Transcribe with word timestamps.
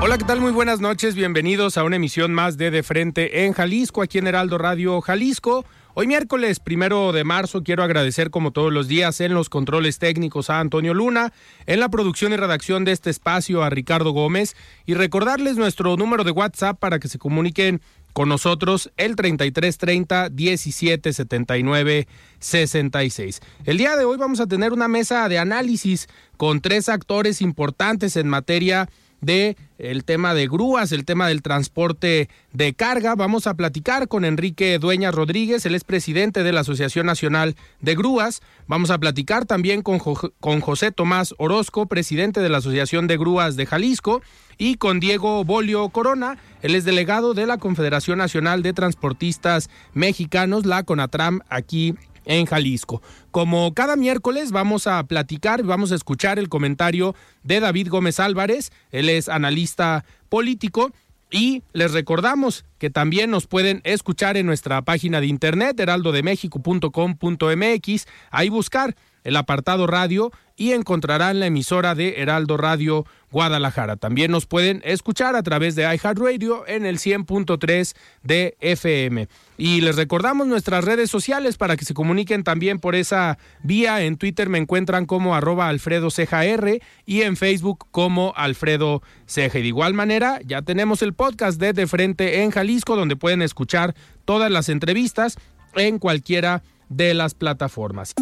Hola, 0.00 0.16
¿qué 0.16 0.24
tal? 0.24 0.40
Muy 0.40 0.52
buenas 0.52 0.80
noches. 0.80 1.16
Bienvenidos 1.16 1.76
a 1.76 1.82
una 1.82 1.96
emisión 1.96 2.32
más 2.32 2.56
de 2.56 2.70
De 2.70 2.84
Frente 2.84 3.44
en 3.44 3.52
Jalisco, 3.52 4.00
aquí 4.00 4.18
en 4.18 4.28
Heraldo 4.28 4.56
Radio 4.56 5.00
Jalisco. 5.00 5.64
Hoy 5.94 6.06
miércoles 6.06 6.60
primero 6.60 7.10
de 7.10 7.24
marzo 7.24 7.64
quiero 7.64 7.82
agradecer 7.82 8.30
como 8.30 8.52
todos 8.52 8.72
los 8.72 8.86
días 8.86 9.20
en 9.20 9.34
los 9.34 9.48
controles 9.48 9.98
técnicos 9.98 10.50
a 10.50 10.60
Antonio 10.60 10.94
Luna, 10.94 11.32
en 11.66 11.80
la 11.80 11.88
producción 11.88 12.32
y 12.32 12.36
redacción 12.36 12.84
de 12.84 12.92
este 12.92 13.10
espacio 13.10 13.64
a 13.64 13.70
Ricardo 13.70 14.12
Gómez 14.12 14.54
y 14.86 14.94
recordarles 14.94 15.56
nuestro 15.56 15.96
número 15.96 16.22
de 16.22 16.30
WhatsApp 16.30 16.78
para 16.78 17.00
que 17.00 17.08
se 17.08 17.18
comuniquen 17.18 17.82
con 18.12 18.28
nosotros 18.28 18.92
el 18.96 19.16
3330 19.16 20.30
1779 20.30 22.06
66. 22.38 23.40
El 23.64 23.78
día 23.78 23.96
de 23.96 24.04
hoy 24.04 24.16
vamos 24.16 24.38
a 24.38 24.46
tener 24.46 24.72
una 24.72 24.86
mesa 24.86 25.28
de 25.28 25.40
análisis 25.40 26.08
con 26.36 26.60
tres 26.60 26.88
actores 26.88 27.42
importantes 27.42 28.16
en 28.16 28.28
materia 28.28 28.84
de 28.84 29.07
el 29.20 30.04
tema 30.04 30.34
de 30.34 30.46
grúas, 30.46 30.92
el 30.92 31.04
tema 31.04 31.28
del 31.28 31.42
transporte 31.42 32.28
de 32.52 32.74
carga. 32.74 33.14
Vamos 33.14 33.46
a 33.46 33.54
platicar 33.54 34.08
con 34.08 34.24
Enrique 34.24 34.78
Dueñas 34.78 35.14
Rodríguez, 35.14 35.66
él 35.66 35.74
es 35.74 35.84
presidente 35.84 36.42
de 36.42 36.52
la 36.52 36.60
Asociación 36.60 37.06
Nacional 37.06 37.56
de 37.80 37.94
Grúas. 37.94 38.40
Vamos 38.66 38.90
a 38.90 38.98
platicar 38.98 39.44
también 39.46 39.82
con, 39.82 39.98
con 39.98 40.60
José 40.60 40.92
Tomás 40.92 41.34
Orozco, 41.38 41.86
presidente 41.86 42.40
de 42.40 42.48
la 42.48 42.58
Asociación 42.58 43.06
de 43.06 43.16
Grúas 43.16 43.56
de 43.56 43.66
Jalisco, 43.66 44.22
y 44.58 44.74
con 44.74 44.98
Diego 44.98 45.44
Bolio 45.44 45.88
Corona, 45.90 46.36
él 46.62 46.74
es 46.74 46.84
delegado 46.84 47.32
de 47.32 47.46
la 47.46 47.58
Confederación 47.58 48.18
Nacional 48.18 48.62
de 48.62 48.72
Transportistas 48.72 49.70
Mexicanos, 49.94 50.66
la 50.66 50.82
CONATRAM, 50.82 51.40
aquí 51.48 51.94
en 52.28 52.46
Jalisco. 52.46 53.02
Como 53.32 53.74
cada 53.74 53.96
miércoles 53.96 54.52
vamos 54.52 54.86
a 54.86 55.02
platicar, 55.04 55.64
vamos 55.64 55.90
a 55.90 55.96
escuchar 55.96 56.38
el 56.38 56.48
comentario 56.48 57.16
de 57.42 57.58
David 57.58 57.88
Gómez 57.88 58.20
Álvarez, 58.20 58.70
él 58.92 59.08
es 59.08 59.28
analista 59.28 60.04
político. 60.28 60.92
Y 61.30 61.62
les 61.74 61.92
recordamos 61.92 62.64
que 62.78 62.88
también 62.88 63.30
nos 63.30 63.46
pueden 63.46 63.82
escuchar 63.84 64.38
en 64.38 64.46
nuestra 64.46 64.80
página 64.80 65.20
de 65.20 65.26
internet 65.26 65.78
heraldodemexico.com.mx, 65.78 68.06
ahí 68.30 68.48
buscar 68.48 68.96
el 69.24 69.36
apartado 69.36 69.86
radio 69.86 70.32
y 70.58 70.72
encontrarán 70.72 71.38
la 71.38 71.46
emisora 71.46 71.94
de 71.94 72.20
Heraldo 72.20 72.56
Radio 72.56 73.06
Guadalajara. 73.30 73.96
También 73.96 74.32
nos 74.32 74.46
pueden 74.46 74.82
escuchar 74.84 75.36
a 75.36 75.42
través 75.44 75.76
de 75.76 75.82
iHeartRadio 75.82 76.66
en 76.66 76.84
el 76.84 76.98
100.3 76.98 77.94
de 78.24 78.56
FM. 78.60 79.28
Y 79.56 79.80
les 79.80 79.96
recordamos 79.96 80.48
nuestras 80.48 80.84
redes 80.84 81.10
sociales 81.10 81.56
para 81.56 81.76
que 81.76 81.84
se 81.84 81.94
comuniquen 81.94 82.42
también 82.42 82.80
por 82.80 82.96
esa 82.96 83.38
vía. 83.62 84.02
En 84.02 84.16
Twitter 84.16 84.48
me 84.48 84.58
encuentran 84.58 85.06
como 85.06 85.36
arroba 85.36 85.68
Alfredo 85.68 86.10
Ceja 86.10 86.44
R 86.44 86.82
y 87.06 87.22
en 87.22 87.36
Facebook 87.36 87.86
como 87.92 88.32
Alfredo 88.36 89.00
Ceja. 89.26 89.60
Y 89.60 89.62
de 89.62 89.68
igual 89.68 89.94
manera, 89.94 90.40
ya 90.44 90.62
tenemos 90.62 91.02
el 91.02 91.14
podcast 91.14 91.60
de 91.60 91.72
De 91.72 91.86
Frente 91.86 92.42
en 92.42 92.50
Jalisco, 92.50 92.96
donde 92.96 93.14
pueden 93.14 93.42
escuchar 93.42 93.94
todas 94.24 94.50
las 94.50 94.68
entrevistas 94.68 95.38
en 95.76 96.00
cualquiera 96.00 96.64
de 96.88 97.14
las 97.14 97.34
plataformas. 97.34 98.14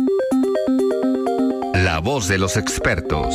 La 1.87 2.01
voz 2.01 2.27
de 2.27 2.37
los 2.37 2.57
expertos. 2.57 3.33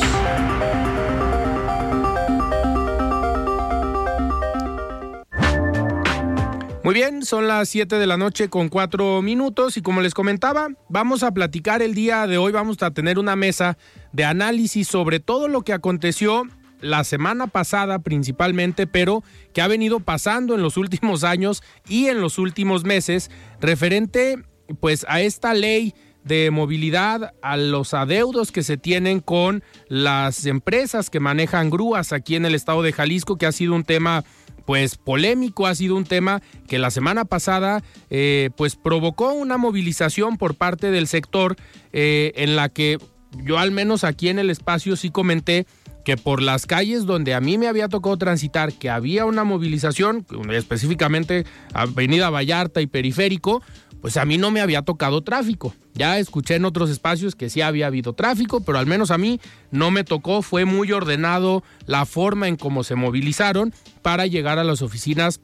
Muy 6.84 6.92
bien, 6.92 7.24
son 7.24 7.48
las 7.48 7.70
7 7.70 7.96
de 7.96 8.06
la 8.06 8.18
noche 8.18 8.50
con 8.50 8.68
4 8.68 9.22
minutos 9.22 9.78
y 9.78 9.80
como 9.80 10.02
les 10.02 10.12
comentaba, 10.12 10.68
vamos 10.90 11.22
a 11.22 11.32
platicar 11.32 11.80
el 11.80 11.94
día 11.94 12.26
de 12.26 12.36
hoy, 12.36 12.52
vamos 12.52 12.82
a 12.82 12.90
tener 12.90 13.18
una 13.18 13.36
mesa 13.36 13.78
de 14.12 14.26
análisis 14.26 14.86
sobre 14.86 15.18
todo 15.18 15.48
lo 15.48 15.62
que 15.62 15.72
aconteció 15.72 16.46
la 16.82 17.04
semana 17.04 17.46
pasada 17.46 18.00
principalmente, 18.00 18.86
pero 18.86 19.24
que 19.54 19.62
ha 19.62 19.66
venido 19.66 20.00
pasando 20.00 20.54
en 20.54 20.60
los 20.60 20.76
últimos 20.76 21.24
años 21.24 21.62
y 21.88 22.08
en 22.08 22.20
los 22.20 22.38
últimos 22.38 22.84
meses 22.84 23.30
referente 23.62 24.44
pues 24.78 25.06
a 25.08 25.22
esta 25.22 25.54
ley 25.54 25.94
de 26.24 26.50
movilidad, 26.50 27.34
a 27.42 27.56
los 27.56 27.94
adeudos 27.94 28.52
que 28.52 28.62
se 28.62 28.76
tienen 28.76 29.20
con 29.20 29.62
las 29.88 30.46
empresas 30.46 31.10
que 31.10 31.20
manejan 31.20 31.70
grúas 31.70 32.12
aquí 32.12 32.36
en 32.36 32.46
el 32.46 32.54
estado 32.54 32.82
de 32.82 32.92
Jalisco, 32.92 33.36
que 33.36 33.46
ha 33.46 33.52
sido 33.52 33.74
un 33.74 33.84
tema 33.84 34.24
pues 34.64 34.96
polémico, 34.96 35.66
ha 35.66 35.74
sido 35.74 35.96
un 35.96 36.04
tema 36.04 36.40
que 36.68 36.78
la 36.78 36.90
semana 36.90 37.24
pasada 37.24 37.82
eh, 38.10 38.50
pues 38.56 38.76
provocó 38.76 39.32
una 39.32 39.56
movilización 39.56 40.38
por 40.38 40.54
parte 40.54 40.90
del 40.90 41.08
sector 41.08 41.56
eh, 41.92 42.32
en 42.36 42.54
la 42.54 42.68
que 42.68 42.98
yo 43.44 43.58
al 43.58 43.70
menos 43.70 44.04
aquí 44.04 44.28
en 44.28 44.38
el 44.38 44.50
espacio 44.50 44.96
sí 44.96 45.10
comenté 45.10 45.66
que 46.04 46.16
por 46.16 46.42
las 46.42 46.66
calles 46.66 47.06
donde 47.06 47.34
a 47.34 47.40
mí 47.40 47.58
me 47.58 47.68
había 47.68 47.88
tocado 47.88 48.16
transitar, 48.16 48.72
que 48.72 48.90
había 48.90 49.24
una 49.24 49.44
movilización, 49.44 50.26
específicamente 50.50 51.44
Avenida 51.74 52.28
Vallarta 52.30 52.80
y 52.80 52.86
Periférico, 52.86 53.62
pues 54.02 54.16
a 54.16 54.24
mí 54.24 54.36
no 54.36 54.50
me 54.50 54.60
había 54.60 54.82
tocado 54.82 55.22
tráfico. 55.22 55.74
Ya 55.94 56.18
escuché 56.18 56.56
en 56.56 56.64
otros 56.64 56.90
espacios 56.90 57.36
que 57.36 57.48
sí 57.48 57.60
había 57.60 57.86
habido 57.86 58.12
tráfico, 58.12 58.60
pero 58.60 58.78
al 58.78 58.86
menos 58.86 59.12
a 59.12 59.16
mí 59.16 59.40
no 59.70 59.92
me 59.92 60.02
tocó, 60.02 60.42
fue 60.42 60.64
muy 60.64 60.90
ordenado 60.90 61.62
la 61.86 62.04
forma 62.04 62.48
en 62.48 62.56
cómo 62.56 62.82
se 62.82 62.96
movilizaron 62.96 63.72
para 64.02 64.26
llegar 64.26 64.58
a 64.58 64.64
las 64.64 64.82
oficinas 64.82 65.40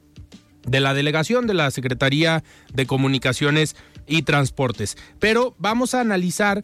de 0.67 0.81
la 0.81 0.93
delegación 0.93 1.47
de 1.47 1.53
la 1.53 1.71
Secretaría 1.71 2.43
de 2.73 2.85
Comunicaciones 2.85 3.77
y 4.07 4.23
Transportes. 4.23 4.97
Pero 5.19 5.55
vamos 5.57 5.93
a 5.93 6.01
analizar 6.01 6.61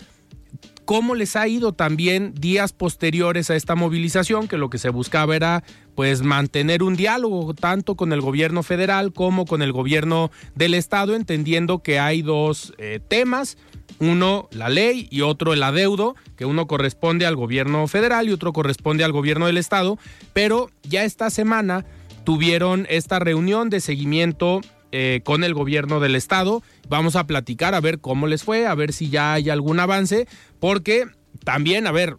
cómo 0.85 1.15
les 1.15 1.35
ha 1.35 1.47
ido 1.47 1.73
también 1.73 2.33
días 2.35 2.71
posteriores 2.71 3.49
a 3.49 3.55
esta 3.55 3.75
movilización, 3.75 4.47
que 4.47 4.57
lo 4.57 4.69
que 4.69 4.77
se 4.77 4.89
buscaba 4.89 5.35
era 5.35 5.63
pues 5.95 6.21
mantener 6.21 6.83
un 6.83 6.95
diálogo 6.95 7.53
tanto 7.53 7.95
con 7.95 8.13
el 8.13 8.21
gobierno 8.21 8.63
federal 8.63 9.11
como 9.11 9.45
con 9.45 9.61
el 9.61 9.71
gobierno 9.71 10.31
del 10.53 10.75
estado, 10.75 11.15
entendiendo 11.15 11.79
que 11.79 11.99
hay 11.99 12.21
dos 12.21 12.73
eh, 12.77 12.99
temas, 13.05 13.57
uno 13.99 14.47
la 14.51 14.69
ley 14.69 15.07
y 15.09 15.21
otro 15.21 15.53
el 15.53 15.63
adeudo, 15.63 16.15
que 16.35 16.45
uno 16.45 16.67
corresponde 16.67 17.25
al 17.25 17.35
gobierno 17.35 17.87
federal 17.87 18.29
y 18.29 18.33
otro 18.33 18.53
corresponde 18.53 19.03
al 19.03 19.11
gobierno 19.11 19.47
del 19.47 19.57
estado, 19.57 19.97
pero 20.33 20.69
ya 20.83 21.03
esta 21.03 21.29
semana 21.29 21.85
tuvieron 22.23 22.85
esta 22.89 23.19
reunión 23.19 23.69
de 23.69 23.79
seguimiento 23.79 24.61
eh, 24.97 25.19
con 25.25 25.43
el 25.43 25.53
gobierno 25.53 25.99
del 25.99 26.15
estado. 26.15 26.63
Vamos 26.87 27.17
a 27.17 27.27
platicar 27.27 27.75
a 27.75 27.81
ver 27.81 27.99
cómo 27.99 28.27
les 28.27 28.45
fue, 28.45 28.65
a 28.65 28.73
ver 28.75 28.93
si 28.93 29.09
ya 29.09 29.33
hay 29.33 29.49
algún 29.49 29.81
avance, 29.81 30.25
porque 30.61 31.05
también, 31.43 31.85
a 31.85 31.91
ver, 31.91 32.15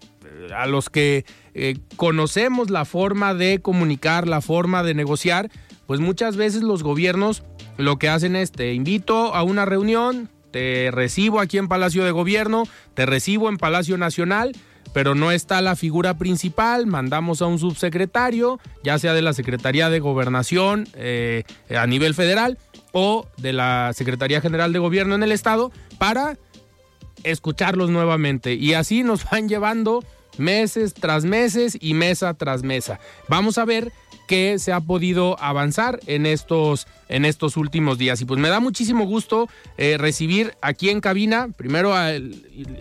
a 0.55 0.67
los 0.67 0.91
que 0.91 1.25
eh, 1.55 1.79
conocemos 1.97 2.69
la 2.69 2.85
forma 2.85 3.33
de 3.33 3.63
comunicar, 3.63 4.29
la 4.29 4.43
forma 4.43 4.83
de 4.83 4.93
negociar, 4.93 5.51
pues 5.87 6.01
muchas 6.01 6.37
veces 6.37 6.63
los 6.63 6.83
gobiernos 6.83 7.45
lo 7.79 7.99
que 7.99 8.11
hacen 8.11 8.37
es 8.37 8.53
te 8.53 8.75
invito 8.75 9.35
a 9.35 9.43
una 9.43 9.65
reunión, 9.65 10.29
te 10.51 10.91
recibo 10.91 11.41
aquí 11.41 11.57
en 11.57 11.69
Palacio 11.69 12.05
de 12.05 12.11
Gobierno, 12.11 12.65
te 12.93 13.07
recibo 13.07 13.49
en 13.49 13.57
Palacio 13.57 13.97
Nacional, 13.97 14.53
pero 14.93 15.15
no 15.15 15.31
está 15.31 15.61
la 15.61 15.77
figura 15.77 16.17
principal, 16.17 16.87
mandamos 16.87 17.43
a 17.43 17.47
un 17.47 17.59
subsecretario, 17.59 18.59
ya 18.83 18.99
sea 18.99 19.13
de 19.13 19.21
la 19.21 19.35
Secretaría 19.35 19.91
de 19.91 20.01
Gobernación 20.01 20.89
eh, 20.95 21.45
a 21.75 21.87
nivel 21.87 22.15
federal 22.15 22.59
o 22.99 23.27
de 23.37 23.53
la 23.53 23.93
Secretaría 23.93 24.41
General 24.41 24.73
de 24.73 24.79
Gobierno 24.79 25.15
en 25.15 25.23
el 25.23 25.31
Estado, 25.31 25.71
para 25.99 26.39
escucharlos 27.25 27.91
nuevamente. 27.91 28.55
Y 28.55 28.73
así 28.73 29.03
nos 29.03 29.29
van 29.31 29.51
llevando 29.51 30.03
meses 30.39 30.95
tras 30.95 31.27
meses 31.27 31.77
y 31.79 31.93
mesa 31.93 32.33
tras 32.33 32.63
mesa. 32.63 32.99
Vamos 33.29 33.59
a 33.59 33.67
ver 33.67 33.93
qué 34.27 34.59
se 34.59 34.73
ha 34.73 34.81
podido 34.81 35.41
avanzar 35.41 36.01
en 36.07 36.27
estos, 36.27 36.87
en 37.09 37.25
estos 37.25 37.57
últimos 37.57 37.99
días. 37.99 38.21
Y 38.21 38.25
pues 38.25 38.41
me 38.41 38.49
da 38.49 38.61
muchísimo 38.61 39.07
gusto 39.07 39.49
eh, 39.77 39.97
recibir 39.99 40.57
aquí 40.61 40.91
en 40.91 41.01
cabina 41.01 41.49
primero 41.57 41.95
al 41.95 42.35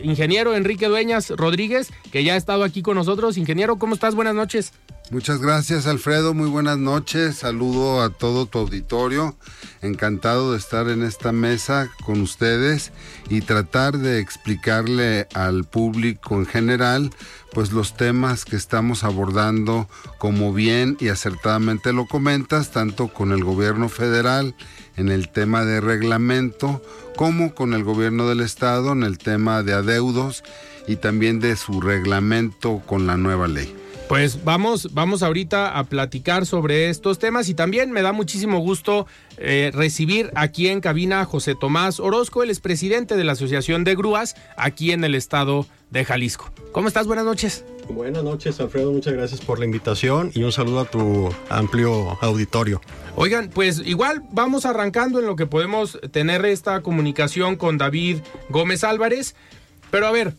ingeniero 0.03 0.55
Enrique 0.55 0.87
Dueñas 0.87 1.29
Rodríguez, 1.29 1.91
que 2.11 2.23
ya 2.23 2.33
ha 2.33 2.37
estado 2.37 2.63
aquí 2.63 2.81
con 2.81 2.95
nosotros. 2.95 3.37
Ingeniero, 3.37 3.77
¿cómo 3.77 3.95
estás? 3.95 4.15
Buenas 4.15 4.35
noches. 4.35 4.73
Muchas 5.11 5.39
gracias 5.39 5.85
Alfredo, 5.85 6.33
muy 6.33 6.49
buenas 6.49 6.79
noches, 6.79 7.35
saludo 7.35 8.01
a 8.01 8.09
todo 8.09 8.47
tu 8.47 8.57
auditorio, 8.57 9.35
encantado 9.83 10.51
de 10.51 10.57
estar 10.57 10.89
en 10.89 11.03
esta 11.03 11.31
mesa 11.31 11.91
con 12.03 12.21
ustedes 12.21 12.91
y 13.29 13.41
tratar 13.41 13.99
de 13.99 14.19
explicarle 14.19 15.27
al 15.35 15.65
público 15.65 16.37
en 16.37 16.47
general 16.47 17.11
pues 17.55 17.71
los 17.71 17.95
temas 17.95 18.43
que 18.43 18.57
estamos 18.57 19.05
abordando 19.05 19.87
como 20.17 20.51
bien 20.51 20.97
y 20.99 21.07
acertadamente 21.07 21.93
lo 21.93 22.05
comentas, 22.05 22.71
tanto 22.71 23.07
con 23.07 23.31
el 23.31 23.45
gobierno 23.45 23.87
federal 23.87 24.55
en 24.97 25.07
el 25.07 25.29
tema 25.29 25.63
de 25.63 25.79
reglamento 25.79 26.81
como 27.15 27.55
con 27.55 27.73
el 27.73 27.85
gobierno 27.85 28.27
del 28.27 28.41
estado 28.41 28.91
en 28.91 29.03
el 29.03 29.17
tema 29.17 29.63
de 29.63 29.71
adeudos 29.71 30.43
y 30.85 30.97
también 30.97 31.39
de 31.39 31.55
su 31.55 31.79
reglamento 31.79 32.83
con 32.85 33.07
la 33.07 33.15
nueva 33.15 33.47
ley. 33.47 33.84
Pues 34.07 34.43
vamos, 34.43 34.93
vamos 34.93 35.23
ahorita 35.23 35.79
a 35.79 35.83
platicar 35.85 36.45
sobre 36.45 36.89
estos 36.89 37.17
temas 37.17 37.49
y 37.49 37.55
también 37.55 37.91
me 37.91 38.03
da 38.03 38.11
muchísimo 38.11 38.59
gusto 38.59 39.07
eh, 39.37 39.71
recibir 39.73 40.31
aquí 40.35 40.67
en 40.67 40.79
cabina 40.79 41.21
a 41.21 41.25
José 41.25 41.55
Tomás 41.55 41.99
Orozco, 41.99 42.43
el 42.43 42.51
expresidente 42.51 43.17
de 43.17 43.23
la 43.23 43.31
Asociación 43.31 43.83
de 43.83 43.95
Grúas 43.95 44.35
aquí 44.57 44.91
en 44.91 45.03
el 45.03 45.15
estado 45.15 45.65
de 45.89 46.05
Jalisco. 46.05 46.51
¿Cómo 46.71 46.87
estás? 46.87 47.07
Buenas 47.07 47.25
noches. 47.25 47.65
Buenas 47.89 48.23
noches, 48.23 48.59
Alfredo. 48.59 48.91
Muchas 48.91 49.13
gracias 49.13 49.41
por 49.41 49.57
la 49.57 49.65
invitación 49.65 50.31
y 50.35 50.43
un 50.43 50.51
saludo 50.51 50.81
a 50.81 50.85
tu 50.85 51.33
amplio 51.49 52.17
auditorio. 52.21 52.81
Oigan, 53.15 53.49
pues 53.49 53.81
igual 53.85 54.21
vamos 54.31 54.67
arrancando 54.67 55.19
en 55.19 55.25
lo 55.25 55.35
que 55.35 55.47
podemos 55.47 55.99
tener 56.11 56.45
esta 56.45 56.81
comunicación 56.81 57.55
con 57.55 57.79
David 57.79 58.19
Gómez 58.49 58.83
Álvarez. 58.83 59.35
Pero 59.89 60.07
a 60.07 60.11
ver, 60.11 60.35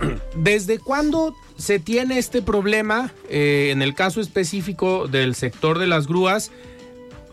¿desde 0.36 0.78
cuándo 0.78 1.34
se 1.56 1.78
tiene 1.78 2.18
este 2.18 2.42
problema, 2.42 3.12
eh, 3.28 3.70
en 3.72 3.82
el 3.82 3.94
caso 3.94 4.20
específico 4.20 5.06
del 5.06 5.34
sector 5.34 5.78
de 5.78 5.86
las 5.86 6.06
grúas, 6.06 6.50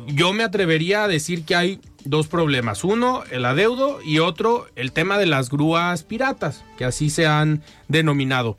yo 0.08 0.34
me 0.34 0.44
atrevería 0.44 1.04
a 1.04 1.08
decir 1.08 1.46
que 1.46 1.56
hay 1.56 1.82
dos 2.06 2.28
problemas. 2.28 2.84
Uno, 2.84 3.24
el 3.32 3.46
adeudo 3.46 4.02
y 4.02 4.20
otro, 4.20 4.68
el 4.76 4.92
tema 4.92 5.18
de 5.18 5.26
las 5.26 5.50
grúas 5.50 6.04
piratas, 6.04 6.64
que 6.78 6.86
así 6.86 7.10
se 7.10 7.26
han 7.26 7.64
denominado. 7.88 8.58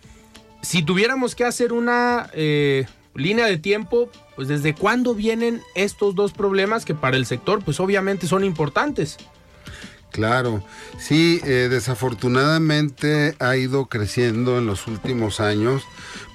Si 0.63 0.83
tuviéramos 0.83 1.35
que 1.35 1.45
hacer 1.45 1.73
una 1.73 2.29
eh, 2.35 2.87
línea 3.15 3.47
de 3.47 3.57
tiempo, 3.57 4.11
pues 4.37 4.49
desde 4.49 4.75
cuándo 4.75 5.15
vienen 5.15 5.63
estos 5.75 6.15
dos 6.15 6.33
problemas 6.33 6.85
que 6.85 6.95
para 6.95 7.17
el 7.17 7.27
sector, 7.27 7.65
pues 7.65 7.81
obviamente 7.81 8.27
son 8.27 8.45
importantes. 8.45 9.17
Claro, 10.21 10.63
sí, 10.99 11.41
eh, 11.47 11.69
desafortunadamente 11.71 13.37
ha 13.39 13.57
ido 13.57 13.87
creciendo 13.87 14.59
en 14.59 14.67
los 14.67 14.87
últimos 14.87 15.41
años, 15.41 15.83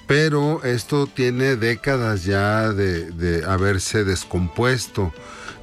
pero 0.08 0.64
esto 0.64 1.06
tiene 1.06 1.54
décadas 1.54 2.24
ya 2.24 2.72
de, 2.72 3.44
haberse 3.46 4.02
descompuesto. 4.02 5.14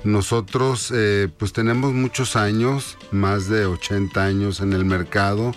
Nosotros 0.06 0.90
eh, 0.96 1.28
pues 1.38 1.52
tenemos 1.52 1.92
muchos 1.92 2.38
años, 2.38 2.98
más 3.12 3.50
de 3.50 3.66
80 3.66 4.24
años 4.24 4.62
en 4.62 4.72
el 4.72 4.86
mercado, 4.86 5.54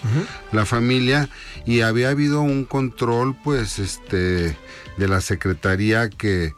la 0.51 0.67
familia, 0.67 1.29
y 1.67 1.83
había 1.83 2.09
habido 2.09 2.41
un 2.41 2.65
control 2.65 3.37
pues 3.45 3.79
este 3.79 4.59
de 4.97 5.09
la 5.09 5.21
Secretaría 5.21 6.11
que, 6.11 6.53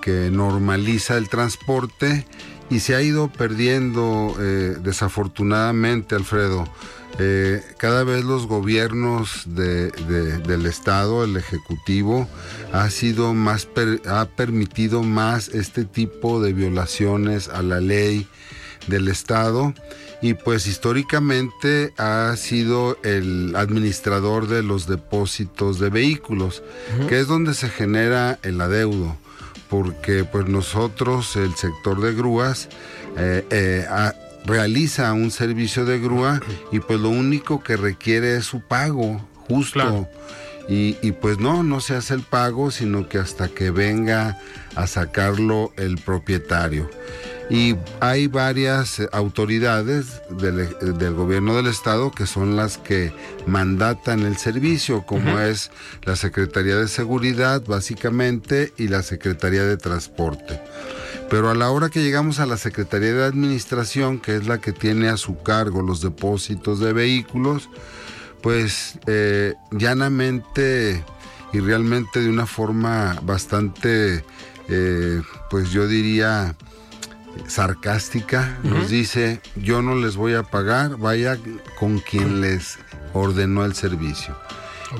que 0.00 0.28
normaliza 0.32 1.16
el 1.18 1.28
transporte 1.28 2.26
y 2.72 2.80
se 2.80 2.94
ha 2.94 3.02
ido 3.02 3.28
perdiendo 3.28 4.34
eh, 4.40 4.76
desafortunadamente, 4.82 6.14
Alfredo. 6.14 6.66
Eh, 7.18 7.62
cada 7.76 8.02
vez 8.02 8.24
los 8.24 8.46
gobiernos 8.46 9.42
del 9.44 10.64
Estado, 10.64 11.22
el 11.24 11.36
Ejecutivo, 11.36 12.26
ha 12.72 12.88
sido 12.88 13.34
más 13.34 13.68
ha 14.08 14.24
permitido 14.24 15.02
más 15.02 15.48
este 15.48 15.84
tipo 15.84 16.40
de 16.40 16.54
violaciones 16.54 17.48
a 17.50 17.60
la 17.60 17.80
ley 17.80 18.26
del 18.86 19.08
Estado. 19.08 19.74
Y 20.22 20.32
pues 20.32 20.66
históricamente 20.66 21.92
ha 21.98 22.34
sido 22.38 22.96
el 23.02 23.54
administrador 23.54 24.48
de 24.48 24.62
los 24.62 24.86
depósitos 24.86 25.78
de 25.78 25.90
vehículos, 25.90 26.62
que 27.06 27.20
es 27.20 27.26
donde 27.26 27.52
se 27.52 27.68
genera 27.68 28.38
el 28.42 28.58
adeudo 28.62 29.18
porque 29.72 30.24
pues 30.24 30.46
nosotros, 30.48 31.34
el 31.36 31.54
sector 31.54 32.02
de 32.02 32.12
grúas, 32.12 32.68
eh, 33.16 33.46
eh, 33.48 33.86
realiza 34.44 35.14
un 35.14 35.30
servicio 35.30 35.86
de 35.86 35.98
grúa 35.98 36.42
y 36.70 36.80
pues 36.80 37.00
lo 37.00 37.08
único 37.08 37.62
que 37.62 37.78
requiere 37.78 38.36
es 38.36 38.44
su 38.44 38.60
pago 38.60 39.26
justo. 39.48 40.06
Y, 40.68 40.98
y, 41.00 41.12
pues 41.12 41.38
no, 41.38 41.62
no 41.62 41.80
se 41.80 41.96
hace 41.96 42.12
el 42.12 42.20
pago, 42.20 42.70
sino 42.70 43.08
que 43.08 43.16
hasta 43.16 43.48
que 43.48 43.70
venga 43.70 44.38
a 44.76 44.86
sacarlo 44.86 45.72
el 45.78 45.96
propietario. 45.96 46.90
Y 47.52 47.76
hay 48.00 48.28
varias 48.28 49.02
autoridades 49.12 50.22
del, 50.30 51.14
gobierno 51.14 51.54
del 51.54 51.66
estado 51.66 52.10
que 52.10 52.26
son 52.26 52.56
las 52.56 52.78
que 52.78 53.12
mandatan 53.46 54.20
el 54.20 54.38
servicio, 54.38 55.04
como 55.04 55.38
es 55.38 55.70
la 56.04 56.16
Secretaría 56.16 56.76
de 56.76 56.88
Seguridad 56.88 57.62
básicamente 57.66 58.72
y 58.78 58.88
la 58.88 59.02
Secretaría 59.02 59.64
de 59.64 59.76
Transporte. 59.76 60.62
Pero 61.28 61.50
a 61.50 61.54
la 61.54 61.68
hora 61.68 61.90
que 61.90 62.02
llegamos 62.02 62.40
a 62.40 62.46
la 62.46 62.56
Secretaría 62.56 63.12
de 63.12 63.24
Administración, 63.24 64.18
que 64.18 64.36
es 64.36 64.46
la 64.46 64.56
que 64.56 64.72
tiene 64.72 65.10
a 65.10 65.18
su 65.18 65.42
cargo 65.42 65.82
los 65.82 66.00
depósitos 66.00 66.80
de 66.80 66.94
vehículos, 66.94 67.68
pues 68.40 68.98
eh, 69.06 69.52
llanamente 69.72 71.04
y 71.52 71.60
realmente 71.60 72.20
de 72.20 72.30
una 72.30 72.46
forma 72.46 73.18
bastante, 73.22 74.24
eh, 74.70 75.20
pues 75.50 75.70
yo 75.70 75.86
diría, 75.86 76.56
sarcástica, 77.46 78.58
nos 78.62 78.88
dice, 78.88 79.40
yo 79.56 79.82
no 79.82 79.94
les 79.94 80.16
voy 80.16 80.34
a 80.34 80.42
pagar, 80.42 80.96
vaya 80.96 81.38
con 81.78 81.98
quien 81.98 82.40
les 82.40 82.78
ordenó 83.12 83.64
el 83.64 83.74
servicio. 83.74 84.36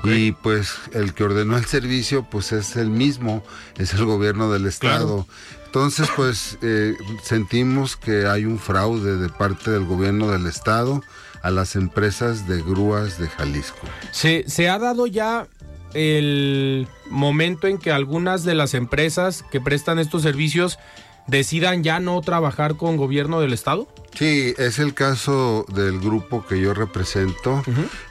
Y 0.05 0.33
pues 0.33 0.75
el 0.95 1.13
que 1.13 1.25
ordenó 1.25 1.57
el 1.57 1.67
servicio 1.67 2.25
pues 2.25 2.53
es 2.53 2.77
el 2.77 2.89
mismo, 2.89 3.45
es 3.79 3.93
el 3.93 4.05
gobierno 4.05 4.51
del 4.51 4.67
estado. 4.67 5.27
Entonces 5.67 6.09
pues 6.17 6.59
eh, 6.63 6.95
sentimos 7.23 7.97
que 7.97 8.27
hay 8.27 8.45
un 8.45 8.59
fraude 8.59 9.17
de 9.17 9.29
parte 9.29 9.71
del 9.71 9.85
gobierno 9.85 10.31
del 10.31 10.47
estado 10.47 11.03
a 11.43 11.51
las 11.51 11.77
empresas 11.77 12.49
de 12.49 12.63
grúas 12.63 13.19
de 13.19 13.29
Jalisco. 13.29 13.87
Se, 14.13 14.45
se 14.49 14.69
ha 14.69 14.79
dado 14.79 15.07
ya 15.07 15.47
el 15.95 16.89
momento 17.11 17.67
en 17.67 17.79
que 17.79 17.93
algunas 17.93 18.45
de 18.45 18.55
las 18.55 18.75
empresas 18.75 19.45
que 19.51 19.61
prestan 19.61 19.99
estos 19.99 20.23
servicios 20.23 20.79
decidan 21.27 21.83
ya 21.83 22.01
no 22.01 22.21
trabajar 22.21 22.77
con 22.77 22.97
gobierno 22.97 23.41
del 23.41 23.53
estado? 23.53 23.89
Sí, 24.15 24.55
es 24.59 24.79
el 24.79 24.93
caso 24.93 25.65
del 25.73 25.99
grupo 25.99 26.45
que 26.47 26.61
yo 26.61 26.75
represento. 26.75 27.63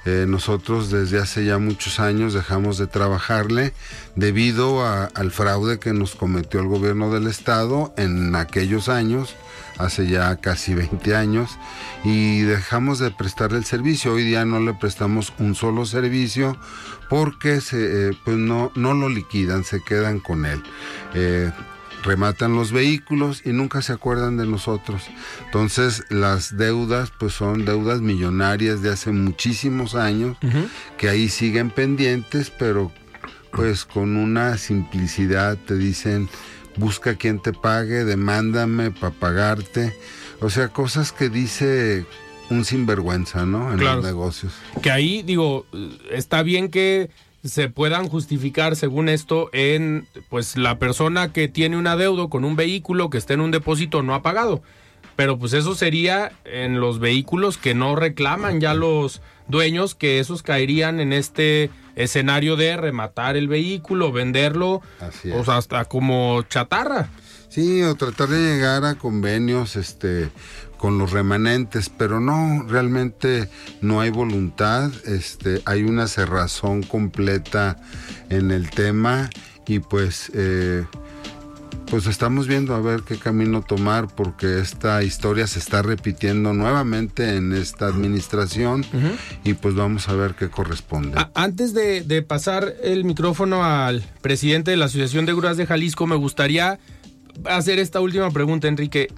Eh, 0.06 0.26
nosotros 0.28 0.90
desde 0.90 1.20
hace 1.20 1.46
ya 1.46 1.60
muchos 1.60 2.00
años 2.00 2.34
dejamos 2.34 2.80
de 2.80 2.88
trabajarle 2.88 3.74
debido 4.16 4.84
al 4.84 5.32
fraude 5.32 5.80
que 5.80 5.94
nos 5.94 6.16
cometió 6.16 6.60
el 6.60 6.68
gobierno 6.68 7.14
del 7.14 7.28
estado 7.28 7.94
en 7.98 8.36
aquellos 8.36 8.90
años, 8.90 9.36
hace 9.78 10.08
ya 10.08 10.36
casi 10.38 10.74
20 10.74 11.16
años, 11.16 11.52
y 12.04 12.42
dejamos 12.42 12.98
de 12.98 13.12
prestarle 13.12 13.60
el 13.60 13.66
servicio. 13.66 14.14
Hoy 14.14 14.24
día 14.24 14.44
no 14.44 14.60
le 14.60 14.74
prestamos 14.74 15.34
un 15.38 15.54
solo 15.54 15.86
servicio 15.86 16.58
porque 17.12 17.62
se, 17.62 18.10
eh, 18.10 18.12
pues 18.26 18.38
no, 18.38 18.72
no 18.74 18.96
lo 18.96 19.08
liquidan, 19.08 19.64
se 19.64 19.84
quedan 19.84 20.20
con 20.20 20.48
él. 20.48 20.64
Eh, 21.14 21.52
rematan 22.04 22.56
los 22.56 22.72
vehículos 22.72 23.42
y 23.46 23.50
nunca 23.50 23.82
se 23.82 23.94
acuerdan 23.94 24.38
de 24.38 24.46
nosotros. 24.46 25.04
Entonces 25.46 26.04
las 26.10 26.58
deudas 26.58 27.12
pues 27.20 27.34
son 27.34 27.66
deudas 27.66 28.02
millonarias 28.02 28.82
de 28.82 28.90
hace 28.90 29.12
muchísimos 29.12 29.96
años 29.96 30.38
que 30.98 31.10
ahí 31.10 31.30
siguen 31.30 31.70
pendientes, 31.70 32.50
pero 32.50 32.92
pues 33.52 33.86
con 33.86 34.18
una 34.18 34.58
simplicidad 34.58 35.58
te 35.58 35.76
dicen 35.76 36.30
busca 36.78 37.16
quien 37.16 37.40
te 37.40 37.54
pague, 37.54 38.06
demándame 38.06 38.92
para 38.92 39.14
pagarte. 39.14 39.94
O 40.40 40.50
sea, 40.50 40.70
cosas 40.70 41.12
que 41.12 41.30
dice 41.30 42.06
un 42.50 42.66
sinvergüenza, 42.66 43.46
¿no? 43.46 43.74
En 43.74 43.84
los 43.84 44.04
negocios. 44.04 44.54
Que 44.82 44.92
ahí 44.92 45.22
digo, 45.24 45.66
está 46.10 46.44
bien 46.44 46.70
que 46.70 47.10
se 47.44 47.70
puedan 47.70 48.08
justificar 48.08 48.76
según 48.76 49.10
esto 49.10 49.50
en 49.54 50.08
pues 50.30 50.58
la 50.58 50.78
persona 50.78 51.34
que 51.34 51.48
tiene 51.48 51.78
un 51.78 51.88
adeudo 51.88 52.30
con 52.30 52.44
un 52.44 52.56
vehículo 52.56 53.10
que 53.10 53.18
esté 53.18 53.34
en 53.34 53.42
un 53.42 53.52
depósito 53.52 54.04
no 54.04 54.14
ha 54.14 54.22
pagado. 54.22 54.62
pero 55.16 55.38
pues 55.38 55.54
eso 55.54 55.76
sería 55.76 56.32
en 56.46 56.80
los 56.80 57.00
vehículos 57.00 57.58
que 57.58 57.74
no 57.74 57.96
reclaman 57.96 58.60
ya 58.60 58.74
los 58.74 59.22
dueños, 59.48 59.94
que 59.94 60.20
esos 60.20 60.42
caerían 60.42 61.00
en 61.00 61.14
este 61.14 61.70
escenario 61.96 62.56
de 62.56 62.78
rematar 62.78 63.36
el 63.36 63.48
vehículo, 63.48 64.12
venderlo, 64.12 64.82
o 65.36 65.46
sea, 65.46 65.58
hasta 65.58 65.86
como 65.86 66.42
chatarra. 66.44 67.10
Sí, 67.50 67.84
o 67.84 67.96
tratar 67.96 68.30
de 68.30 68.40
llegar 68.40 68.86
a 68.86 68.96
convenios 68.96 69.76
este 69.76 70.30
con 70.82 70.98
los 70.98 71.12
remanentes, 71.12 71.90
pero 71.90 72.20
no, 72.20 72.64
realmente 72.68 73.48
no 73.82 74.02
hay 74.02 74.10
voluntad, 74.10 74.92
este, 75.06 75.62
hay 75.66 75.84
una 75.84 76.08
cerrazón 76.08 76.82
completa 76.82 77.78
en 78.32 78.50
el 78.50 78.72
tema 78.72 79.30
y 79.68 79.78
pues 79.78 80.32
eh, 80.34 80.84
pues 81.86 82.08
estamos 82.08 82.48
viendo 82.48 82.74
a 82.74 82.82
ver 82.82 83.04
qué 83.04 83.18
camino 83.18 83.62
tomar 83.62 84.08
porque 84.08 84.60
esta 84.60 85.04
historia 85.04 85.46
se 85.46 85.60
está 85.60 85.84
repitiendo 85.84 86.52
nuevamente 86.52 87.36
en 87.36 87.54
esta 87.54 87.86
administración 87.86 88.84
y 89.44 89.54
pues 89.54 89.76
vamos 89.76 90.10
a 90.10 90.16
ver 90.16 90.34
qué 90.34 90.50
corresponde. 90.50 91.16
antes 91.36 91.76
de, 91.76 92.02
de, 92.02 92.24
pasar 92.24 92.74
el 92.82 93.04
micrófono 93.04 93.64
al 93.64 94.02
presidente 94.24 94.72
de 94.72 94.78
la 94.78 94.86
Asociación 94.86 95.28
de 95.28 95.36
Grúas 95.36 95.58
de 95.58 95.68
Jalisco, 95.68 96.08
me 96.08 96.16
gustaría 96.16 96.80
hacer 97.46 97.78
esta 97.78 98.00
última 98.00 98.32
pregunta, 98.32 98.68
Enrique. 98.68 99.10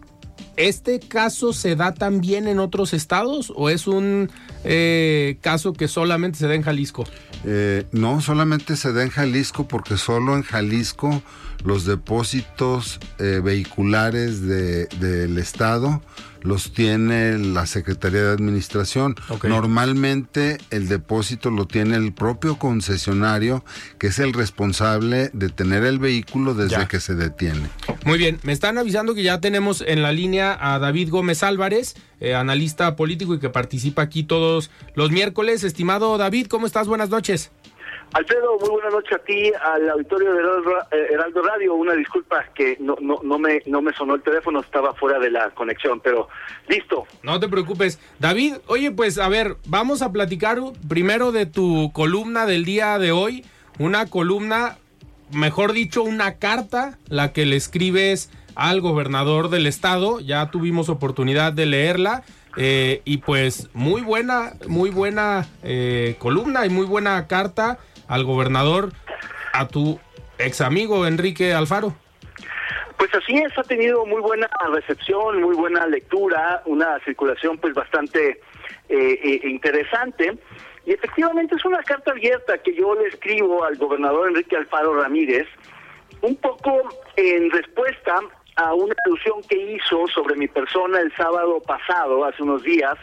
¿Este 0.56 1.00
caso 1.00 1.52
se 1.52 1.76
da 1.76 1.94
también 1.94 2.48
en 2.48 2.60
otros 2.60 2.94
estados 2.94 3.52
o 3.56 3.70
es 3.70 3.88
un 3.88 4.30
eh, 4.64 5.38
caso 5.42 5.74
que 5.74 5.88
solamente 5.88 6.38
se 6.38 6.48
da 6.48 6.54
en 6.54 6.62
Jalisco? 6.62 7.06
Eh, 7.44 7.86
no, 7.92 8.22
solamente 8.22 8.76
se 8.76 8.94
da 8.94 9.04
en 9.04 9.10
Jalisco 9.10 9.68
porque 9.68 9.98
solo 9.98 10.36
en 10.36 10.44
Jalisco 10.44 11.24
los 11.64 11.86
depósitos 11.86 13.00
eh, 13.20 13.42
vehiculares 13.44 14.42
del 14.42 15.38
estado 15.38 16.02
los 16.44 16.74
tiene 16.74 17.38
la 17.38 17.66
Secretaría 17.66 18.22
de 18.22 18.32
Administración. 18.32 19.16
Normalmente 19.44 20.58
el 20.70 20.88
depósito 20.88 21.50
lo 21.50 21.66
tiene 21.66 21.96
el 21.96 22.14
propio 22.14 22.60
concesionario, 22.60 23.64
que 23.98 24.08
es 24.08 24.20
el 24.20 24.34
responsable 24.34 25.32
de 25.34 25.50
tener 25.50 25.84
el 25.84 26.00
vehículo 26.00 26.54
desde 26.54 26.88
que 26.88 27.00
se 27.00 27.16
detiene. 27.16 27.70
Muy 28.06 28.18
bien, 28.18 28.40
me 28.44 28.52
están 28.52 28.78
avisando 28.78 29.16
que 29.16 29.24
ya 29.24 29.40
tenemos 29.40 29.82
en 29.88 30.02
la 30.02 30.12
línea 30.12 30.58
a 30.60 30.80
David 30.80 31.10
Gómez 31.10 31.44
Álvarez, 31.44 31.96
eh, 32.20 32.36
analista 32.36 32.96
político 32.96 33.34
y 33.34 33.40
que 33.40 33.50
participa 33.50 34.02
aquí 34.02 34.24
todos 34.24 34.70
los 34.96 35.12
miércoles. 35.12 35.64
Estimado 35.64 36.18
David, 36.18 36.48
¿cómo 36.48 36.68
estás? 36.68 36.88
Buenas 36.88 37.10
noches. 37.10 37.52
Alfredo, 38.14 38.60
muy 38.60 38.70
buena 38.70 38.92
noche 38.92 39.16
a 39.16 39.18
ti, 39.18 39.52
al 39.60 39.90
auditorio 39.90 40.34
de 40.36 40.42
eh, 40.92 41.08
Heraldo 41.14 41.42
Radio. 41.42 41.74
Una 41.74 41.94
disculpa 41.94 42.46
que 42.54 42.78
no, 42.80 42.96
no, 43.02 43.20
no, 43.24 43.40
me, 43.40 43.64
no 43.66 43.82
me 43.82 43.92
sonó 43.94 44.14
el 44.14 44.22
teléfono, 44.22 44.60
estaba 44.60 44.94
fuera 44.94 45.18
de 45.18 45.32
la 45.32 45.50
conexión, 45.50 46.00
pero 46.00 46.28
listo. 46.68 47.08
No 47.24 47.40
te 47.40 47.50
preocupes. 47.50 48.00
David, 48.20 48.58
oye, 48.68 48.92
pues 48.92 49.18
a 49.18 49.28
ver, 49.30 49.58
vamos 49.66 50.04
a 50.04 50.12
platicar 50.12 50.60
primero 50.88 51.32
de 51.32 51.48
tu 51.48 51.92
columna 51.92 52.46
del 52.46 52.66
día 52.66 53.00
de 53.00 53.12
hoy. 53.12 53.46
Una 53.80 54.06
columna, 54.06 54.78
mejor 55.32 55.74
dicho, 55.74 56.04
una 56.04 56.36
carta, 56.36 57.00
la 57.08 57.34
que 57.34 57.48
le 57.48 57.56
escribes 57.56 58.30
al 58.54 58.80
gobernador 58.80 59.50
del 59.50 59.66
estado. 59.66 60.20
Ya 60.20 60.52
tuvimos 60.52 60.88
oportunidad 60.88 61.52
de 61.52 61.66
leerla. 61.66 62.24
Eh, 62.58 63.02
y 63.06 63.18
pues 63.18 63.70
muy 63.74 64.02
buena, 64.02 64.54
muy 64.68 64.92
buena 64.92 65.48
eh, 65.64 66.16
columna 66.20 66.68
y 66.68 66.70
muy 66.70 66.86
buena 66.86 67.26
carta 67.26 67.80
al 68.14 68.26
gobernador, 68.26 68.92
a 69.54 69.68
tu 69.68 70.00
ex 70.38 70.62
amigo 70.62 71.08
Enrique 71.08 71.52
Alfaro. 71.52 71.96
Pues 72.98 73.10
así 73.16 73.36
es, 73.40 73.58
ha 73.58 73.64
tenido 73.64 74.06
muy 74.06 74.22
buena 74.22 74.48
recepción, 74.72 75.42
muy 75.42 75.56
buena 75.56 75.88
lectura, 75.88 76.62
una 76.68 77.00
circulación 77.00 77.58
pues 77.58 77.74
bastante 77.74 78.40
eh, 78.88 79.20
eh, 79.24 79.42
interesante. 79.46 80.38
Y 80.86 80.92
efectivamente 80.92 81.56
es 81.56 81.66
una 81.66 81.82
carta 81.82 82.12
abierta 82.12 82.60
que 82.60 82.76
yo 82.76 82.94
le 82.94 83.08
escribo 83.08 83.64
al 83.64 83.78
gobernador 83.78 84.30
Enrique 84.30 84.58
Alfaro 84.58 85.02
Ramírez, 85.02 85.48
un 86.22 86.36
poco 86.36 86.84
en 87.16 87.50
respuesta 87.50 88.20
a 88.58 88.76
una 88.76 88.94
alusión 89.08 89.42
que 89.50 89.58
hizo 89.58 90.08
sobre 90.14 90.36
mi 90.36 90.48
persona 90.48 91.00
el 91.00 91.12
sábado 91.16 91.60
pasado, 91.62 92.24
hace 92.26 92.44
unos 92.44 92.62
días, 92.62 92.96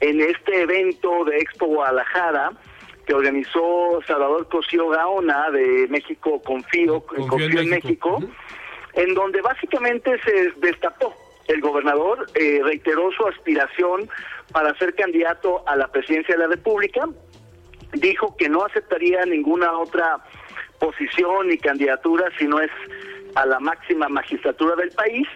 en 0.00 0.22
este 0.22 0.62
evento 0.62 1.26
de 1.26 1.36
Expo 1.40 1.66
Guadalajara, 1.66 2.52
que 3.06 3.14
organizó 3.14 4.00
Salvador 4.06 4.48
Cosío 4.48 4.88
Gaona 4.88 5.50
de 5.50 5.86
México 5.88 6.42
Confío, 6.42 7.00
Confío, 7.02 7.60
en 7.60 7.70
México, 7.70 8.18
en 8.94 9.14
donde 9.14 9.40
básicamente 9.40 10.20
se 10.24 10.50
destapó. 10.56 11.14
El 11.46 11.60
gobernador 11.60 12.26
eh, 12.34 12.60
reiteró 12.64 13.10
su 13.12 13.24
aspiración 13.28 14.08
para 14.52 14.76
ser 14.78 14.94
candidato 14.94 15.62
a 15.68 15.76
la 15.76 15.86
presidencia 15.88 16.34
de 16.34 16.40
la 16.40 16.48
República, 16.48 17.08
dijo 17.92 18.36
que 18.36 18.48
no 18.48 18.64
aceptaría 18.64 19.24
ninguna 19.24 19.78
otra 19.78 20.18
posición 20.80 21.48
ni 21.48 21.58
candidatura 21.58 22.26
si 22.38 22.46
no 22.46 22.60
es 22.60 22.70
a 23.36 23.46
la 23.46 23.60
máxima 23.60 24.08
magistratura 24.08 24.74
del 24.74 24.90
país. 24.90 25.28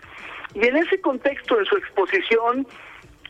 Y 0.54 0.66
en 0.66 0.76
ese 0.76 1.00
contexto, 1.00 1.58
en 1.58 1.64
su 1.66 1.76
exposición, 1.76 2.66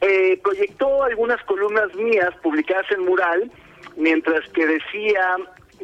eh, 0.01 0.41
proyectó 0.43 1.03
algunas 1.05 1.43
columnas 1.45 1.95
mías 1.95 2.31
publicadas 2.43 2.91
en 2.91 3.05
Mural, 3.05 3.51
mientras 4.01 4.49
que 4.51 4.67
decía 4.67 5.37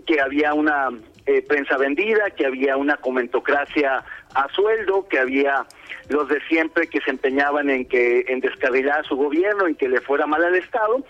que 0.07 0.21
había 0.21 0.55
una 0.55 0.91
eh, 1.27 1.43
prensa 1.43 1.77
vendida, 1.77 2.31
que 2.31 2.47
había 2.47 2.77
una 2.77 2.97
comentocracia 2.97 4.05
a 4.35 4.49
sueldo, 4.55 5.07
que 5.09 5.19
había 5.19 5.67
los 6.09 6.29
de 6.29 6.41
siempre 6.49 6.87
que 6.87 7.01
se 7.01 7.11
empeñaban 7.11 7.71
en 7.71 7.87
que 7.87 8.25
en 8.29 8.41
descarrilar 8.41 9.01
a 9.01 9.05
su 9.05 9.17
gobierno, 9.17 9.67
en 9.67 9.75
que 9.75 9.89
le 9.89 10.01
fuera 10.01 10.27
mal 10.27 10.45
al 10.45 10.55
Estado. 10.55 11.05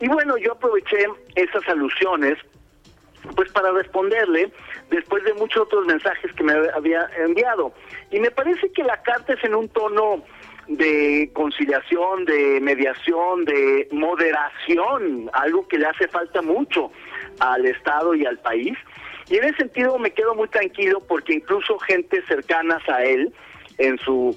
Y 0.00 0.08
bueno, 0.08 0.36
yo 0.38 0.52
aproveché 0.52 1.06
esas 1.34 1.66
alusiones 1.68 2.38
pues 3.36 3.52
para 3.52 3.70
responderle 3.72 4.50
después 4.90 5.22
de 5.24 5.34
muchos 5.34 5.62
otros 5.62 5.86
mensajes 5.86 6.32
que 6.32 6.42
me 6.42 6.54
había 6.74 7.08
enviado. 7.18 7.72
Y 8.10 8.18
me 8.18 8.30
parece 8.30 8.72
que 8.72 8.82
la 8.82 9.00
carta 9.02 9.34
es 9.34 9.44
en 9.44 9.54
un 9.54 9.68
tono 9.68 10.24
de 10.70 11.30
conciliación, 11.32 12.24
de 12.26 12.60
mediación, 12.60 13.44
de 13.44 13.88
moderación, 13.90 15.28
algo 15.32 15.66
que 15.66 15.78
le 15.78 15.86
hace 15.86 16.06
falta 16.06 16.42
mucho 16.42 16.92
al 17.40 17.66
Estado 17.66 18.14
y 18.14 18.24
al 18.24 18.38
país. 18.38 18.78
Y 19.28 19.36
en 19.36 19.44
ese 19.44 19.56
sentido 19.56 19.98
me 19.98 20.12
quedo 20.12 20.34
muy 20.36 20.48
tranquilo 20.48 21.00
porque 21.08 21.34
incluso 21.34 21.76
gente 21.80 22.22
cercanas 22.28 22.88
a 22.88 23.02
él, 23.04 23.32
en 23.78 23.98
su 23.98 24.36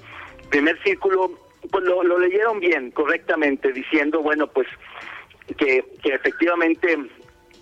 primer 0.50 0.80
círculo, 0.82 1.30
pues 1.70 1.84
lo, 1.84 2.18
leyeron 2.18 2.58
bien, 2.58 2.90
correctamente, 2.90 3.72
diciendo, 3.72 4.20
bueno, 4.20 4.48
pues 4.48 4.66
que, 5.56 5.84
que 6.02 6.14
efectivamente 6.14 6.98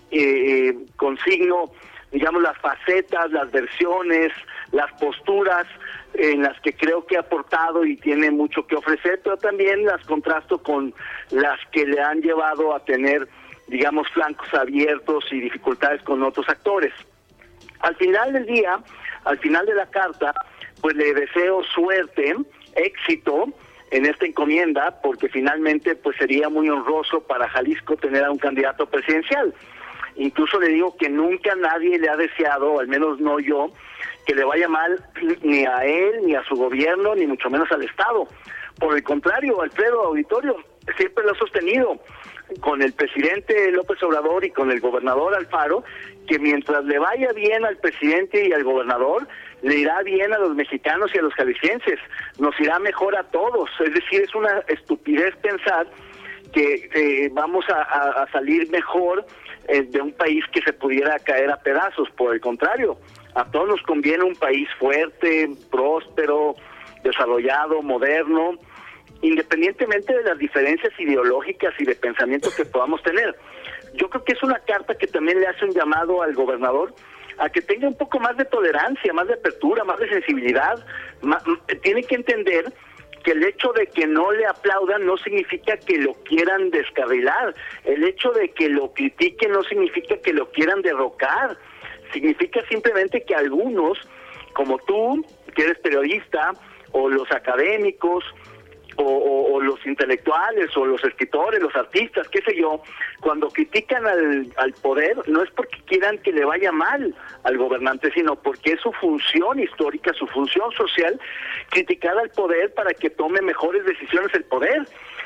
eh, 0.09 0.75
consigno, 0.95 1.71
digamos, 2.11 2.41
las 2.41 2.57
facetas, 2.57 3.31
las 3.31 3.51
versiones, 3.51 4.31
las 4.73 4.91
posturas 4.99 5.65
en 6.15 6.41
las 6.41 6.59
que 6.59 6.73
creo 6.73 7.05
que 7.05 7.15
ha 7.15 7.21
aportado 7.21 7.85
y 7.85 7.95
tiene 7.95 8.29
mucho 8.31 8.67
que 8.67 8.75
ofrecer, 8.75 9.21
pero 9.23 9.37
también 9.37 9.85
las 9.85 10.03
contrasto 10.05 10.61
con 10.61 10.93
las 11.31 11.59
que 11.71 11.85
le 11.85 12.01
han 12.01 12.21
llevado 12.21 12.75
a 12.75 12.83
tener, 12.83 13.27
digamos, 13.67 14.07
flancos 14.09 14.51
abiertos 14.53 15.25
y 15.31 15.39
dificultades 15.39 16.01
con 16.01 16.21
otros 16.23 16.49
actores. 16.49 16.93
Al 17.79 17.95
final 17.95 18.33
del 18.33 18.45
día, 18.45 18.79
al 19.25 19.37
final 19.39 19.65
de 19.65 19.75
la 19.75 19.85
carta, 19.85 20.33
pues 20.81 20.95
le 20.95 21.13
deseo 21.13 21.63
suerte, 21.63 22.35
éxito 22.75 23.45
en 23.91 24.07
esta 24.07 24.25
encomienda, 24.25 24.99
porque 25.03 25.29
finalmente 25.29 25.95
pues 25.95 26.17
sería 26.17 26.49
muy 26.49 26.67
honroso 26.67 27.21
para 27.21 27.47
Jalisco 27.47 27.95
tener 27.95 28.23
a 28.23 28.31
un 28.31 28.39
candidato 28.39 28.87
presidencial. 28.87 29.53
Incluso 30.15 30.59
le 30.59 30.69
digo 30.69 30.95
que 30.97 31.09
nunca 31.09 31.55
nadie 31.55 31.99
le 31.99 32.09
ha 32.09 32.17
deseado, 32.17 32.79
al 32.79 32.87
menos 32.87 33.19
no 33.19 33.39
yo, 33.39 33.71
que 34.25 34.35
le 34.35 34.43
vaya 34.43 34.67
mal 34.67 35.03
ni 35.41 35.65
a 35.65 35.85
él, 35.85 36.21
ni 36.25 36.35
a 36.35 36.43
su 36.43 36.55
gobierno, 36.55 37.15
ni 37.15 37.27
mucho 37.27 37.49
menos 37.49 37.71
al 37.71 37.83
Estado. 37.83 38.27
Por 38.79 38.95
el 38.95 39.03
contrario, 39.03 39.61
Alfredo 39.61 40.01
Auditorio 40.01 40.57
siempre 40.97 41.23
lo 41.23 41.31
ha 41.31 41.35
sostenido 41.35 41.99
con 42.59 42.81
el 42.81 42.93
presidente 42.93 43.71
López 43.71 44.01
Obrador 44.03 44.45
y 44.45 44.51
con 44.51 44.71
el 44.71 44.79
gobernador 44.79 45.35
Alfaro, 45.35 45.83
que 46.27 46.39
mientras 46.39 46.83
le 46.85 46.99
vaya 46.99 47.31
bien 47.33 47.65
al 47.65 47.77
presidente 47.77 48.47
y 48.47 48.53
al 48.53 48.63
gobernador, 48.63 49.27
le 49.61 49.75
irá 49.75 50.01
bien 50.03 50.33
a 50.33 50.37
los 50.37 50.55
mexicanos 50.55 51.11
y 51.13 51.19
a 51.19 51.21
los 51.21 51.33
jaliscienses, 51.33 51.99
nos 52.37 52.57
irá 52.59 52.79
mejor 52.79 53.15
a 53.15 53.23
todos. 53.23 53.69
Es 53.79 53.93
decir, 53.93 54.21
es 54.21 54.35
una 54.35 54.59
estupidez 54.67 55.35
pensar 55.37 55.87
que 56.53 56.89
eh, 56.93 57.29
vamos 57.33 57.65
a, 57.69 58.27
salir 58.31 58.69
mejor 58.69 59.25
eh, 59.67 59.81
de 59.83 60.01
un 60.01 60.11
país 60.13 60.43
que 60.51 60.61
se 60.61 60.73
pudiera 60.73 61.17
caer 61.19 61.49
a 61.49 61.57
pedazos. 61.57 62.09
Por 62.11 62.33
el 62.33 62.41
contrario, 62.41 62.97
a 63.35 63.45
todos 63.45 63.67
nos 63.67 63.81
conviene 63.83 64.23
un 64.23 64.35
país 64.35 64.67
fuerte, 64.79 65.49
próspero, 65.71 66.55
desarrollado, 67.03 67.81
moderno, 67.81 68.57
independientemente 69.21 70.13
de 70.15 70.23
las 70.23 70.37
diferencias 70.37 70.93
ideológicas 70.99 71.73
y 71.79 71.85
de 71.85 71.95
pensamiento 71.95 72.49
que 72.55 72.65
podamos 72.65 73.01
tener. 73.03 73.35
Yo 73.95 74.09
creo 74.09 74.23
que 74.23 74.33
es 74.33 74.43
una 74.43 74.59
carta 74.59 74.95
que 74.95 75.07
también 75.07 75.39
le 75.39 75.47
hace 75.47 75.65
un 75.65 75.71
llamado 75.71 76.21
al 76.21 76.33
gobernador 76.33 76.93
a 77.37 77.49
que 77.49 77.61
tenga 77.61 77.87
un 77.87 77.97
poco 77.97 78.19
más 78.19 78.37
de 78.37 78.45
tolerancia, 78.45 79.11
más 79.13 79.27
de 79.27 79.33
apertura, 79.35 79.83
más 79.83 79.99
de 79.99 80.09
sensibilidad. 80.09 80.85
tiene 81.81 82.03
que 82.03 82.15
entender 82.15 82.71
que 83.23 83.31
el 83.31 83.43
hecho 83.43 83.71
de 83.73 83.87
que 83.87 84.05
no 84.05 84.31
le 84.31 84.45
aplaudan 84.45 85.05
no 85.05 85.17
significa 85.17 85.77
que 85.77 85.97
lo 85.97 86.13
quieran 86.25 86.69
descarrilar, 86.69 87.55
el 87.85 88.03
hecho 88.03 88.31
de 88.31 88.49
que 88.49 88.69
lo 88.69 88.93
critiquen 88.93 89.53
no 89.53 89.63
significa 89.63 90.17
que 90.17 90.33
lo 90.33 90.51
quieran 90.51 90.81
derrocar, 90.81 91.57
significa 92.13 92.61
simplemente 92.69 93.23
que 93.23 93.35
algunos, 93.35 93.97
como 94.53 94.77
tú, 94.79 95.25
que 95.55 95.63
eres 95.63 95.79
periodista, 95.79 96.53
o 96.91 97.09
los 97.09 97.29
académicos, 97.31 98.23
o, 98.97 99.59
los 99.61 99.85
intelectuales 99.85 100.75
o 100.77 100.85
los 100.85 101.03
escritores, 101.03 101.61
los 101.61 101.75
artistas, 101.75 102.27
qué 102.29 102.41
sé 102.41 102.55
yo, 102.55 102.81
cuando 103.21 103.49
critican 103.49 104.05
al, 104.05 104.51
al, 104.57 104.73
poder 104.73 105.17
no 105.27 105.41
es 105.41 105.49
porque 105.51 105.81
quieran 105.85 106.17
que 106.19 106.31
le 106.31 106.45
vaya 106.45 106.71
mal 106.71 107.15
al 107.43 107.57
gobernante, 107.57 108.11
sino 108.13 108.35
porque 108.35 108.73
es 108.73 108.81
su 108.81 108.91
función 108.93 109.59
histórica, 109.59 110.13
su 110.13 110.27
función 110.27 110.71
social, 110.73 111.19
criticar 111.69 112.17
al 112.17 112.29
poder 112.29 112.73
para 112.73 112.93
que 112.93 113.09
tome 113.09 113.41
mejores 113.41 113.85
decisiones 113.85 114.33
el 114.33 114.43
poder. 114.45 114.83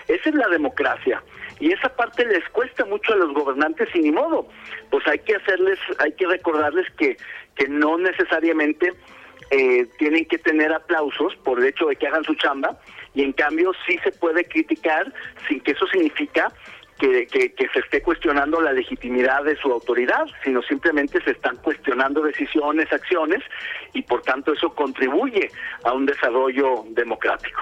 Esa 0.07 0.29
es 0.29 0.35
la 0.35 0.47
democracia. 0.47 1.21
Y 1.59 1.71
esa 1.71 1.89
parte 1.89 2.25
les 2.25 2.47
cuesta 2.49 2.85
mucho 2.85 3.13
a 3.13 3.17
los 3.17 3.33
gobernantes 3.33 3.89
y 3.95 3.99
ni 3.99 4.11
modo. 4.11 4.47
Pues 4.89 5.07
hay 5.07 5.19
que 5.19 5.35
hacerles, 5.35 5.79
hay 5.99 6.11
que 6.13 6.27
recordarles 6.27 6.87
que, 6.97 7.17
que 7.55 7.67
no 7.67 7.97
necesariamente 7.97 8.93
eh, 9.49 9.87
tienen 9.97 10.25
que 10.25 10.37
tener 10.37 10.73
aplausos 10.73 11.35
por 11.37 11.59
el 11.59 11.67
hecho 11.67 11.87
de 11.87 11.95
que 11.95 12.07
hagan 12.07 12.23
su 12.23 12.35
chamba, 12.35 12.77
y 13.13 13.23
en 13.23 13.31
cambio 13.31 13.71
sí 13.87 13.97
se 14.03 14.11
puede 14.11 14.43
criticar 14.43 15.11
sin 15.47 15.61
que 15.61 15.71
eso 15.71 15.87
significa 15.87 16.51
que, 16.99 17.27
que, 17.27 17.67
se 17.73 17.79
esté 17.79 18.01
cuestionando 18.01 18.59
la 18.59 18.73
legitimidad 18.73 19.43
de 19.43 19.55
su 19.55 19.71
autoridad, 19.71 20.25
sino 20.43 20.61
simplemente 20.63 21.21
se 21.23 21.31
están 21.31 21.55
cuestionando 21.57 22.21
decisiones, 22.21 22.91
acciones, 22.91 23.43
y 23.93 24.01
por 24.01 24.21
tanto 24.23 24.53
eso 24.53 24.73
contribuye 24.73 25.49
a 25.83 25.93
un 25.93 26.05
desarrollo 26.05 26.85
democrático. 26.89 27.61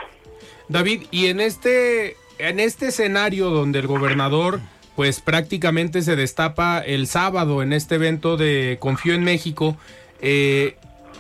David, 0.70 1.04
y 1.12 1.28
en 1.28 1.42
este, 1.42 2.16
en 2.38 2.60
este 2.60 2.88
escenario 2.88 3.50
donde 3.50 3.80
el 3.80 3.88
gobernador 3.88 4.60
pues 4.96 5.20
prácticamente 5.20 6.02
se 6.02 6.16
destapa 6.16 6.80
el 6.80 7.08
sábado 7.08 7.62
en 7.62 7.74
este 7.74 7.96
evento 7.96 8.38
de 8.38 8.78
Confío 8.80 9.14
en 9.14 9.24
México, 9.24 9.78
eh, 10.22 10.78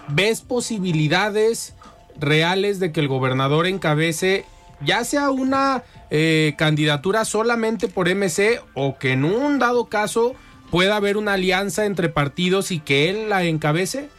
¿ves 0.07 0.41
posibilidades 0.41 1.75
reales 2.17 2.79
de 2.79 2.93
que 2.93 3.01
el 3.01 3.09
gobernador 3.09 3.67
encabece 3.67 4.45
ya 4.81 5.03
sea 5.03 5.29
una 5.29 5.83
eh, 6.09 6.53
candidatura 6.57 7.25
solamente 7.25 7.87
por 7.87 8.07
MC 8.13 8.61
o 8.73 8.97
que 8.97 9.11
en 9.11 9.25
un 9.25 9.59
dado 9.59 9.87
caso 9.87 10.35
pueda 10.71 10.95
haber 10.95 11.17
una 11.17 11.33
alianza 11.33 11.85
entre 11.85 12.09
partidos 12.09 12.71
y 12.71 12.79
que 12.79 13.09
él 13.09 13.29
la 13.29 13.43
encabece? 13.43 14.09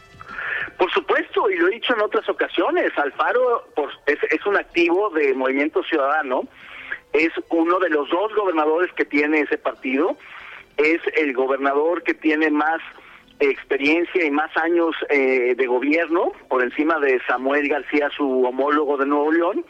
Por 0.77 0.91
supuesto, 0.91 1.49
y 1.49 1.55
lo 1.55 1.67
he 1.67 1.71
dicho 1.71 1.95
en 1.95 2.01
otras 2.01 2.27
ocasiones, 2.29 2.91
Alfaro 2.97 3.67
es, 4.05 4.17
es 4.29 4.45
un 4.45 4.57
activo 4.57 5.09
de 5.09 5.33
Movimiento 5.33 5.81
Ciudadano, 5.83 6.43
es 7.17 7.33
uno 7.49 7.79
de 7.79 7.89
los 7.89 8.09
dos 8.09 8.33
gobernadores 8.35 8.91
que 8.93 9.05
tiene 9.05 9.41
ese 9.41 9.57
partido, 9.57 10.17
es 10.77 11.01
el 11.15 11.33
gobernador 11.33 12.03
que 12.03 12.13
tiene 12.13 12.49
más 12.51 12.79
experiencia 13.39 14.25
y 14.25 14.31
más 14.31 14.55
años 14.57 14.95
eh, 15.09 15.53
de 15.55 15.67
gobierno 15.67 16.31
por 16.49 16.63
encima 16.63 16.99
de 16.99 17.19
Samuel 17.27 17.67
García, 17.67 18.09
su 18.15 18.43
homólogo 18.43 18.97
de 18.97 19.05
Nuevo 19.05 19.31
León. 19.31 19.65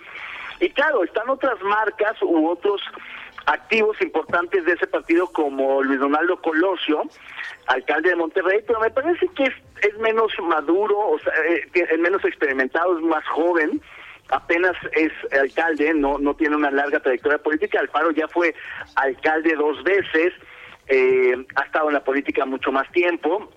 Y 0.60 0.70
claro, 0.70 1.04
están 1.04 1.30
otras 1.30 1.62
marcas 1.62 2.22
u 2.22 2.48
otros 2.48 2.82
activos 3.46 4.00
importantes 4.02 4.66
de 4.66 4.74
ese 4.74 4.88
partido 4.88 5.28
como 5.28 5.82
Luis 5.84 6.00
Donaldo 6.00 6.42
Colosio, 6.42 7.04
alcalde 7.68 8.10
de 8.10 8.16
Monterrey, 8.16 8.60
pero 8.66 8.80
me 8.80 8.90
parece 8.90 9.28
que 9.36 9.44
es, 9.44 9.54
es 9.82 9.98
menos 10.00 10.32
maduro, 10.44 10.98
o 10.98 11.20
sea, 11.20 11.34
eh, 11.50 11.68
es 11.74 12.00
menos 12.00 12.24
experimentado, 12.26 12.98
es 12.98 13.04
más 13.04 13.26
joven, 13.28 13.82
apenas 14.30 14.76
es 14.94 15.12
alcalde, 15.34 15.94
no, 15.94 16.18
no 16.18 16.36
tiene 16.36 16.56
una 16.56 16.72
larga 16.72 17.00
trayectoria 17.00 17.38
política, 17.38 17.80
Alfaro 17.80 18.12
ya 18.12 18.28
fue 18.28 18.54
alcalde 18.96 19.56
dos 19.56 19.84
veces, 19.84 20.34
eh, 20.88 21.36
ha 21.56 21.64
estado 21.64 21.88
en 21.88 21.94
la 21.94 22.04
política 22.04 22.46
mucho 22.46 22.72
más 22.72 22.92
tiempo, 22.92 23.50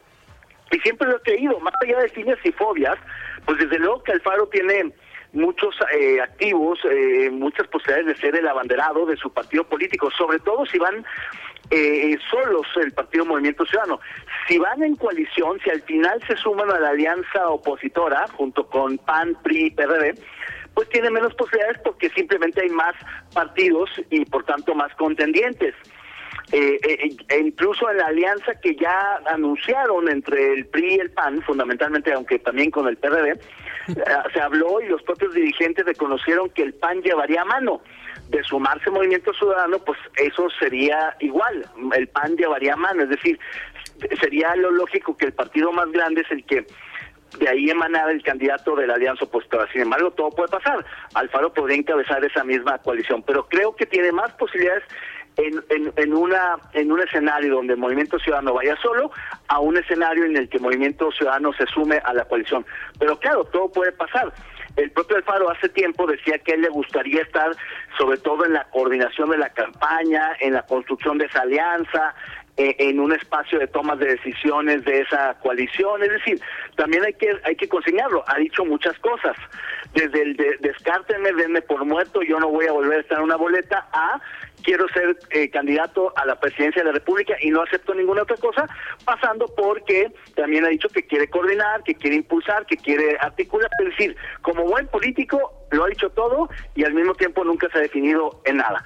y 0.71 0.79
siempre 0.81 1.09
lo 1.09 1.17
he 1.17 1.23
creído, 1.23 1.59
más 1.61 1.75
allá 1.83 1.99
de 1.99 2.09
fines 2.09 2.39
y 2.45 2.53
fobias, 2.53 2.99
pues 3.45 3.59
desde 3.59 3.79
luego 3.79 4.03
que 4.03 4.13
Alfaro 4.13 4.47
tiene 4.49 4.93
muchos 5.33 5.75
eh, 5.93 6.21
activos, 6.21 6.79
eh, 6.85 7.31
muchas 7.31 7.67
posibilidades 7.69 8.07
de 8.07 8.21
ser 8.21 8.37
el 8.37 8.49
abanderado 8.49 9.07
de 9.07 9.17
su 9.17 9.33
partido 9.33 9.65
político, 9.65 10.11
sobre 10.11 10.39
todo 10.41 10.67
si 10.67 10.79
van 10.79 11.05
eh, 11.71 12.19
solos 12.31 12.67
el 12.77 12.93
Partido 12.93 13.25
Movimiento 13.25 13.65
Ciudadano. 13.65 14.01
Si 14.49 14.59
van 14.59 14.83
en 14.83 14.97
coalición, 14.97 15.61
si 15.63 15.71
al 15.71 15.83
final 15.83 16.21
se 16.27 16.37
suman 16.37 16.71
a 16.71 16.81
la 16.81 16.91
alianza 16.91 17.49
opositora 17.49 18.27
junto 18.37 18.67
con 18.67 18.99
PAN, 18.99 19.37
PRI 19.43 19.67
y 19.67 19.71
PRD, 19.71 20.15
pues 20.81 20.89
tiene 20.89 21.11
menos 21.11 21.35
posibilidades 21.35 21.79
porque 21.85 22.09
simplemente 22.09 22.63
hay 22.63 22.71
más 22.71 22.95
partidos 23.35 23.91
y 24.09 24.25
por 24.25 24.45
tanto 24.45 24.75
más 24.75 24.91
contendientes. 24.95 25.75
Eh, 26.53 26.81
eh, 26.83 27.17
e 27.29 27.39
incluso 27.39 27.91
en 27.91 27.99
la 27.99 28.07
alianza 28.07 28.55
que 28.63 28.75
ya 28.77 29.21
anunciaron 29.27 30.09
entre 30.09 30.55
el 30.55 30.65
PRI 30.69 30.95
y 30.95 31.01
el 31.01 31.11
PAN, 31.11 31.43
fundamentalmente, 31.43 32.15
aunque 32.15 32.39
también 32.39 32.71
con 32.71 32.89
el 32.89 32.97
PRD, 32.97 33.33
eh, 33.33 33.39
se 34.33 34.41
habló 34.41 34.81
y 34.81 34.89
los 34.89 35.03
propios 35.03 35.35
dirigentes 35.35 35.85
reconocieron 35.85 36.49
que 36.49 36.63
el 36.63 36.73
PAN 36.73 37.03
llevaría 37.03 37.45
mano 37.45 37.83
de 38.31 38.43
sumarse 38.43 38.91
Movimiento 38.91 39.35
Ciudadano, 39.35 39.81
pues 39.81 39.99
eso 40.17 40.49
sería 40.59 41.15
igual, 41.21 41.67
el 41.95 42.09
PAN 42.09 42.39
llevaría 42.39 42.75
mano, 42.75 43.03
es 43.03 43.11
decir, 43.11 43.39
sería 44.19 44.57
lo 44.57 44.71
lógico 44.71 45.15
que 45.15 45.27
el 45.27 45.35
partido 45.35 45.73
más 45.73 45.93
grande 45.93 46.23
es 46.23 46.31
el 46.31 46.43
que 46.47 46.65
de 47.39 47.49
ahí 47.49 47.71
emanara 47.71 48.11
el 48.11 48.23
candidato 48.23 48.75
de 48.77 48.87
la 48.87 48.95
alianza 48.95 49.25
opositora. 49.25 49.67
Sin 49.73 49.83
embargo, 49.83 50.11
todo 50.11 50.31
puede 50.31 50.49
pasar. 50.49 50.85
Alfaro 51.15 51.53
podría 51.53 51.79
encabezar 51.79 52.25
esa 52.25 52.45
misma 52.45 52.79
coalición, 52.79 53.23
pero 53.23 53.47
creo 53.49 53.75
que 53.75 53.87
tiene 53.87 54.13
más 54.13 54.33
posibilidades 54.33 54.85
en, 55.37 55.93
en, 55.97 56.15
una, 56.15 56.57
en 56.73 56.93
un 56.93 57.01
escenario 57.01 57.55
donde 57.55 57.75
el 57.75 57.79
Movimiento 57.79 58.19
Ciudadano 58.19 58.55
vaya 58.55 58.77
solo 58.83 59.11
a 59.49 59.61
un 59.61 59.77
escenario 59.77 60.25
en 60.25 60.37
el 60.37 60.49
que 60.49 60.59
el 60.59 60.63
Movimiento 60.63 61.11
Ciudadano 61.13 61.53
se 61.53 61.67
sume 61.67 62.01
a 62.05 62.13
la 62.13 62.25
coalición. 62.25 62.67
Pero 62.99 63.19
claro, 63.19 63.45
todo 63.45 63.71
puede 63.71 63.93
pasar. 63.93 64.33
El 64.77 64.91
propio 64.93 65.17
Alfaro 65.17 65.51
hace 65.51 65.69
tiempo 65.69 66.07
decía 66.07 66.39
que 66.39 66.53
a 66.53 66.55
él 66.55 66.63
le 66.63 66.69
gustaría 66.69 67.23
estar 67.23 67.51
sobre 67.99 68.19
todo 68.19 68.45
en 68.45 68.53
la 68.53 68.65
coordinación 68.71 69.31
de 69.31 69.39
la 69.39 69.51
campaña, 69.51 70.33
en 70.41 70.55
la 70.55 70.63
construcción 70.63 71.19
de 71.19 71.27
esa 71.27 71.43
alianza, 71.43 72.15
en 72.61 73.01
un 73.01 73.13
espacio 73.13 73.59
de 73.59 73.67
tomas 73.67 73.99
de 73.99 74.17
decisiones 74.17 74.85
de 74.85 75.01
esa 75.01 75.35
coalición. 75.41 76.03
Es 76.03 76.11
decir, 76.11 76.41
también 76.77 77.05
hay 77.05 77.15
que 77.15 77.31
hay 77.45 77.57
que 77.57 77.69
consignarlo. 77.69 78.25
Ha 78.27 78.39
dicho 78.39 78.65
muchas 78.65 78.99
cosas. 78.99 79.37
Desde 79.95 80.23
el 80.23 80.37
de, 80.37 80.57
descártenme, 80.61 81.33
denme 81.33 81.63
por 81.63 81.85
muerto, 81.85 82.23
yo 82.23 82.39
no 82.39 82.49
voy 82.49 82.67
a 82.67 82.73
volver 82.73 82.99
a 82.99 83.01
estar 83.01 83.19
en 83.19 83.25
una 83.25 83.37
boleta, 83.37 83.89
a 83.93 84.21
quiero 84.63 84.87
ser 84.89 85.17
eh, 85.31 85.51
candidato 85.51 86.13
a 86.17 86.25
la 86.27 86.39
presidencia 86.39 86.83
de 86.83 86.89
la 86.89 86.93
República 86.93 87.35
y 87.41 87.51
no 87.51 87.63
acepto 87.63 87.95
ninguna 87.95 88.23
otra 88.23 88.37
cosa, 88.37 88.67
pasando 89.05 89.47
porque 89.57 90.13
también 90.37 90.65
ha 90.65 90.69
dicho 90.69 90.89
que 90.89 91.07
quiere 91.07 91.29
coordinar, 91.29 91.83
que 91.83 91.95
quiere 91.95 92.17
impulsar, 92.17 92.67
que 92.67 92.77
quiere 92.77 93.17
articular. 93.21 93.71
Es 93.81 93.97
decir, 93.97 94.17
como 94.43 94.65
buen 94.65 94.87
político, 94.89 95.67
lo 95.71 95.85
ha 95.85 95.89
dicho 95.89 96.11
todo 96.11 96.49
y 96.75 96.85
al 96.85 96.95
mismo 96.95 97.15
tiempo 97.15 97.43
nunca 97.45 97.69
se 97.71 97.79
ha 97.79 97.83
definido 97.83 98.43
en 98.45 98.59
nada 98.59 98.85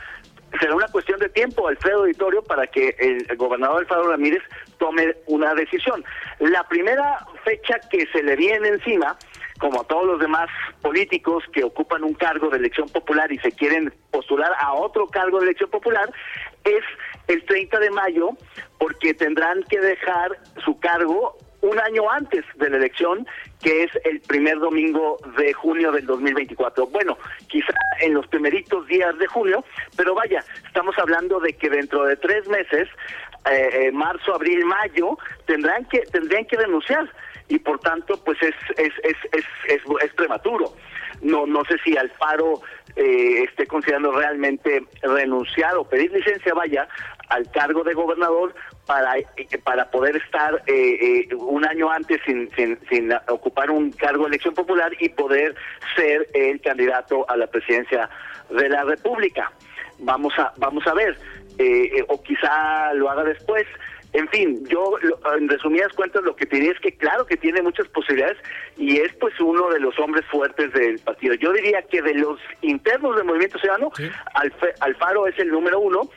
será 0.61 0.75
una 0.75 0.89
cuestión 0.89 1.19
de 1.19 1.29
tiempo, 1.29 1.69
Alfredo 1.69 2.01
Auditorio, 2.01 2.43
para 2.43 2.67
que 2.67 2.95
el, 2.99 3.37
gobernador 3.37 3.81
Alfredo 3.81 4.11
Ramírez 4.11 4.43
tome 4.79 5.15
una 5.27 5.55
decisión. 5.55 6.05
La 6.39 6.67
primera 6.69 7.27
fecha 7.45 7.79
que 7.91 8.07
se 8.13 8.23
le 8.23 8.37
viene 8.37 8.69
encima, 8.69 9.17
como 9.59 9.81
a 9.81 9.85
todos 9.85 10.07
los 10.07 10.21
demás 10.21 10.49
políticos 10.83 11.45
que 11.53 11.65
ocupan 11.65 12.05
un 12.05 12.15
cargo 12.15 12.51
de 12.51 12.59
elección 12.59 12.89
popular 12.89 13.31
y 13.33 13.39
se 13.39 13.53
quieren 13.53 13.93
postular 14.11 14.53
a 14.61 14.75
otro 14.75 15.07
cargo 15.09 15.39
de 15.39 15.47
elección 15.47 15.71
popular, 15.71 16.11
es 16.65 16.85
el 17.29 17.45
30 17.45 17.79
de 17.79 17.91
mayo, 17.91 18.31
porque 18.79 19.15
tendrán 19.15 19.63
que 19.65 19.81
dejar 19.81 20.39
su 20.65 20.79
cargo 20.79 21.37
un 21.63 21.81
año 21.81 22.11
antes 22.11 22.45
de 22.57 22.69
la 22.69 22.77
elección, 22.77 23.27
que 23.65 23.85
es 23.85 23.91
el 24.05 24.21
primer 24.21 24.59
domingo 24.59 25.17
de 25.39 25.55
junio 25.55 25.91
del 25.91 26.05
2024. 26.05 26.87
Bueno, 26.89 27.17
quizá 27.49 27.73
en 28.01 28.13
los 28.13 28.27
primeritos 28.27 28.87
días 28.87 29.17
de 29.19 29.27
junio, 29.27 29.65
pero 29.97 30.15
vaya, 30.15 30.45
estamos 30.67 30.97
hablando 30.99 31.41
de 31.41 31.55
que 31.55 31.71
dentro 31.71 32.05
de 32.05 32.17
tres 32.17 32.47
meses, 32.47 32.89
eh, 33.51 33.87
eh, 33.87 33.93
marzo, 33.93 34.35
abril, 34.35 34.67
mayo, 34.67 35.17
tendrán 35.47 35.87
que 35.87 36.01
tendrían 36.01 36.45
que 36.45 36.59
renunciar 36.59 37.11
y 37.49 37.59
por 37.59 37.79
tanto, 37.79 38.23
pues 38.23 38.37
es 38.43 38.55
es 38.77 38.93
es 39.03 39.17
es, 39.33 39.45
es, 39.69 39.83
es 40.03 40.13
prematuro. 40.13 40.75
No 41.23 41.47
no 41.47 41.65
sé 41.65 41.79
si 41.83 41.97
Alfaro 41.97 42.61
eh, 42.97 43.45
esté 43.45 43.67
considerando 43.67 44.13
realmente 44.13 44.85
renunciar 45.03 45.75
o 45.77 45.85
pedir 45.85 46.13
licencia, 46.13 46.53
vaya, 46.53 46.87
al 47.29 47.51
cargo 47.51 47.83
de 47.85 47.95
gobernador 47.95 48.55
para 48.87 49.15
para 49.65 49.91
poder 49.91 50.17
estar 50.17 50.63
eh, 50.67 51.27
eh, 51.31 51.35
un 51.35 51.67
año 51.67 51.91
antes 51.91 52.21
sin, 52.27 52.51
sin, 52.55 52.79
sin 52.89 53.13
ocupar 53.29 53.71
un 53.71 53.91
cargo 53.93 54.25
de 54.25 54.31
elección 54.31 54.55
popular 54.55 54.93
y 55.01 55.09
poder 55.09 55.55
ser 55.97 56.29
el 56.35 56.61
candidato 56.61 57.29
a 57.29 57.37
la 57.37 57.47
presidencia 57.47 58.09
de 58.51 58.69
la 58.69 58.85
República. 58.85 59.53
Vamos 59.99 60.35
a 60.39 60.53
vamos 60.57 60.87
a 60.87 60.95
ver, 60.95 61.17
eh, 61.59 62.05
o 62.09 62.23
quizá 62.23 62.93
lo 62.95 63.11
haga 63.11 63.25
después. 63.25 63.65
En 64.13 64.29
fin, 64.29 64.65
yo 64.69 64.97
en 65.37 65.49
resumidas 65.49 65.93
cuentas 65.93 66.23
lo 66.23 66.37
que 66.37 66.47
te 66.47 66.55
diría 66.57 66.71
es 66.71 66.79
que 66.79 66.97
claro 66.97 67.27
que 67.27 67.37
tiene 67.37 67.63
muchas 67.63 67.89
posibilidades 67.89 68.39
y 68.77 68.99
es 68.99 69.13
pues 69.15 69.35
uno 69.41 69.69
de 69.71 69.81
los 69.81 69.99
hombres 69.99 70.25
fuertes 70.27 70.73
del 70.73 71.01
partido. 71.01 71.35
Yo 71.35 71.53
diría 71.53 71.83
que 71.83 72.01
de 72.01 72.15
los 72.15 72.39
internos 72.63 73.17
del 73.17 73.25
Movimiento 73.25 73.59
Ciudadano, 73.59 73.91
Alfaro 74.79 75.27
es 75.27 75.37
el 75.41 75.49
número 75.49 75.81
uno 75.81 76.09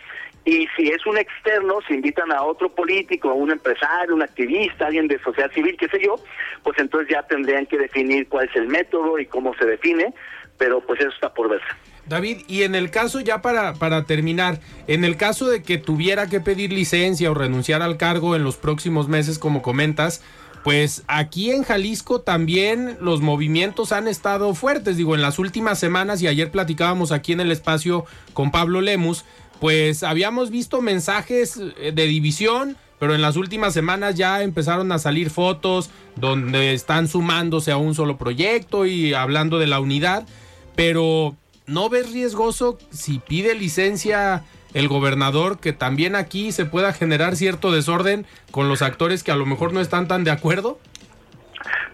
y 0.47 0.65
si 0.77 0.87
es 0.87 1.05
un 1.05 1.17
externo, 1.17 1.79
si 1.85 1.93
invitan 1.95 2.31
a 2.31 2.41
otro 2.41 2.73
político, 2.73 3.29
a 3.29 3.33
un 3.33 3.51
empresario, 3.51 4.15
un 4.15 4.21
activista, 4.21 4.87
alguien 4.87 5.09
de 5.09 5.19
sociedad 5.19 5.51
civil, 5.51 5.75
qué 5.77 5.89
sé 5.89 5.99
yo, 6.01 6.15
pues 6.63 6.79
entonces 6.79 7.09
ya 7.11 7.21
tendrían 7.23 7.65
que 7.65 7.77
definir 7.77 8.29
cuál 8.29 8.47
es 8.47 8.55
el 8.55 8.69
método 8.69 9.19
y 9.19 9.25
cómo 9.25 9.53
se 9.55 9.65
define, 9.65 10.13
pero 10.57 10.79
pues 10.79 11.01
eso 11.01 11.09
está 11.09 11.33
por 11.33 11.49
verse. 11.49 11.67
David, 12.05 12.43
y 12.47 12.63
en 12.63 12.75
el 12.75 12.91
caso 12.91 13.19
ya 13.19 13.41
para, 13.41 13.73
para 13.73 14.05
terminar, 14.05 14.61
en 14.87 15.03
el 15.03 15.17
caso 15.17 15.49
de 15.49 15.61
que 15.61 15.77
tuviera 15.77 16.27
que 16.27 16.39
pedir 16.39 16.71
licencia 16.71 17.29
o 17.29 17.33
renunciar 17.33 17.81
al 17.81 17.97
cargo 17.97 18.33
en 18.33 18.45
los 18.45 18.55
próximos 18.55 19.09
meses, 19.09 19.39
como 19.39 19.61
comentas, 19.61 20.23
pues 20.63 21.03
aquí 21.07 21.51
en 21.51 21.63
Jalisco 21.63 22.21
también 22.21 22.97
los 23.01 23.19
movimientos 23.21 23.91
han 23.91 24.07
estado 24.07 24.53
fuertes. 24.53 24.97
Digo, 24.97 25.15
en 25.15 25.21
las 25.21 25.39
últimas 25.39 25.79
semanas 25.79 26.21
y 26.21 26.27
ayer 26.27 26.51
platicábamos 26.51 27.11
aquí 27.11 27.33
en 27.33 27.41
el 27.41 27.51
espacio 27.51 28.05
con 28.33 28.51
Pablo 28.51 28.79
Lemus, 28.81 29.25
pues 29.59 30.03
habíamos 30.03 30.51
visto 30.51 30.81
mensajes 30.81 31.59
eh, 31.77 31.91
de 31.93 32.05
división, 32.05 32.77
pero 32.99 33.13
en 33.13 33.21
las 33.21 33.35
últimas 33.35 33.73
semanas 33.73 34.15
ya 34.15 34.41
empezaron 34.41 34.91
a 34.91 34.99
salir 34.99 35.29
fotos 35.29 35.89
donde 36.15 36.73
están 36.73 37.07
sumándose 37.07 37.71
a 37.71 37.77
un 37.77 37.93
solo 37.93 38.17
proyecto 38.17 38.85
y 38.85 39.13
hablando 39.13 39.59
de 39.59 39.67
la 39.67 39.79
unidad, 39.79 40.27
pero 40.75 41.35
¿no 41.65 41.89
ves 41.89 42.11
riesgoso 42.11 42.77
si 42.91 43.19
pide 43.19 43.55
licencia 43.55 44.43
el 44.73 44.87
gobernador 44.87 45.59
que 45.59 45.73
también 45.73 46.15
aquí 46.15 46.51
se 46.51 46.65
pueda 46.65 46.93
generar 46.93 47.35
cierto 47.35 47.71
desorden 47.71 48.25
con 48.51 48.69
los 48.69 48.81
actores 48.81 49.23
que 49.23 49.31
a 49.31 49.35
lo 49.35 49.45
mejor 49.45 49.73
no 49.73 49.81
están 49.81 50.07
tan 50.07 50.23
de 50.23 50.31
acuerdo? 50.31 50.79